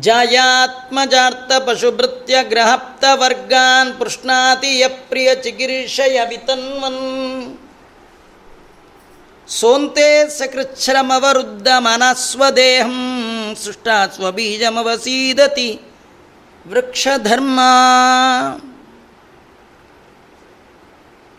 ಜಾಯಾತ್ಮಜಾರ್ಥ 0.00 1.52
ಪಶುಭೃತ್ಯ 1.66 2.36
ಗ್ರಹಪ್ತ 2.42 3.04
ವರ್ಗಾನ್ 3.14 4.00
ಪೃಷ್ಣಾತಿ 4.00 4.82
ಪ್ರಿಯ 5.08 5.34
ಚಿಕಿರ್ಷಯ 5.34 6.20
ವಿತನ್ವನ್ 6.28 7.58
ಸೋಂತೆ 9.48 10.28
ಸಕೃಚ್ಛ್ರಮವರುದ್ಧ 10.28 11.68
ಮನಸ್ವದೇಹಂ 11.78 13.56
ಸೃಷ್ಟ 13.64 13.88
ಸ್ವಬೀಜಮವಸೀದತಿ 14.14 15.80
ವೃಕ್ಷಧರ್ಮ. 16.68 17.60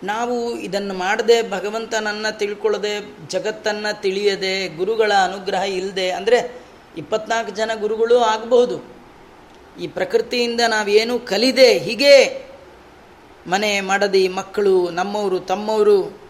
ನಾವು 0.04 0.56
ಇದನ್ನು 0.56 0.93
ಮಾಡದೆ 0.93 1.49
ಭಗವಂತನನ್ನು 1.49 2.38
ತಿಳ್ಕೊಳ್ಳದೆ, 2.38 3.28
ಜಗತ್ತನ್ನು 3.28 4.02
ತಿಳಿಯದೆ, 4.02 4.68
ಗುರುಗಳ 4.68 5.12
ಅನುಗ್ರಹ 5.24 5.62
ಇಲ್ಲದೆ 5.62 6.12
ಅಂದರೆ 6.12 6.62
ಇಪ್ಪತ್ನಾಲ್ಕು 6.97 7.52
ಜನ 7.52 7.72
ಗುರುಗಳು 7.76 8.20
ಆಗಬಹುದು. 8.20 9.02
ಈ 9.80 9.88
ಪ್ರಕೃತಿಯಿಂದ 9.88 10.62
ನಾವೇನು 10.68 11.20
ಕಲಿದೆ, 11.20 11.78
ಹೀಗೆ 11.78 12.47
ಮನೆ 13.47 13.82
ಮಡದಿ 13.82 14.28
ಮಕ್ಕಳು, 14.28 14.89
ನಮ್ಮವರು, 14.89 15.39
ತಮ್ಮವರು, 15.39 16.22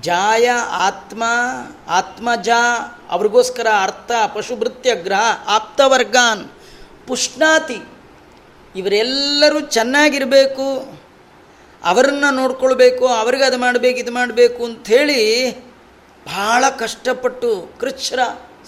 ಜಾಯ, 0.00 0.50
ಆತ್ಮ, 0.70 1.22
ಆತ್ಮಜ, 1.88 2.48
ಅವ್ರಿಗೋಸ್ಕರ 3.10 3.66
ಅರ್ಥ 3.82 4.12
ಪಶುಭೃತ್ಯ 4.34 4.94
ಗ್ರಹ, 4.94 5.24
ಆಪ್ತವರ್ಗಾನ್, 5.46 6.48
ಪುಷ್ಣಾತಿ, 7.06 7.78
ಇವರೆಲ್ಲರೂ 8.76 9.60
ಚೆನ್ನಾಗಿರಬೇಕು. 9.60 10.96
ಅವರನ್ನು 11.90 12.28
ನೋಡ್ಕೊಳ್ಬೇಕು, 12.40 13.04
ಅವ್ರಿಗೆ 13.20 13.44
ಅದು 13.50 13.58
ಮಾಡಬೇಕು, 13.64 13.98
ಇದು 14.04 14.12
ಮಾಡಬೇಕು 14.12 14.60
ಅಂಥೇಳಿ 14.68 15.20
ಭಾಳ 16.26 16.64
ಕಷ್ಟಪಟ್ಟು, 16.82 17.50
ಕೃಚ್ಛ್ರ, 17.80 18.20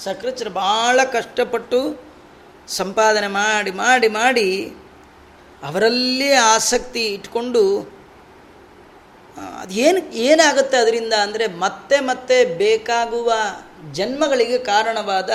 ಸಕೃಚ್ಛ್ರ 0.05 0.49
ಭಾಳ 0.65 0.99
ಕಷ್ಟಪಟ್ಟು 1.17 1.79
ಸಂಪಾದನೆ 2.79 3.29
ಮಾಡಿ 3.39 3.71
ಮಾಡಿ 3.83 4.09
ಮಾಡಿ 4.19 4.49
ಅವರಲ್ಲೇ 5.63 6.33
ಆಸಕ್ತಿ 6.55 7.05
ಇಟ್ಕೊಂಡು 7.15 7.63
ಅದೇನು, 9.63 10.01
ಏನಾಗುತ್ತೆ 10.29 10.77
ಅದರಿಂದ 10.77 11.15
ಅಂದರೆ 11.27 11.47
ಮತ್ತೆ 11.65 11.97
ಮತ್ತೆ 12.11 12.37
ಬೇಕಾಗುವ 12.63 13.33
ಜನ್ಮಗಳಿಗೆ 13.99 14.59
ಕಾರಣವಾದ 14.71 15.31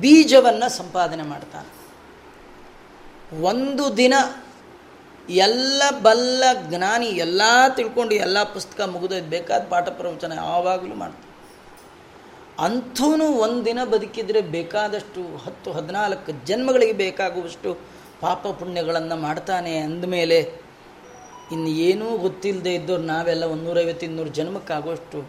ಬೀಜವನ್ನು 0.00 0.68
ಸಂಪಾದನೆ 0.76 1.24
ಮಾಡ್ತಾನೆ 1.32 1.70
ಒಂದು 3.50 3.84
ದಿನ 3.96 4.14
ಎಲ್ಲ 5.28 5.82
ಬಲ್ಲ 6.02 6.44
ಜ್ಞಾನಿ 6.68 7.06
ಎಲ್ಲ 7.06 7.42
ತಿಳ್ಕೊಂಡು 7.76 8.14
ಎಲ್ಲ 8.14 8.42
ಪುಸ್ತಕ 8.42 8.80
ಮುಗಿದೋದು 8.80 9.30
ಬೇಕಾದ 9.30 9.62
ಪಾಠ 9.68 9.88
ಪ್ರವಚನ 9.88 10.32
ಯಾವಾಗಲೂ 10.32 10.94
ಮಾಡ್ತಾರೆ. 10.94 11.34
ಅಂಥೂ 12.64 13.22
ಒಂದಿನ 13.34 13.84
ಬದುಕಿದರೆ 13.84 14.40
ಬೇಕಾದಷ್ಟು 14.40 15.36
ಹತ್ತು 15.36 15.72
ಹದಿನಾಲ್ಕು 15.72 16.46
ಜನ್ಮಗಳಿಗೆ 16.46 16.92
ಬೇಕಾಗುವಷ್ಟು 16.92 17.78
ಪಾಪ 18.20 18.46
ಪುಣ್ಯಗಳನ್ನು 18.46 19.16
ಮಾಡ್ತಾನೆ 19.16 19.76
ಅಂದಮೇಲೆ 19.76 20.40
ಇನ್ನು 21.52 21.68
ಏನೂ 21.68 22.16
ಗೊತ್ತಿಲ್ಲದೆ 22.16 22.74
ಇದ್ದವ್ರು 22.74 23.02
ನಾವೆಲ್ಲ 23.02 23.44
ಒಂದೂರೈವತ್ತು 23.44 24.06
ಇನ್ನೂರು 24.06 24.28
ಜನ್ಮಕ್ಕಾಗುವಷ್ಟು 24.28 25.22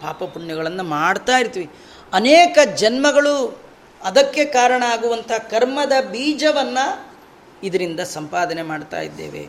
ಪಾಪ 0.00 0.24
ಪುಣ್ಯಗಳನ್ನು 0.24 0.82
ಮಾಡ್ತಾ 0.82 1.38
ಇರ್ತೀವಿ. 1.38 1.70
ಅನೇಕ 2.12 2.58
ಜನ್ಮಗಳು 2.76 3.60
ಅದಕ್ಕೆ 4.02 4.44
ಕಾರಣ 4.44 4.82
ಆಗುವಂಥ 4.88 5.32
ಕರ್ಮದ 5.32 5.92
ಬೀಜವನ್ನು 6.12 7.09
ಇದರಿಂದ 7.64 8.00
ಸಂಪಾದನೆ 8.00 8.62
ಮಾಡ್ತಾ 8.62 9.00
ಇದ್ದೇವೆ. 9.00 9.48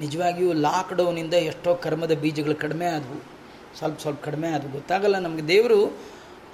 ನಿಜವಾಗಿಯೂ 0.00 0.52
ಲಾಕ್ಡೌನಿಂದ 0.52 1.34
ಎಷ್ಟೋ 1.34 1.74
ಕರ್ಮದ 1.74 2.14
ಬೀಜಗಳು 2.14 2.54
ಕಡಿಮೆ 2.54 2.86
ಆದವು. 2.86 3.18
ಸ್ವಲ್ಪ 3.78 4.00
ಸ್ವಲ್ಪ 4.00 4.24
ಕಡಿಮೆ 4.24 4.48
ಆದವು. 4.48 4.70
ಗೊತ್ತಾಗಲ್ಲ 4.70 5.18
ನಮಗೆ. 5.18 5.48
ದೇವರು 5.48 5.80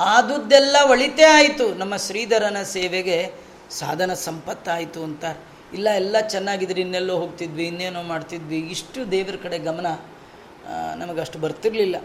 ಆದುದೆಲ್ಲ 0.00 0.76
ಒಳಿತೇ 0.90 1.22
ಆಯಿತು. 1.22 1.74
ನಮ್ಮ 1.74 1.94
ಶ್ರೀಧರನ 1.96 2.62
ಸೇವೆಗೆ 2.62 3.18
ಸಾಧನ 3.70 4.14
ಸಂಪತ್ತಾಯಿತು 4.14 5.00
ಅಂತ 5.02 5.24
ಇಲ್ಲ, 5.74 5.88
ಎಲ್ಲ 5.90 6.16
ಚೆನ್ನಾಗಿದ್ರೆ 6.20 6.80
ಇನ್ನೆಲ್ಲೋ 6.80 7.16
ಹೋಗ್ತಿದ್ವಿ, 7.16 7.64
ಇನ್ನೇನೋ 7.64 8.02
ಮಾಡ್ತಿದ್ವಿ. 8.02 8.58
ಇಷ್ಟು 8.58 9.10
ದೇವರ 9.10 9.36
ಕಡೆ 9.42 9.58
ಗಮನ 9.58 9.86
ನಮಗಷ್ಟು 10.96 11.38
ಬರ್ತಿರಲಿಲ್ಲ. 11.38 11.96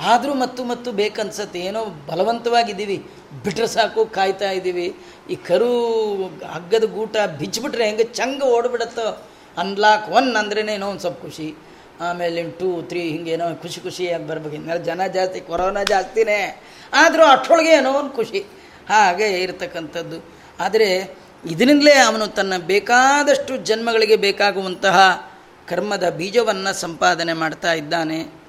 ಆದರೂ 0.00 0.34
ಮತ್ತು 0.34 0.64
ಮತ್ತು 0.64 0.92
ಬೇಕನ್ಸತ್ತೆ. 0.92 1.60
ಏನೋ 1.60 1.84
ಬಲವಂತವಾಗಿದ್ದೀವಿ. 1.84 3.10
ಬಿಟ್ರೆ 3.44 3.66
ಸಾಕು, 3.66 4.06
ಕಾಯ್ತಾ 4.06 4.50
ಇದ್ದೀವಿ. 4.50 4.96
ಈ 5.30 5.34
ಕರು 5.34 6.22
ಹಗ್ಗದ 6.24 6.84
ಗೂಟ 6.84 7.16
ಬಿಚ್ಚಿಬಿಟ್ರೆ 7.38 7.84
ಹೆಂಗೆ 7.86 8.04
ಚಂಗ 8.04 8.42
ಓಡ್ಬಿಡತ್ತೋ. 8.42 9.28
ಅನ್ಲಾಕ್ 9.58 10.10
ಒನ್ 10.10 10.36
ಅಂದ್ರೇನೇನೋ 10.36 10.88
ಒಂದು 10.88 11.00
ಸ್ವಲ್ಪ 11.00 11.22
ಖುಷಿ. 11.22 11.54
ಆಮೇಲೆ 12.00 12.42
ಟೂ 12.42 12.82
ತ್ರೀ 12.82 13.00
ಹಿಂಗೇನೋ 13.00 13.54
ಖುಷಿ 13.54 13.80
ಖುಷಿಯಾಗಿ 13.80 14.26
ಬರ್ಬೇಕು. 14.26 14.54
ಇನ್ಮೇಲೆ 14.54 14.84
ಜನ 14.84 15.06
ಜಾಸ್ತಿ, 15.06 15.40
ಕೊರೋನಾ 15.40 15.82
ಜಾಸ್ತಿನೇ. 15.82 16.62
ಆದರೂ 16.92 17.24
ಅಷ್ಟೊಳಗೆ 17.24 17.68
ಏನೋ 17.68 17.92
ಒಂದು 17.92 18.10
ಖುಷಿ. 18.10 18.40
ಹಾಗೆ 18.88 19.42
ಇರತಕ್ಕಂಥದ್ದು. 19.42 20.24
ಆದರೆ 20.60 21.16
ಇದರಿಂದಲೇ 21.50 21.94
ಅವನು 21.94 22.26
ತನ್ನ 22.26 22.52
ಬೇಕಾದಷ್ಟು 22.56 23.56
ಜನ್ಮಗಳಿಗೆ 23.56 24.16
ಬೇಕಾಗುವಂತಹ 24.16 25.28
ಕರ್ಮದ 25.68 26.08
ಬೀಜವನ್ನು 26.08 26.72
ಸಂಪಾದನೆ 26.72 27.32
ಮಾಡ್ತಾ 27.32 27.72
ಇದ್ದಾನೆ. 27.72 28.41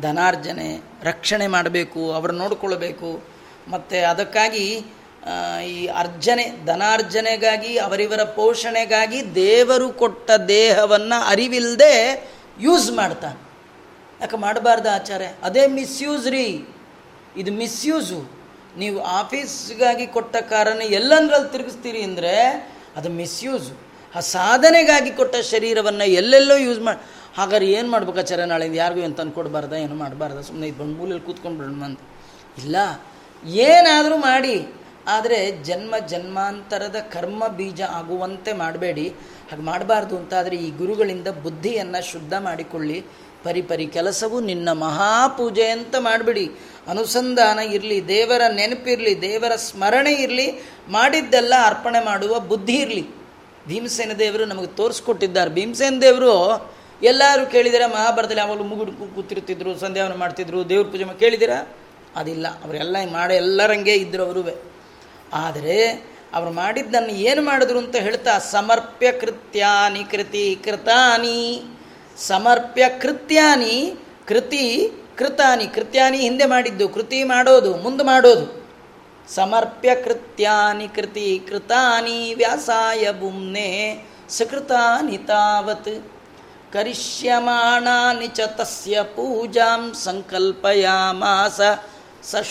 ಧನಾರ್ಜನೆ, 0.00 0.80
ರಕ್ಷಣೆ 1.02 1.46
ಮಾಡಬೇಕು 1.46 2.12
ಅವರು 2.12 2.32
ನೋಡಿಕೊಳ್ಬೇಕು. 2.32 3.22
ಮತ್ತು 3.68 4.10
ಅದಕ್ಕಾಗಿ 4.10 4.84
ಈ 5.66 5.86
ಅರ್ಜನೆ, 5.86 6.64
ಧನಾರ್ಜನೆಗಾಗಿ, 6.64 7.78
ಅವರಿವರ 7.78 8.22
ಪೋಷಣೆಗಾಗಿ 8.22 9.34
ದೇವರು 9.34 9.88
ಕೊಟ್ಟ 9.88 10.30
ದೇಹವನ್ನು 10.30 11.22
ಅರಿವಿಲ್ಲದೆ 11.26 12.24
ಯೂಸ್ 12.60 12.92
ಮಾಡ್ತಾನೆ. 12.92 13.40
ಯಾಕೆ 14.20 14.36
ಮಾಡಬಾರ್ದು 14.36 14.90
ಆಚಾರ್ಯ? 14.90 15.26
ಅದೇ 15.42 15.66
ಮಿಸ್ಯೂಸ್ 15.66 16.28
ರೀ. 16.28 16.64
ಇದು 17.36 17.52
ಮಿಸ್ಯೂಸು. 17.52 18.42
ನೀವು 18.76 19.00
ಆಫೀಸ್ಗಾಗಿ 19.02 20.06
ಕೊಟ್ಟ 20.06 20.36
ಕಾರನ್ನು 20.36 20.84
ಎಲ್ಲಂದ್ರಲ್ಲಿ 20.84 21.52
ತಿರುಗಿಸ್ತೀರಿ 21.52 22.02
ಅಂದರೆ 22.02 22.50
ಅದು 22.96 23.08
ಮಿಸ್ಯೂಸು. 23.08 23.92
ಆ 24.14 24.20
ಸಾಧನೆಗಾಗಿ 24.20 25.10
ಕೊಟ್ಟ 25.10 25.36
ಶರೀರವನ್ನು 25.36 26.04
ಎಲ್ಲೆಲ್ಲೋ 26.04 26.56
ಯೂಸ್ 26.56 26.80
ಮಾಡಿ 26.80 27.21
ಹಾಗಾದ್ರೆ 27.36 27.70
ಏನು 27.70 27.90
ಮಾಡ್ಬೇಕಾಚಾರ 27.90 28.40
ನಾಳೆಯಿಂದ 28.40 28.76
ಯಾರಿಗೂ 28.76 29.00
ಏನು 29.00 29.14
ತಂದು 29.14 29.32
ಕೊಡಬಾರ್ದ, 29.32 29.72
ಏನು 29.72 29.94
ಮಾಡಬಾರ್ದ? 29.94 30.40
ಸುಮ್ಮನೆ 30.40 30.66
ಇದು 30.66 30.78
ಬಂದು 30.78 30.96
ಮೂಲೆಯಲ್ಲಿ 30.96 31.26
ಕೂತ್ಕೊಂಡು 31.26 31.84
ಅಂತ. 31.84 32.00
ಇಲ್ಲ. 32.58 32.76
ಏನಾದರೂ 33.46 34.16
ಮಾಡಿ. 34.16 34.82
ಆದರೆ 35.06 35.64
ಜನ್ಮ 35.64 35.98
ಜನ್ಮಾಂತರದ 36.06 36.96
ಕರ್ಮ 37.12 37.48
ಬೀಜ 37.48 37.82
ಆಗುವಂತೆ 37.82 38.52
ಮಾಡಬೇಡಿ. 38.52 39.08
ಹಾಗೆ 39.50 39.62
ಮಾಡಬಾರ್ದು 39.62 40.16
ಅಂತಾದರೆ 40.16 40.56
ಈ 40.56 40.70
ಗುರುಗಳಿಂದ 40.70 41.28
ಬುದ್ಧಿಯನ್ನು 41.28 42.10
ಶುದ್ಧ 42.12 42.32
ಮಾಡಿಕೊಳ್ಳಿ. 42.38 43.04
ಪರಿಪರಿ 43.44 43.86
ಕೆಲಸವು 43.86 44.40
ನಿನ್ನ 44.40 44.72
ಮಹಾಪೂಜೆ 44.72 45.66
ಅಂತ 45.66 45.94
ಮಾಡಿಬಿಡಿ. 45.98 46.50
ಅನುಸಂಧಾನ 46.86 47.58
ಇರಲಿ, 47.58 48.08
ದೇವರ 48.08 48.42
ನೆನಪಿರಲಿ, 48.52 49.20
ದೇವರ 49.20 49.56
ಸ್ಮರಣೆ 49.56 50.12
ಇರಲಿ, 50.12 50.70
ಮಾಡಿದ್ದೆಲ್ಲ 50.88 51.54
ಅರ್ಪಣೆ 51.64 52.04
ಮಾಡುವ 52.04 52.40
ಬುದ್ಧಿ 52.40 52.74
ಇರಲಿ. 52.74 53.06
ಭೀಮಸೇನ 53.66 54.12
ದೇವರು 54.12 54.44
ನಮಗೆ 54.44 54.66
ತೋರಿಸ್ಕೊಟ್ಟಿದ್ದಾರೆ. 54.66 55.50
ಭೀಮಸೇನ 55.50 55.98
ದೇವರು 56.00 56.72
ಎಲ್ಲರೂ 57.02 57.46
ಕೇಳಿದಿರ, 57.46 57.82
ಮಹಾಭಾರತದಲ್ಲಿ 57.86 58.40
ಯಾವಾಗಲೂ 58.40 58.64
ಮುಗುಡು 58.64 58.92
ಕೂತಿರ್ತಿದ್ರು 58.92 59.78
ಸಂಧ್ಯಾವನ 59.78 60.14
ಮಾಡ್ತಿದ್ರು, 60.14 60.68
ದೇವ್ರ 60.68 60.86
ಪೂಜೆ 60.86 61.18
ಕೇಳಿದಿರ? 61.18 61.50
ಅದಿಲ್ಲ. 62.16 62.48
ಅವರೆಲ್ಲ 62.48 62.96
ಮಾಡಿ 63.12 63.34
ಎಲ್ಲರಂಗೆ 63.34 63.94
ಇದ್ದರು 63.94 64.24
ಅವರು 64.24 64.64
ಆದರೆ 65.32 66.04
ಅವರು 66.34 66.50
ಮಾಡಿದ್ದನ್ನು 66.50 67.08
ಏನು 67.08 67.42
ಮಾಡಿದ್ರು 67.42 67.78
ಅಂತ 67.78 67.96
ಹೇಳ್ತಾ, 67.96 68.38
ಸಮರ್ಪ್ಯ 68.38 69.12
ಕೃತ್ಯಾನಿ 69.12 70.04
ಕೃತಿ 70.04 70.58
ಕೃತಾನಿ. 70.64 71.62
ಸಮರ್ಪ್ಯ 72.16 72.88
ಕೃತ್ಯಾನಿ 73.00 73.94
ಕೃತಿ 74.28 74.90
ಕೃತಾನಿ. 75.18 75.66
ಕೃತ್ಯಾನಿ 75.66 76.18
ಹಿಂದೆ 76.18 76.44
ಮಾಡಿದ್ದು, 76.44 76.88
ಕೃತಿ 76.88 77.24
ಮಾಡೋದು, 77.24 77.76
ಮುಂದೆ 77.76 78.04
ಮಾಡೋದು. 78.04 78.62
ಸಮರ್ಪ್ಯ 79.34 79.94
ಕೃತ್ಯಾನಿ 79.94 80.88
ಕೃತಿ 80.88 81.42
ಕೃತಾನಿ 81.48 82.34
ವ್ಯಾಸಾಯ 82.34 83.10
ಬುಮ್ನೆ 83.10 84.04
ಸಕೃತಾನಿ 84.28 85.16
ತಾವತ್. 85.16 86.21
ಕರಿಷ್ಯಮಾಣಾನಿ 86.72 88.28
ಚ 88.36 88.40
ತಸ್ಯ 88.58 88.98
ಪೂಜಾಂ 89.16 89.82
ಸಂಕಲ್ಪಯಾಮಾಸ. 90.04 91.60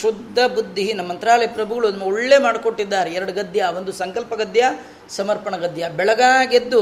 ಶುದ್ಧ 0.01 0.39
ಬುದ್ಧಿ 0.55 0.85
ನಮ್ಮ 0.93 1.09
ಮಂತ್ರಾಲಯ 1.11 1.47
ಪ್ರಭುಗಳು 1.47 1.85
ಅದನ್ನು 1.87 2.05
ಒಳ್ಳೆ 2.05 2.37
ಮಾಡಿಕೊಟ್ಟಿದ್ದಾರೆ. 2.37 3.09
ಎರಡು 3.13 3.33
ಗದ್ಯ, 3.33 3.69
ಒಂದು 3.77 3.91
ಸಂಕಲ್ಪ 3.91 4.31
ಗದ್ಯ, 4.33 4.63
ಸಮರ್ಪಣ 5.09 5.53
ಗದ್ಯ. 5.55 5.89
ಬೆಳಗಾಗೆದ್ದು 5.89 6.81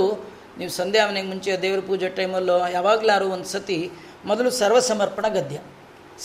ನೀವು 0.57 0.71
ಸಂಧ್ಯಾವನೆಗೆ 0.71 1.27
ಮುಂಚೆ 1.27 1.51
ದೇವರ 1.61 1.81
ಪೂಜೆ 1.87 2.09
ಟೈಮಲ್ಲೋ, 2.09 2.57
ಯಾವಾಗಲಾರು 2.67 3.27
ಒಂದು 3.35 3.45
ಸತಿ 3.45 3.79
ಮೊದಲು 4.25 4.49
ಸರ್ವಸಮರ್ಪಣ 4.51 5.25
ಗದ್ಯ, 5.27 5.57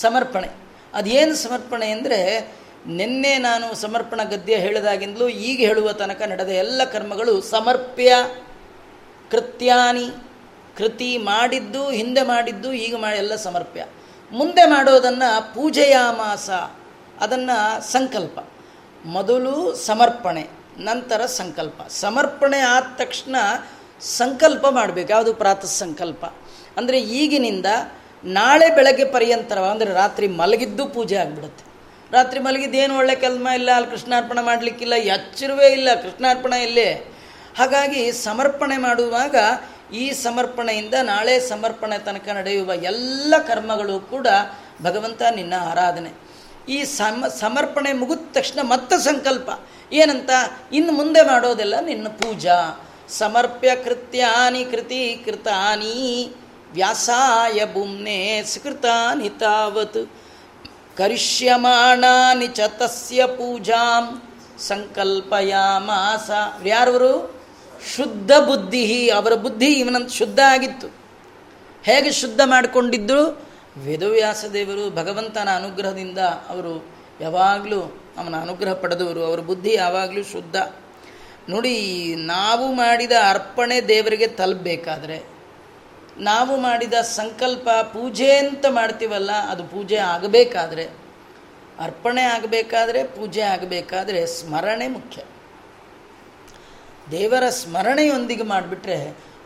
ಸಮರ್ಪಣೆ. 0.01 0.49
ಅದೇನು 0.95 1.35
ಸಮರ್ಪಣೆ 1.37 1.89
ಅಂದರೆ 1.91 2.21
ನಿನ್ನೆ 2.99 3.33
ನಾನು 3.39 3.67
ಸಮರ್ಪಣ 3.75 4.21
ಗದ್ಯ 4.31 4.55
ಹೇಳಿದಾಗಿಂದಲೂ 4.57 5.27
ಈಗ 5.29 5.59
ಹೇಳುವ 5.69 5.93
ತನಕ 5.93 6.23
ನಡೆದ 6.23 6.53
ಎಲ್ಲ 6.65 6.81
ಕರ್ಮಗಳು 6.93 7.35
ಸಮರ್ಪ್ಯ, 7.55 8.17
ಕೃತ್ಯಾನಿ 9.31 10.07
ಕೃತಿ 10.79 11.19
ಮಾಡಿದ್ದು, 11.19 11.91
ಹಿಂದೆ 11.91 12.23
ಮಾಡಿದ್ದು, 12.23 12.73
ಈಗ 12.73 12.97
ಮಾಡಿ 12.97 13.17
ಎಲ್ಲ 13.17 13.35
ಸಮರ್ಪ್ಯ. 13.37 13.85
ಮುಂದೆ 14.33 14.67
ಮಾಡೋದನ್ನು 14.67 15.55
ಪೂಜೆಯಾಮಾಸ. 15.55 16.51
ಅದನ್ನು 17.21 17.81
ಸಂಕಲ್ಪ. 17.93 18.39
ಮೊದಲು 19.05 19.75
ಸಮರ್ಪಣೆ, 19.75 20.49
ನಂತರ 20.79 21.27
ಸಂಕಲ್ಪ. 21.27 21.83
ಸಮರ್ಪಣೆ 21.89 22.59
ಆದ 22.59 22.83
ತಕ್ಷಣ 22.97 23.37
ಸಂಕಲ್ಪ 24.01 24.67
ಮಾಡಬೇಕು. 24.67 25.13
ಯಾವುದು 25.13 25.35
ಪ್ರಾತಃ 25.35 25.67
ಸಂಕಲ್ಪ? 25.67 26.25
ಅಂದರೆ 26.77 27.01
ಈಗಿನಿಂದ 27.01 27.67
ನಾಳೆ 28.25 28.75
ಬೆಳಗ್ಗೆ 28.75 29.05
ಪರ್ಯಂತರ, 29.05 29.59
ಅಂದರೆ 29.59 29.93
ರಾತ್ರಿ 29.93 30.29
ಮಲಗಿದ್ದು 30.29 30.87
ಪೂಜೆ 30.87 31.17
ಆಗಿಬಿಡುತ್ತೆ. 31.17 31.65
ರಾತ್ರಿ 32.17 32.41
ಮಲಗಿದ್ದು 32.41 32.79
ಏನು 32.79 32.99
ಒಳ್ಳೆ 32.99 33.15
ಕೆಲಸ 33.15 33.47
ಇಲ್ಲ, 33.55 33.71
ಅಲ್ಲಿ 33.73 33.91
ಕೃಷ್ಣಾರ್ಪಣೆ 33.91 34.43
ಮಾಡಲಿಕ್ಕಿಲ್ಲ, 34.43 34.95
ಎಚ್ಚರವೇ 34.95 35.67
ಇಲ್ಲ, 35.67 35.89
ಕೃಷ್ಣಾರ್ಪಣೆ 35.95 36.63
ಇಲ್ಲೇ. 36.63 37.07
ಹಾಗಾಗಿ 37.59 38.13
ಸಮರ್ಪಣೆ 38.13 38.77
ಮಾಡುವಾಗ 38.77 39.37
ಈ 39.93 40.13
ಸಮರ್ಪಣೆಯಿಂದ 40.13 40.95
ನಾಳೆ 41.03 41.41
ಸಮರ್ಪಣೆ 41.41 41.99
ತನಕ 41.99 42.29
ನಡೆಯುವ 42.29 42.73
ಎಲ್ಲ 42.75 43.35
ಕರ್ಮಗಳು 43.49 44.01
ಕೂಡ 44.01 44.27
ಭಗವಂತ 44.83 45.23
ನಿನ್ನ 45.35 45.55
ಆರಾಧನೆ. 45.61 46.11
ಈ 46.69 46.85
ಸಮ, 46.85 47.25
ಸಮರ್ಪಣೆ 47.41 47.93
ಮುಗಿದ 47.93 48.19
ತಕ್ಷಣ 48.33 48.59
ಮತ್ತೆ 48.63 48.99
ಸಂಕಲ್ಪ. 48.99 49.51
ಏನಂತ? 49.93 50.31
ಇನ್ನು 50.73 50.93
ಮುಂದೆ 50.93 51.23
ಮಾಡೋದೆಲ್ಲ 51.23 51.81
ನಿನ್ನ 51.81 52.09
ಪೂಜಾ. 52.09 52.89
ಸಮರ್ಪ್ಯ 53.09 53.77
ಕೃತ್ಯಾನಿ 53.77 54.65
ಕೃತಿ 54.65 55.23
ಕೃತಾನಿ 55.25 56.35
ವ್ಯಾಸಾಯ 56.73 57.73
ಭೂಮ್ನೆ 57.73 58.43
ಸುಕೃತಾನಿ 58.45 59.29
ತಾವತ್. 59.29 60.13
ಕರಿಷ್ಯಮಾಣಾನಿ 60.97 62.47
ಚ 62.47 62.61
ತಸ್ಯ 62.69 63.27
ಪೂಜಾಂ 63.27 64.23
ಸಂಕಲ್ಪಯಾಮಾಸ. 64.59 66.31
ಯಾರವರು? 66.67 67.44
ಶುದ್ಧ 67.97 68.33
ಬುದ್ಧಿ 68.33 69.11
ಅವರ 69.11 69.35
ಬುದ್ಧಿ 69.35 69.67
ಇವನಂತ 69.67 70.11
ಶುದ್ಧ 70.11 70.41
ಆಗಿತ್ತು. 70.47 70.87
ಹೇಗೆ 71.85 72.13
ಶುದ್ಧ 72.13 72.41
ಮಾಡಿಕೊಂಡಿದ್ದರು 72.45 73.55
ವೇದವ್ಯಾಸ 73.85 74.45
ದೇವರು 74.53 74.91
ಭಗವಂತನ 74.91 75.49
ಅನುಗ್ರಹದಿಂದ 75.57 76.19
ಅವರು 76.19 76.97
ಯಾವಾಗಲೂ 77.21 77.81
ಅವನ 78.19 78.35
ಅನುಗ್ರಹ 78.41 78.73
ಪಡೆದವರು, 78.73 79.25
ಅವರ 79.25 79.41
ಬುದ್ಧಿ 79.41 79.75
ಯಾವಾಗಲೂ 79.75 80.23
ಶುದ್ಧ. 80.23 80.57
ನೋಡಿ, 81.49 82.15
ನಾವು 82.15 82.73
ಮಾಡಿದ 82.73 83.13
ಅರ್ಪಣೆ 83.31 83.81
ದೇವರಿಗೆ 83.81 84.27
ತಲುಪಬೇಕಾದ್ರೆ, 84.27 85.23
ನಾವು 86.19 86.61
ಮಾಡಿದ 86.61 86.95
ಸಂಕಲ್ಪ 86.95 87.69
ಪೂಜೆ 87.69 88.37
ಅಂತ 88.37 88.67
ಮಾಡ್ತೀವಲ್ಲ, 88.71 89.33
ಅದು 89.33 89.65
ಪೂಜೆ 89.65 89.97
ಆಗಬೇಕಾದ್ರೆ, 89.97 90.85
ಅರ್ಪಣೆ 91.81 92.23
ಆಗಬೇಕಾದ್ರೆ, 92.23 93.05
ಪೂಜೆ 93.05 93.41
ಆಗಬೇಕಾದ್ರೆ 93.41 94.27
ಸ್ಮರಣೆ 94.27 94.89
ಮುಖ್ಯ. 94.89 95.23
ದೇವರ 97.11 97.45
ಸ್ಮರಣೆಯೊಂದಿಗೆ 97.49 98.43
ಮಾಡಿಬಿಟ್ರೆ 98.43 98.99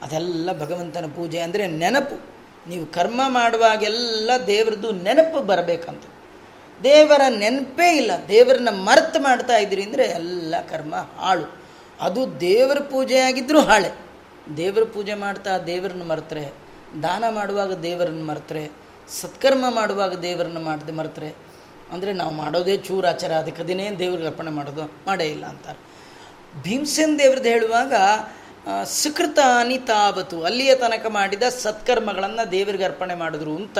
ಅದೆಲ್ಲ 0.02 0.60
ಭಗವಂತನ 0.60 1.06
ಪೂಜೆ 1.16 1.38
ಅಂದರೆ 1.38 1.66
ನೆನಪು. 1.66 2.38
ನೀವು 2.68 2.86
ಕರ್ಮ 2.86 3.20
ಮಾಡುವಾಗೆಲ್ಲ 3.26 4.30
ದೇವರದ್ದು 4.46 4.92
ನೆನಪು 4.92 5.42
ಬರಬೇಕಂತ. 5.42 6.02
ದೇವರ 6.82 7.20
ನೆನಪೇ 7.28 7.96
ಇಲ್ಲ. 7.96 8.10
ದೇವರನ್ನ 8.28 8.68
ಮರ್ತು 8.70 9.20
ಮಾಡ್ತಾ 9.20 9.56
ಇದ್ದೀರಿ 9.56 9.82
ಅಂದರೆ 9.82 10.04
ಎಲ್ಲ 10.04 10.54
ಕರ್ಮ 10.70 10.94
ಹಾಳು. 10.94 11.58
ಅದು 12.00 12.40
ದೇವರ 12.40 12.78
ಪೂಜೆ 12.78 13.18
ಆಗಿದ್ದರೂ 13.18 13.60
ಹಾಳೆ. 13.60 13.90
ದೇವರ 14.56 14.84
ಪೂಜೆ 14.84 15.14
ಮಾಡ್ತಾ 15.14 15.58
ದೇವರನ್ನು 15.58 16.04
ಮರೆತರೆ, 16.04 16.52
ದಾನ 17.02 17.24
ಮಾಡುವಾಗ 17.30 17.72
ದೇವರನ್ನು 17.72 18.24
ಮರೆತರೆ, 18.24 18.70
ಸತ್ಕರ್ಮ 19.20 19.64
ಮಾಡುವಾಗ 19.70 20.14
ದೇವರನ್ನು 20.14 20.60
ಮಾಡದೆ 20.60 20.92
ಮರೆತರೆ, 20.92 21.34
ಅಂದರೆ 21.92 22.12
ನಾವು 22.12 22.30
ಮಾಡೋದೇ 22.30 22.76
ಚೂರಾಚಾರ, 22.76 23.32
ಅದಕ್ಕೆ 23.32 23.62
ದಿನೇ 23.62 23.90
ದೇವ್ರಿಗೆ 23.90 24.28
ಅರ್ಪಣೆ 24.28 24.50
ಮಾಡೋದು? 24.50 24.92
ಮಾಡೇ 25.06 25.24
ಇಲ್ಲ 25.24 25.44
ಅಂತಾರೆ. 25.44 25.87
ಭೀಮಸೇನ್ 26.62 27.18
ದೇವ್ರದ್ದು 27.18 27.48
ಹೇಳುವಾಗ 27.48 27.94
ಸುಕೃತಾನಿ 28.84 29.78
ತಾವತು, 29.78 30.44
ಅಲ್ಲಿಯ 30.44 30.74
ತನಕ 30.74 31.06
ಮಾಡಿದ 31.08 31.42
ಸತ್ಕರ್ಮಗಳನ್ನು 31.42 32.50
ದೇವರಿಗೆ 32.50 32.84
ಅರ್ಪಣೆ 32.84 33.14
ಮಾಡಿದ್ರು 33.14 33.56
ಅಂತ 33.56 33.78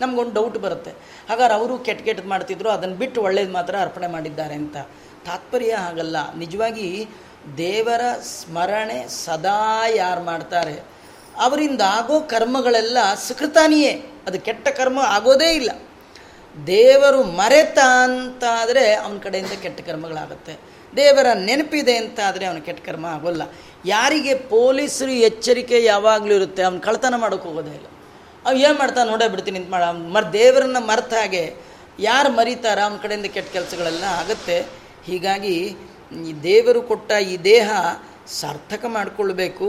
ನಮಗೊಂದು 0.00 0.32
ಡೌಟ್ 0.32 0.58
ಬರುತ್ತೆ. 0.58 0.90
ಹಾಗಾದ್ರೆ 1.28 1.54
ಅವರು 1.54 1.78
ಕೆಟ್ಟ 1.78 2.02
ಕೆಟ್ಟದ್ದು 2.02 2.30
ಮಾಡ್ತಿದ್ರು, 2.30 2.70
ಅದನ್ನು 2.70 2.94
ಬಿಟ್ಟು 2.94 3.22
ಒಳ್ಳೇದು 3.22 3.52
ಮಾತ್ರ 3.52 3.80
ಅರ್ಪಣೆ 3.80 4.06
ಮಾಡಿದ್ದಾರೆ 4.06 4.54
ಅಂತ. 4.54 4.76
ತಾತ್ಪರ್ಯ 5.24 5.74
ಹಾಗಲ್ಲ. 5.74 6.34
ನಿಜವಾಗಿ 6.34 7.08
ದೇವರ 7.56 8.00
ಸ್ಮರಣೆ 8.22 9.08
ಸದಾ 9.08 9.88
ಯಾರು 9.88 10.22
ಮಾಡ್ತಾರೆ? 10.22 10.80
ಅವರಿಂದ 11.40 11.80
ಆಗೋ 11.80 12.20
ಕರ್ಮಗಳೆಲ್ಲ 12.20 12.98
ಸುಕೃತಾನಿಯೇ. 13.28 13.92
ಅದು 14.26 14.40
ಕೆಟ್ಟ 14.40 14.68
ಕರ್ಮ 14.68 14.98
ಆಗೋದೇ 15.06 15.54
ಇಲ್ಲ. 15.54 15.70
ದೇವರು 16.66 17.22
ಮರೆತ 17.22 17.78
ಅಂತಾದರೆ 17.78 18.94
ಅವನ 18.94 19.18
ಕಡೆಯಿಂದ 19.18 19.50
ಕೆಟ್ಟ 19.62 19.80
ಕರ್ಮಗಳಾಗುತ್ತೆ. 19.80 20.69
ದೇವರ 20.98 21.28
ನೆನಪಿದೆ 21.48 21.94
ಅಂತ 22.02 22.18
ಆದರೆ 22.28 22.44
ಅವನು 22.48 22.60
ಕೆಟ್ಟ 22.66 22.80
ಕರ್ಮ 22.88 23.06
ಆಗೋಲ್ಲ. 23.16 23.42
ಯಾರಿಗೆ 23.94 24.32
ಪೊಲೀಸರು 24.52 25.12
ಎಚ್ಚರಿಕೆ 25.28 25.78
ಯಾವಾಗಲೂ 25.84 26.32
ಇರುತ್ತೆ, 26.38 26.62
ಅವ್ನು 26.68 26.80
ಕಳ್ತನ 26.80 27.14
ಮಾಡೋಕೆ 27.22 27.46
ಹೋಗೋದೇ 27.48 27.74
ಇಲ್ಲ. 27.78 27.88
ಅವ್ನು 28.44 28.58
ಏನು 28.66 28.76
ಮಾಡ್ತಾನೆ, 28.78 29.06
ನೋಡೇ 29.10 29.28
ಬಿಡ್ತೀನಿ 29.28 29.58
ಅಂತ 29.60 29.70
ಮಾಡ. 29.74 29.84
ಮರ್, 30.14 30.26
ದೇವರನ್ನ 30.32 30.80
ಮರೆತ 30.90 31.14
ಹಾಗೆ 31.20 31.44
ಯಾರು 32.08 32.28
ಮರೀತಾರ 32.38 32.78
ಅವನ 32.86 32.98
ಕಡೆಯಿಂದ 33.02 33.28
ಕೆಟ್ಟ 33.36 33.50
ಕೆಲಸಗಳೆಲ್ಲ 33.52 34.04
ಆಗುತ್ತೆ. 34.20 34.58
ಹೀಗಾಗಿ 35.08 35.56
ಈ 36.28 36.32
ದೇವರು 36.42 36.82
ಕೊಟ್ಟ 36.90 37.10
ಈ 37.32 37.36
ದೇಹ 37.52 37.70
ಸಾರ್ಥಕ 38.40 38.84
ಮಾಡಿಕೊಳ್ಬೇಕು. 38.96 39.66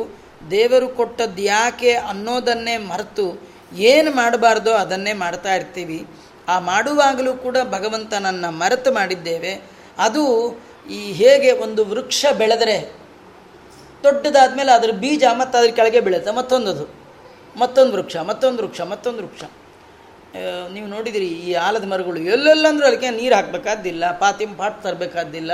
ದೇವರು 0.52 0.88
ಕೊಟ್ಟದ್ದು 1.00 1.42
ಯಾಕೆ 1.42 1.92
ಅನ್ನೋದನ್ನೇ 2.12 2.76
ಮರೆತು 2.92 3.26
ಏನು 3.92 4.12
ಮಾಡಬಾರ್ದೋ 4.12 4.72
ಅದನ್ನೇ 4.84 5.14
ಮಾಡ್ತಾ 5.24 5.52
ಇರ್ತೀವಿ. 5.56 6.00
ಆ 6.48 6.56
ಮಾಡುವಾಗಲೂ 6.70 7.34
ಕೂಡ 7.46 7.58
ಭಗವಂತನನ್ನು 7.76 8.50
ಮರೆತು 8.62 8.92
ಮಾಡಿದ್ದೇವೆ. 8.92 9.54
ಅದು 10.06 10.24
ಈ 10.98 11.00
ಹೇಗೆ 11.20 11.52
ಒಂದು 11.66 11.82
ವೃಕ್ಷ 11.92 12.26
ಬೆಳೆದರೆ 12.42 12.76
ದೊಡ್ಡದಾದ 14.06 14.52
ಮೇಲೆ 14.60 14.72
ಅದರ 14.78 14.92
ಬೀಜ 15.04 15.24
ಮತ್ತು 15.40 15.56
ಅದ್ರ 15.60 15.72
ಕೆಳಗೆ 15.80 16.00
ಬೀಳುತ್ತೆ. 16.06 16.32
ಮತ್ತೊಂದದು. 16.40 16.86
ಮತ್ತೊಂದು 17.62 17.94
ವೃಕ್ಷ 17.98 18.16
ಮತ್ತೊಂದು 18.30 18.60
ವೃಕ್ಷ 18.64 18.82
ಮತ್ತೊಂದು 18.94 19.20
ವೃಕ್ಷ. 19.24 19.44
ನೀವು 20.76 20.88
ನೋಡಿದಿರಿ, 20.96 21.30
ಈ 21.48 21.54
ಆಲದ 21.68 21.86
ಮರಗಳು 21.92 22.20
ಎಲ್ಲೆಲ್ಲಂದ್ರೂ 22.36 22.86
ಅದಕ್ಕೆ 22.90 23.10
ನೀರು 23.20 23.34
ಹಾಕಬೇಕಾದ್ದಿಲ್ಲ 23.36 24.04
ಪಾತಿಮ್ 24.24 24.54
ಪಾಟ್ 24.60 24.78
ತರಬೇಕಾದ್ದಿಲ್ಲ. 24.86 25.52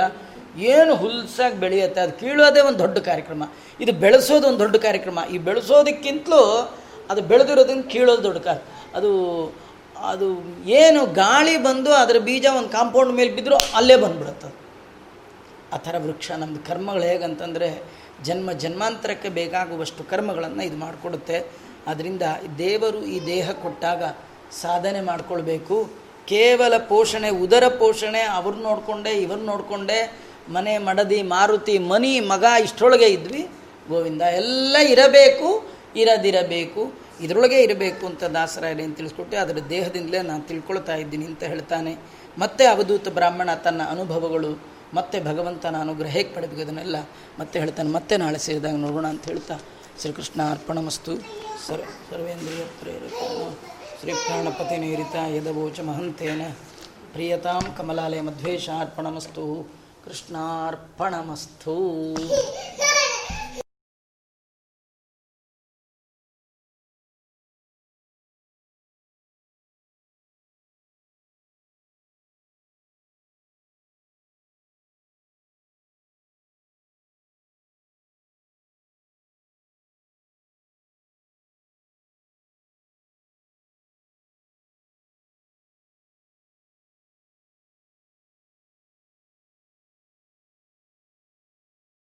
ಏನು 0.74 0.92
ಹುಲ್ಸಾಗಿ 1.02 1.56
ಬೆಳೆಯುತ್ತೆ, 1.64 2.00
ಅದು 2.04 2.14
ಕೀಳೋದೇ 2.20 2.60
ಒಂದು 2.68 2.80
ದೊಡ್ಡ 2.84 2.98
ಕಾರ್ಯಕ್ರಮ. 3.08 3.42
ಇದು 3.84 3.92
ಬೆಳೆಸೋದು 4.04 4.46
ಒಂದು 4.50 4.60
ದೊಡ್ಡ 4.64 4.76
ಕಾರ್ಯಕ್ರಮ. 4.86 5.18
ಈ 5.34 5.38
ಬೆಳೆಸೋದಕ್ಕಿಂತಲೂ 5.48 6.42
ಅದು 7.10 7.20
ಬೆಳೆದಿರೋದನ್ನು 7.30 7.84
ಕೀಳೋದು 7.92 8.22
ದೊಡ್ಡ 8.28 8.38
ಕಾರ್ಯ 8.46 8.62
ಅದು 8.98 9.10
ಅದು 10.10 10.26
ಏನು 10.80 11.00
ಗಾಳಿ 11.22 11.54
ಬಂದು 11.68 11.90
ಅದರ 12.02 12.18
ಬೀಜ 12.26 12.46
ಒಂದು 12.58 12.70
ಕಾಂಪೌಂಡ್ 12.78 13.12
ಮೇಲೆ 13.18 13.30
ಬಿದ್ದರೂ 13.36 13.56
ಅಲ್ಲೇ 13.78 13.96
ಬಂದುಬಿಡುತ್ತೆ. 14.04 14.48
ಆ 15.72 15.76
ಥರ 15.76 15.94
ವೃಕ್ಷ. 15.98 16.30
ನಮ್ಮದು 16.30 16.66
ಕರ್ಮಗಳು 16.66 17.02
ಹೇಗಂತಂದರೆ 17.02 17.82
ಜನ್ಮ 18.24 18.52
ಜನ್ಮಾಂತರಕ್ಕೆ 18.52 19.28
ಬೇಕಾಗುವಷ್ಟು 19.28 20.04
ಕರ್ಮಗಳನ್ನು 20.04 20.62
ಇದು 20.62 20.76
ಮಾಡಿಕೊಡುತ್ತೆ. 20.76 21.42
ಅದರಿಂದ 21.86 22.22
ದೇವರು 22.58 23.04
ಈ 23.04 23.26
ದೇಹ 23.26 23.50
ಕೊಟ್ಟಾಗ 23.50 24.02
ಸಾಧನೆ 24.60 25.00
ಮಾಡಿಕೊಳ್ಬೇಕು. 25.00 25.90
ಕೇವಲ 26.26 26.78
ಪೋಷಣೆ, 26.78 27.28
ಉದರ 27.30 27.68
ಪೋಷಣೆ, 27.68 28.20
ಅವ್ರು 28.20 28.58
ನೋಡಿಕೊಂಡೆ, 28.58 29.10
ಇವ್ರು 29.10 29.40
ನೋಡಿಕೊಂಡೆ, 29.40 30.18
ಮನೆ 30.48 30.78
ಮಡದಿ, 30.78 31.22
ಮಾರುತಿ, 31.22 31.78
ಮನಿ, 31.78 32.20
ಮಗ 32.20 32.44
ಇಷ್ಟರೊಳಗೆ 32.62 33.06
ಇದ್ವಿ. 33.06 33.48
ಗೋವಿಂದ, 33.88 34.22
ಎಲ್ಲ 34.22 34.76
ಇರಬೇಕು, 34.76 35.68
ಇರದಿರಬೇಕು. 35.96 37.08
ಇದರೊಳಗೆ 37.20 37.62
ಇರಬೇಕು 37.62 38.06
ಅಂತ 38.06 38.24
ದಾಸರಾಯರು 38.24 38.82
ಏನು 38.82 38.94
ತಿಳಿಸ್ಕೊಟ್ಟೆ. 38.94 39.36
ಅದರ 39.36 39.58
ದೇಹದಿಂದಲೇ 39.70 40.22
ನಾನು 40.22 40.42
ತಿಳ್ಕೊಳ್ತಾ 40.42 40.94
ಇದ್ದೀನಿ 40.94 41.24
ಅಂತ 41.24 41.42
ಹೇಳ್ತಾನೆ. 41.42 41.96
ಮತ್ತೆ 42.38 42.66
ಅವಧೂತ 42.66 43.08
ಬ್ರಾಹ್ಮಣ 43.08 43.54
ತನ್ನ 43.54 43.82
ಅನುಭವಗಳು 43.82 44.77
ಮತ್ತೆ 44.94 45.20
ಭಗವಂತನ 45.20 45.76
ಅನುಗ್ರಹ 45.80 46.08
ಹೇಗೆ 46.08 46.30
ಪಡಬೇಕು 46.34 46.62
ಅದನ್ನೆಲ್ಲ 46.62 46.96
ಮತ್ತೆ 47.38 47.56
ಹೇಳ್ತಾನೆ, 47.58 47.90
ಮತ್ತೆ 47.90 48.16
ನಾಳೆ 48.16 48.38
ಸೇರಿದಾಗ 48.38 48.74
ನೋಡೋಣ 48.74 49.06
ಅಂತ 49.06 49.24
ಹೇಳ್ತಾ 49.24 49.56
ಶ್ರೀಕೃಷ್ಣ 50.00 50.50
ಅರ್ಪಣಮಸ್ತು. 50.50 51.12
ಸರ್, 51.66 51.84
ಸರ್ವೇಂದ್ರಿಯ 52.10 52.64
ಶ್ರೀ 54.00 54.12
ಪ್ರಾಣಪತಿ 54.12 54.76
ನೀರಿತ 54.76 55.16
ಯದವೋಚ 55.36 55.80
ಮಹಂತೇನ. 55.80 56.42
ಪ್ರಿಯತಾಂ 57.12 57.64
ಕಮಲಾಲಯ 57.78 58.20
ಮಧ್ವೇಶ 58.20 58.68
ಅರ್ಪಣಮಸ್ತು. 58.80 59.44
ಕೃಷ್ಣಾರ್ಪಣಮಸ್ತು. 60.04 61.76